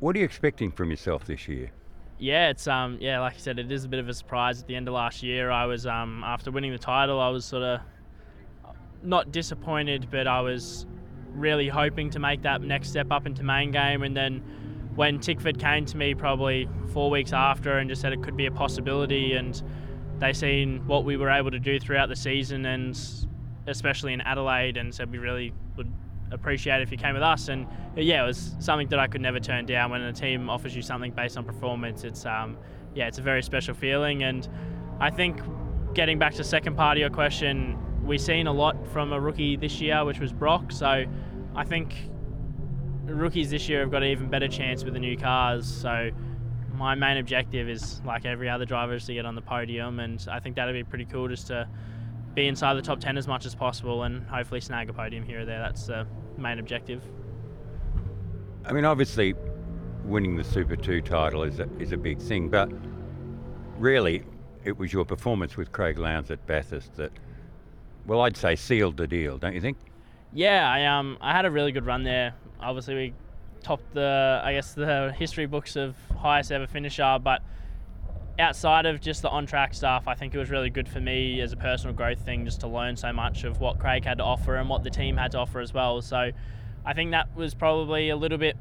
What 0.01 0.17
are 0.17 0.19
you 0.19 0.25
expecting 0.25 0.73
from 0.73 0.91
yourself 0.91 1.27
this 1.27 1.47
year? 1.47 1.71
Yeah, 2.19 2.51
it's 2.51 2.67
um 2.67 2.99
yeah, 3.01 3.21
like 3.21 3.35
I 3.35 3.39
said, 3.39 3.59
it 3.59 3.71
is 3.71 3.85
a 3.85 3.89
bit 3.89 4.01
of 4.01 4.09
a 4.09 4.15
surprise. 4.15 4.61
At 4.61 4.67
the 4.67 4.77
end 4.77 4.89
of 4.89 4.95
last 4.95 5.23
year, 5.23 5.51
I 5.51 5.67
was 5.67 5.87
um 5.87 6.23
after 6.25 6.51
winning 6.51 6.73
the 6.73 6.79
title, 6.79 7.21
I 7.21 7.29
was 7.29 7.45
sort 7.45 7.63
of 7.63 7.81
not 9.03 9.33
disappointed, 9.33 10.09
but 10.11 10.27
I 10.27 10.41
was 10.41 10.87
really 11.33 11.69
hoping 11.69 12.11
to 12.11 12.19
make 12.19 12.43
that 12.43 12.63
next 12.63 12.91
step 12.91 13.11
up 13.11 13.27
into 13.27 13.43
main 13.43 13.71
game. 13.73 14.03
And 14.03 14.17
then 14.17 14.43
when 14.95 15.19
Tickford 15.19 15.59
came 15.59 15.85
to 15.87 15.97
me 15.97 16.15
probably 16.15 16.69
four 16.93 17.11
weeks 17.11 17.33
after 17.33 17.79
and 17.79 17.91
just 17.91 18.01
said 18.01 18.13
it 18.13 18.23
could 18.23 18.37
be 18.37 18.47
a 18.47 18.53
possibility, 18.53 19.35
and 19.35 19.61
they 20.21 20.33
seen 20.33 20.87
what 20.87 21.05
we 21.05 21.17
were 21.17 21.31
able 21.31 21.51
to 21.51 21.59
do 21.59 21.81
throughout 21.81 22.09
the 22.09 22.17
season, 22.17 22.65
and 22.65 22.97
especially 23.67 24.13
in 24.13 24.21
Adelaide, 24.21 24.77
and 24.77 24.95
said 24.95 25.11
we 25.11 25.19
really 25.19 25.53
appreciate 26.35 26.83
if 26.83 26.91
you 26.91 26.99
came 26.99 27.15
with 27.15 27.23
us. 27.23 27.49
And 27.49 27.67
yeah, 27.97 28.23
it 28.23 28.27
was 28.27 28.55
something 28.59 28.89
that 28.89 28.99
I 28.99 29.07
could 29.07 29.21
never 29.21 29.41
turn 29.41 29.67
down 29.67 29.91
when 29.91 30.03
a 30.03 30.13
team 30.13 30.51
offers 30.51 30.75
you 30.75 30.83
something 30.83 31.13
based 31.13 31.37
on 31.37 31.45
performance. 31.45 32.05
It's 32.05 32.27
um, 32.27 32.59
yeah, 32.95 33.09
it's 33.09 33.19
a 33.19 33.23
very 33.23 33.43
special 33.43 33.75
feeling, 33.75 34.23
and 34.23 34.49
I 35.01 35.11
think 35.11 35.41
getting 35.95 36.19
back 36.19 36.33
to 36.33 36.39
the 36.39 36.45
second 36.45 36.77
part 36.77 36.97
of 36.97 37.01
your 37.01 37.11
question, 37.11 37.79
we've 38.05 38.21
seen 38.21 38.47
a 38.47 38.53
lot 38.53 38.77
from 38.89 39.13
a 39.13 39.21
rookie 39.21 39.57
this 39.57 39.81
year, 39.81 40.05
which 40.05 40.19
was 40.19 40.33
Broc. 40.33 40.73
So 40.73 41.05
I 41.55 41.65
think 41.65 41.95
rookies 43.05 43.51
this 43.51 43.69
year 43.69 43.81
have 43.81 43.91
got 43.91 44.03
an 44.03 44.11
even 44.11 44.29
better 44.29 44.49
chance 44.49 44.85
with 44.85 44.95
the 44.95 45.01
new 45.01 45.17
cars. 45.17 45.67
So 45.67 46.11
my 46.75 46.95
main 46.95 47.17
objective 47.17 47.69
is, 47.69 48.01
like 48.05 48.25
every 48.25 48.49
other 48.49 48.65
driver, 48.65 48.95
is 48.95 49.07
to 49.07 49.15
get 49.15 49.27
on 49.27 49.35
the 49.35 49.43
podium, 49.43 50.01
and 50.01 50.25
I 50.31 50.41
think 50.41 50.57
that'd 50.57 50.75
be 50.75 50.85
pretty 50.85 51.05
cool 51.05 51.29
just 51.29 51.47
to 51.49 51.69
be 52.35 52.49
inside 52.49 52.75
the 52.75 52.83
top 52.83 53.01
10 53.01 53.17
as 53.17 53.29
much 53.29 53.47
as 53.47 53.55
possible 53.55 54.03
and 54.03 54.27
hopefully 54.27 54.61
snag 54.61 54.91
a 54.91 54.93
podium 54.93 55.25
here 55.25 55.41
or 55.41 55.45
there. 55.45 55.61
That's 55.61 55.87
the 55.87 56.07
main 56.39 56.59
objective. 56.59 57.03
I 58.65 58.73
mean, 58.73 58.85
obviously, 58.85 59.35
winning 60.05 60.37
the 60.37 60.45
Super 60.45 60.77
2 60.77 61.01
title 61.03 61.43
is 61.43 61.61
a, 61.61 61.69
is 61.79 61.93
a 61.93 61.97
big 61.97 62.21
thing, 62.21 62.49
but 62.49 62.71
really, 63.79 64.23
it 64.65 64.79
was 64.79 64.93
your 64.93 65.05
performance 65.05 65.57
with 65.57 65.73
Craig 65.73 65.99
Lowndes 65.99 66.31
at 66.31 66.47
Bathurst 66.47 66.95
that 66.97 67.13
well, 68.07 68.21
I'd 68.21 68.37
say 68.37 68.55
sealed 68.55 68.97
the 68.97 69.07
deal, 69.07 69.39
don't 69.39 69.55
you 69.55 69.61
think? 69.61 69.79
Yeah, 70.33 70.69
I 70.69 70.85
um 70.87 71.17
I 71.21 71.33
had 71.33 71.45
a 71.45 71.51
really 71.51 71.73
good 71.73 71.87
run 71.87 72.03
there. 72.03 72.35
Obviously, 72.61 72.95
we 72.95 73.15
topped 73.63 73.95
the 73.95 74.41
I 74.45 74.53
guess 74.53 74.75
the 74.75 75.15
history 75.17 75.47
books 75.47 75.77
of 75.77 75.97
highest 76.17 76.53
ever 76.53 76.67
finisher, 76.67 77.19
but 77.23 77.43
outside 78.39 78.87
of 78.87 79.01
just 79.01 79.23
the 79.23 79.29
on 79.29 79.47
track 79.47 79.75
stuff, 79.75 80.05
I 80.07 80.15
think 80.15 80.35
it 80.35 80.39
was 80.39 80.51
really 80.51 80.71
good 80.71 80.89
for 80.89 81.01
me 81.01 81.41
as 81.41 81.53
a 81.53 81.57
personal 81.57 81.95
growth 81.95 82.21
thing 82.21 82.45
just 82.45 82.61
to 82.61 82.69
learn 82.69 82.97
so 82.97 83.13
much 83.13 83.45
of 83.45 83.61
what 83.61 83.79
Craig 83.79 84.05
had 84.05 84.19
to 84.19 84.25
offer 84.25 84.57
and 84.57 84.69
what 84.69 84.83
the 84.83 84.91
team 84.91 85.17
had 85.17 85.33
to 85.33 85.39
offer 85.39 85.61
as 85.61 85.73
well. 85.73 86.03
So 86.03 86.31
I 86.85 86.93
think 86.93 87.13
that 87.13 87.35
was 87.37 87.55
probably 87.55 88.11
a 88.11 88.17
little 88.17 88.39
bit 88.39 88.57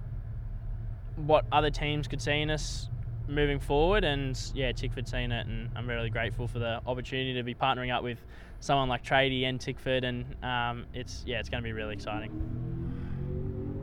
what 1.16 1.46
other 1.52 1.70
teams 1.70 2.08
could 2.08 2.22
see 2.22 2.42
in 2.42 2.50
us 2.50 2.90
moving 3.28 3.60
forward. 3.60 4.04
And 4.04 4.40
yeah, 4.54 4.72
Tickford 4.72 5.08
seen 5.08 5.32
it, 5.32 5.48
and 5.48 5.70
I'm 5.76 5.88
really 5.88 6.10
grateful 6.10 6.48
for 6.48 6.60
the 6.60 6.82
opportunity 6.86 7.34
to 7.34 7.44
be 7.44 7.56
partnering 7.56 7.94
up 7.94 8.04
with 8.04 8.20
someone 8.60 8.90
like 8.90 9.04
Trady 9.04 9.44
and 9.44 9.60
Tickford. 9.60 10.04
And 10.04 10.26
um, 10.44 10.86
it's 10.94 11.24
yeah, 11.26 11.40
it's 11.40 11.50
going 11.50 11.64
to 11.64 11.68
be 11.68 11.74
really 11.74 11.94
exciting. 11.94 12.32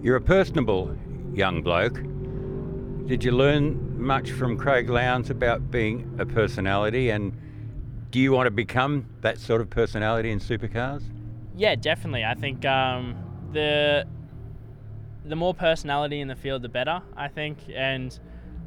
You're 0.03 0.17
a 0.17 0.21
personable 0.21 0.97
young 1.35 1.63
bloke. 1.63 2.01
Did 3.11 3.25
you 3.25 3.33
learn 3.33 4.01
much 4.01 4.31
from 4.31 4.57
Craig 4.57 4.89
Lowndes 4.89 5.31
about 5.31 5.69
being 5.69 6.15
a 6.21 6.25
personality 6.25 7.11
and 7.11 7.37
do 8.13 8.21
you 8.21 8.31
want 8.31 8.47
to 8.47 8.53
become 8.53 9.05
that 9.23 9.41
sort 9.41 9.61
of 9.61 9.69
personality 9.69 10.31
in 10.31 10.39
supercars? 10.39 11.03
Yeah, 11.57 11.75
definitely. 11.75 12.25
I 12.25 12.35
think 12.35 12.65
um, 12.65 13.17
the 13.53 14.07
the 15.25 15.35
more 15.35 15.53
personality 15.55 16.21
in 16.21 16.29
the 16.29 16.37
field, 16.37 16.63
the 16.63 16.69
better. 16.69 17.03
I 17.17 17.27
think, 17.27 17.59
and 17.75 18.17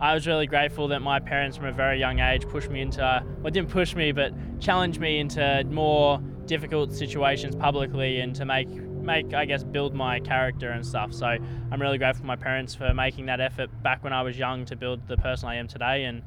I 0.01 0.13
was 0.13 0.27
really 0.27 0.45
grateful 0.45 0.89
that 0.89 1.01
my 1.01 1.21
parents, 1.21 1.55
from 1.55 1.67
a 1.67 1.71
very 1.71 1.97
young 1.97 2.19
age, 2.19 2.45
pushed 2.45 2.69
me 2.69 2.81
into 2.81 3.23
well, 3.41 3.49
didn't 3.49 3.69
push 3.69 3.95
me, 3.95 4.11
but 4.11 4.33
challenged 4.59 4.99
me 4.99 5.19
into 5.19 5.63
more 5.71 6.21
difficult 6.47 6.91
situations 6.91 7.55
publicly, 7.55 8.19
and 8.19 8.35
to 8.35 8.43
make 8.43 8.67
make 9.03 9.33
I 9.33 9.45
guess 9.45 9.63
build 9.63 9.93
my 9.93 10.19
character 10.19 10.69
and 10.71 10.85
stuff. 10.85 11.13
So 11.13 11.25
I'm 11.25 11.81
really 11.81 11.97
grateful 11.97 12.21
for 12.21 12.27
my 12.27 12.35
parents 12.35 12.73
for 12.73 12.93
making 12.93 13.25
that 13.27 13.39
effort 13.39 13.69
back 13.83 14.03
when 14.03 14.13
I 14.13 14.21
was 14.21 14.37
young 14.37 14.65
to 14.65 14.75
build 14.75 15.07
the 15.07 15.17
person 15.17 15.49
I 15.49 15.55
am 15.55 15.67
today, 15.67 16.05
and 16.05 16.21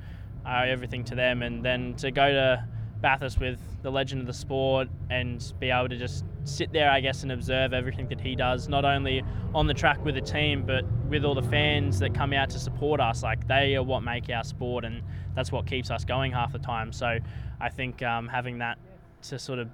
I 0.45 0.67
owe 0.67 0.71
everything 0.71 1.05
to 1.05 1.15
them. 1.15 1.43
And 1.43 1.65
then 1.65 1.95
to 1.97 2.11
go 2.11 2.31
to 2.31 2.65
Bathurst 3.01 3.39
with 3.39 3.61
the 3.83 3.91
legend 3.91 4.23
of 4.23 4.27
the 4.27 4.33
sport 4.33 4.89
and 5.11 5.53
be 5.61 5.71
able 5.71 5.89
to 5.89 5.97
just 5.97 6.25
sit 6.45 6.73
there, 6.73 6.91
I 6.91 7.01
guess, 7.01 7.23
and 7.23 7.33
observe 7.33 7.73
everything 7.73 8.09
that 8.09 8.21
he 8.21 8.35
does, 8.35 8.69
not 8.69 8.85
only 8.85 9.23
on 9.55 9.67
the 9.67 9.75
track 9.75 10.03
with 10.05 10.15
the 10.15 10.21
team, 10.21 10.65
but 10.65 10.85
with 11.09 11.25
all 11.25 11.35
the 11.35 11.43
fans 11.43 11.99
that 11.99 12.15
come 12.15 12.33
out 12.33 12.51
to 12.51 12.59
support 12.59 13.01
us. 13.01 13.23
Like, 13.23 13.47
they 13.47 13.77
are 13.77 13.83
what 13.83 14.01
make 14.01 14.31
our 14.31 14.45
sport, 14.45 14.85
and 14.85 15.03
that's 15.35 15.53
what 15.53 15.67
keeps 15.67 15.91
us 15.91 16.05
going 16.05 16.33
half 16.33 16.53
the 16.53 16.59
time. 16.59 16.93
So, 16.93 17.19
I 17.61 17.69
think 17.69 18.03
um, 18.03 18.29
having 18.29 18.59
that 18.59 18.79
to 19.23 19.39
sort 19.39 19.59
of 19.59 19.69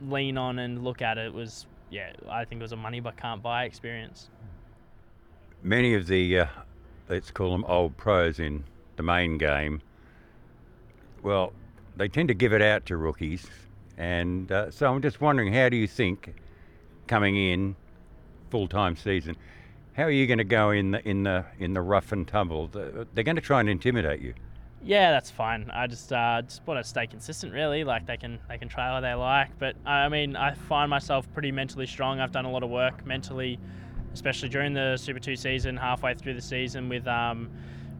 lean 0.00 0.36
on 0.36 0.58
and 0.58 0.84
look 0.84 1.02
at 1.02 1.18
it 1.18 1.32
was, 1.32 1.66
yeah, 1.90 2.12
I 2.28 2.44
think 2.44 2.60
it 2.60 2.64
was 2.64 2.72
a 2.72 2.76
money 2.76 3.00
but 3.00 3.16
can't 3.16 3.42
buy 3.42 3.64
experience. 3.64 4.28
Many 5.62 5.94
of 5.94 6.06
the, 6.06 6.40
uh, 6.40 6.46
let's 7.08 7.30
call 7.30 7.52
them 7.52 7.64
old 7.64 7.96
pros 7.96 8.38
in 8.38 8.64
the 8.96 9.02
main 9.02 9.38
game, 9.38 9.80
well, 11.22 11.52
they 11.96 12.08
tend 12.08 12.28
to 12.28 12.34
give 12.34 12.52
it 12.52 12.62
out 12.62 12.86
to 12.86 12.96
rookies. 12.96 13.46
And 13.96 14.50
uh, 14.52 14.70
so 14.70 14.92
I'm 14.92 15.02
just 15.02 15.20
wondering, 15.20 15.52
how 15.52 15.68
do 15.68 15.76
you 15.76 15.88
think 15.88 16.34
coming 17.08 17.36
in 17.36 17.74
full 18.50 18.68
time 18.68 18.96
season, 18.96 19.36
how 19.94 20.04
are 20.04 20.10
you 20.10 20.26
going 20.26 20.38
to 20.38 20.44
go 20.44 20.70
in 20.70 20.92
the 20.92 21.08
in 21.08 21.24
the 21.24 21.44
in 21.58 21.74
the 21.74 21.80
rough 21.80 22.12
and 22.12 22.26
tumble? 22.26 22.68
They're 22.68 23.24
going 23.24 23.36
to 23.36 23.42
try 23.42 23.60
and 23.60 23.68
intimidate 23.68 24.20
you. 24.20 24.34
Yeah, 24.82 25.10
that's 25.10 25.30
fine. 25.30 25.70
I 25.72 25.86
just 25.86 26.12
uh, 26.12 26.42
just 26.42 26.66
want 26.66 26.82
to 26.82 26.88
stay 26.88 27.06
consistent, 27.06 27.52
really. 27.52 27.84
Like 27.84 28.06
they 28.06 28.16
can 28.16 28.38
they 28.48 28.58
can 28.58 28.68
try 28.68 29.00
they 29.00 29.12
like, 29.14 29.58
but 29.58 29.74
I 29.84 30.08
mean, 30.08 30.36
I 30.36 30.54
find 30.54 30.88
myself 30.88 31.30
pretty 31.32 31.50
mentally 31.50 31.86
strong. 31.86 32.20
I've 32.20 32.32
done 32.32 32.44
a 32.44 32.50
lot 32.50 32.62
of 32.62 32.70
work 32.70 33.04
mentally, 33.04 33.58
especially 34.12 34.48
during 34.48 34.74
the 34.74 34.96
Super 34.96 35.18
Two 35.18 35.36
season, 35.36 35.76
halfway 35.76 36.14
through 36.14 36.34
the 36.34 36.42
season 36.42 36.88
with. 36.88 37.06
Um, 37.06 37.50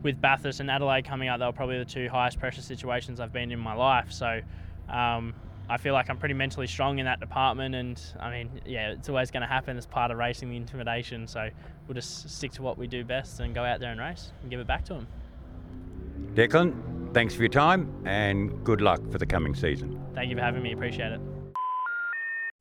with 0.03 0.21
Bathurst 0.21 0.61
and 0.61 0.71
Adelaide 0.71 1.05
coming 1.05 1.29
up. 1.29 1.41
they 1.41 1.47
were 1.47 1.53
probably 1.53 1.79
the 1.79 1.85
two 1.85 2.09
highest 2.09 2.39
pressure 2.39 2.63
situations 2.63 3.21
I've 3.21 3.33
been 3.33 3.51
in 3.51 3.59
my 3.59 3.75
life. 3.75 4.13
So 4.13 4.41
um, 4.89 5.35
I 5.69 5.77
feel 5.77 5.93
like 5.93 6.09
I'm 6.09 6.19
pretty 6.19 6.35
mentally 6.35 6.67
strong 6.67 6.99
in 6.99 7.07
that 7.07 7.21
department. 7.21 7.75
And 7.75 8.01
I 8.21 8.31
mean, 8.31 8.61
yeah, 8.65 8.91
it's 8.91 9.09
always 9.09 9.31
going 9.31 9.41
to 9.41 9.49
happen 9.49 9.77
as 9.77 9.87
part 9.87 10.11
of 10.11 10.19
racing 10.19 10.51
the 10.51 10.57
intimidation. 10.57 11.27
So 11.27 11.51
we'll 11.87 11.95
just 11.95 12.31
stick 12.31 12.53
to 12.53 12.63
what 12.63 12.79
we 12.79 12.87
do 12.87 13.05
best 13.05 13.41
and 13.41 13.55
go 13.55 13.65
out 13.65 13.81
there 13.81 13.91
and 13.91 14.01
race 14.01 14.31
and 14.43 14.51
give 14.51 14.61
it 14.61 14.67
back 14.67 14.85
to 14.87 14.95
them. 14.95 15.07
Declan, 16.35 17.13
thanks 17.15 17.35
for 17.35 17.43
your 17.43 17.49
time 17.49 17.93
and 18.07 18.65
good 18.65 18.81
luck 18.81 19.01
for 19.11 19.19
the 19.19 19.27
coming 19.27 19.55
season. 19.55 20.01
Thank 20.15 20.31
you 20.31 20.37
for 20.37 20.43
having 20.43 20.63
me. 20.63 20.73
Appreciate 20.73 21.13
it. 21.13 21.21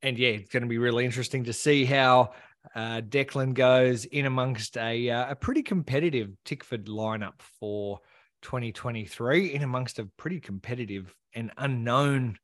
And 0.02 0.18
yeah, 0.18 0.30
it's 0.30 0.50
going 0.50 0.62
to 0.62 0.68
be 0.68 0.78
really 0.78 1.04
interesting 1.04 1.44
to 1.44 1.52
see 1.52 1.84
how 1.84 2.32
uh, 2.74 3.00
Declan 3.00 3.54
goes 3.54 4.04
in 4.04 4.26
amongst 4.26 4.76
a 4.76 5.10
uh, 5.10 5.30
a 5.30 5.36
pretty 5.36 5.62
competitive 5.62 6.30
Tickford 6.44 6.86
lineup 6.86 7.40
for 7.58 8.00
2023, 8.42 9.54
in 9.54 9.62
amongst 9.62 9.98
a 9.98 10.08
pretty 10.16 10.40
competitive 10.40 11.14
and 11.34 11.50
unknown 11.56 12.38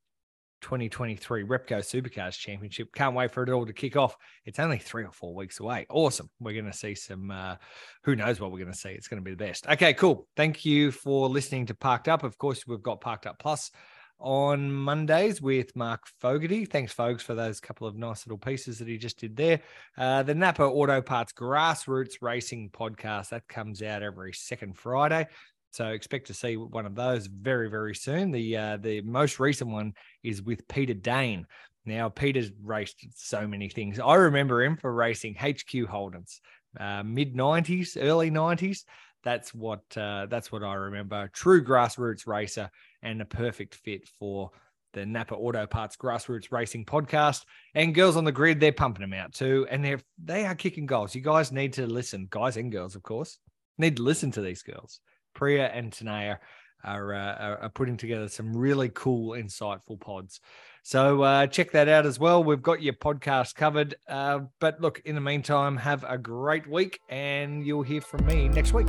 2023 0.65 1.45
Repco 1.45 1.79
Supercars 1.81 2.39
Championship. 2.39 2.89
Can't 2.95 3.15
wait 3.15 3.31
for 3.31 3.43
it 3.43 3.51
all 3.51 3.67
to 3.67 3.73
kick 3.75 3.97
off. 3.97 4.17
It's 4.47 4.59
only 4.59 4.79
three 4.79 5.05
or 5.05 5.13
four 5.13 5.35
weeks 5.35 5.61
away. 5.61 5.85
Awesome. 5.91 6.31
We're 6.41 6.55
going 6.55 6.73
to 6.73 6.77
see 6.77 6.95
some, 6.95 7.31
uh, 7.31 7.57
who 8.03 8.17
knows 8.17 8.41
what 8.41 8.51
we're 8.51 8.61
going 8.61 8.73
to 8.73 8.79
see. 8.79 8.89
It's 8.89 9.07
going 9.07 9.21
to 9.21 9.25
be 9.25 9.33
the 9.33 9.45
best. 9.45 9.67
Okay, 9.69 9.93
cool. 9.93 10.27
Thank 10.37 10.65
you 10.65 10.91
for 10.91 11.29
listening 11.29 11.67
to 11.67 11.75
Parked 11.75 12.09
Up. 12.09 12.25
Of 12.25 12.39
course, 12.39 12.67
we've 12.67 12.83
got 12.83 13.03
Parked 13.03 13.27
Up 13.27 13.39
Plus 13.39 13.71
on 14.19 14.73
Mondays 14.73 15.43
with 15.43 15.77
Mark 15.77 16.07
Fogarty. 16.19 16.65
Thanks, 16.65 16.95
folks, 16.95 17.23
for 17.23 17.35
those 17.35 17.61
couple 17.61 17.87
of 17.87 17.95
nice 17.95 18.27
little 18.27 18.39
pieces 18.39 18.79
that 18.79 18.89
he 18.89 18.97
just 18.97 19.19
did 19.19 19.37
there. 19.37 19.61
Uh, 19.99 20.23
the 20.23 20.35
Napa 20.35 20.63
Auto 20.63 21.03
Parts 21.03 21.35
Grassroots 21.35 22.23
Racing 22.23 22.71
podcast 22.71 23.29
that 23.29 23.47
comes 23.49 23.83
out 23.83 24.03
every 24.03 24.33
second 24.33 24.79
Friday. 24.79 25.27
So 25.75 25.89
expect 25.89 26.29
to 26.29 26.35
see 26.35 26.57
one 26.57 26.87
of 26.87 26.95
those 26.95 27.27
very, 27.27 27.69
very 27.69 27.97
soon. 27.97 28.31
The 28.31 28.57
uh, 28.57 28.77
the 28.77 29.01
most 29.01 29.41
recent 29.41 29.73
one 29.73 29.95
is 30.23 30.41
with 30.41 30.69
Peter 30.69 30.95
Dane. 30.95 31.49
Now, 31.85 32.09
Peter's 32.09 32.53
raced 32.63 33.05
so 33.17 33.49
many 33.49 33.69
things. 33.69 33.99
I 33.99 34.15
remember 34.15 34.63
him 34.63 34.77
for 34.77 34.95
racing 34.95 35.35
HQ 35.35 35.89
Holdens, 35.91 36.39
uh, 36.79 37.03
mid 37.03 37.35
'90s, 37.35 37.97
early 38.01 38.31
'90s. 38.31 38.85
That's 39.25 39.53
what 39.53 39.81
uh, 39.97 40.27
that's 40.31 40.53
what 40.53 40.63
I 40.63 40.75
remember. 40.75 41.29
True 41.33 41.65
grassroots 41.65 42.25
racer 42.25 42.71
and 43.03 43.21
a 43.21 43.25
perfect 43.25 43.75
fit 43.75 44.07
for 44.07 44.53
the 44.93 45.05
Napa 45.05 45.35
Auto 45.35 45.67
Parts 45.67 45.97
Grassroots 45.97 46.53
Racing 46.53 46.85
podcast. 46.85 47.47
And 47.75 47.97
girls 47.97 48.17
on 48.17 48.23
the 48.23 48.31
grid, 48.31 48.61
they're 48.61 48.71
pumping 48.71 49.01
them 49.01 49.13
out 49.13 49.33
too, 49.33 49.67
and 49.69 49.85
they're 49.85 50.01
they 50.25 50.47
are 50.47 50.55
kicking 50.55 50.87
goals. 50.87 51.17
You 51.17 51.21
guys 51.21 51.51
need 51.51 51.73
to 51.73 51.89
listen, 51.89 52.29
guys 52.31 52.57
and 52.57 52.71
girls, 52.71 52.95
of 52.95 53.03
course, 53.03 53.39
need 53.77 53.97
to 53.97 54.05
listen 54.05 54.31
to 54.31 54.41
these 54.41 54.63
girls. 54.63 55.01
Priya 55.35 55.67
and 55.67 55.93
Tanaya 55.93 56.39
are, 56.85 57.15
uh, 57.15 57.57
are 57.63 57.71
putting 57.71 57.97
together 57.97 58.29
some 58.29 58.57
really 58.57 58.91
cool, 58.95 59.33
insightful 59.33 59.99
pods. 59.99 60.41
So 60.83 61.23
uh, 61.23 61.47
check 61.47 61.71
that 61.73 61.89
out 61.89 62.05
as 62.05 62.19
well. 62.19 62.45
We've 62.45 62.63
got 62.63 62.83
your 62.83 62.93
podcast 62.93 63.55
covered. 63.55 63.95
Uh, 64.07 64.41
but 64.61 64.81
look, 64.81 65.01
in 65.07 65.15
the 65.15 65.21
meantime, 65.21 65.79
have 65.79 66.05
a 66.07 66.19
great 66.19 66.67
week, 66.67 67.01
and 67.09 67.67
you'll 67.67 67.83
hear 67.83 68.03
from 68.03 68.27
me 68.27 68.49
next 68.49 68.75
week. 68.75 68.89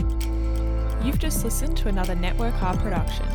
You've 1.03 1.19
just 1.19 1.43
listened 1.43 1.77
to 1.77 1.87
another 1.87 2.15
Network 2.15 2.61
R 2.61 2.75
production. 2.77 3.27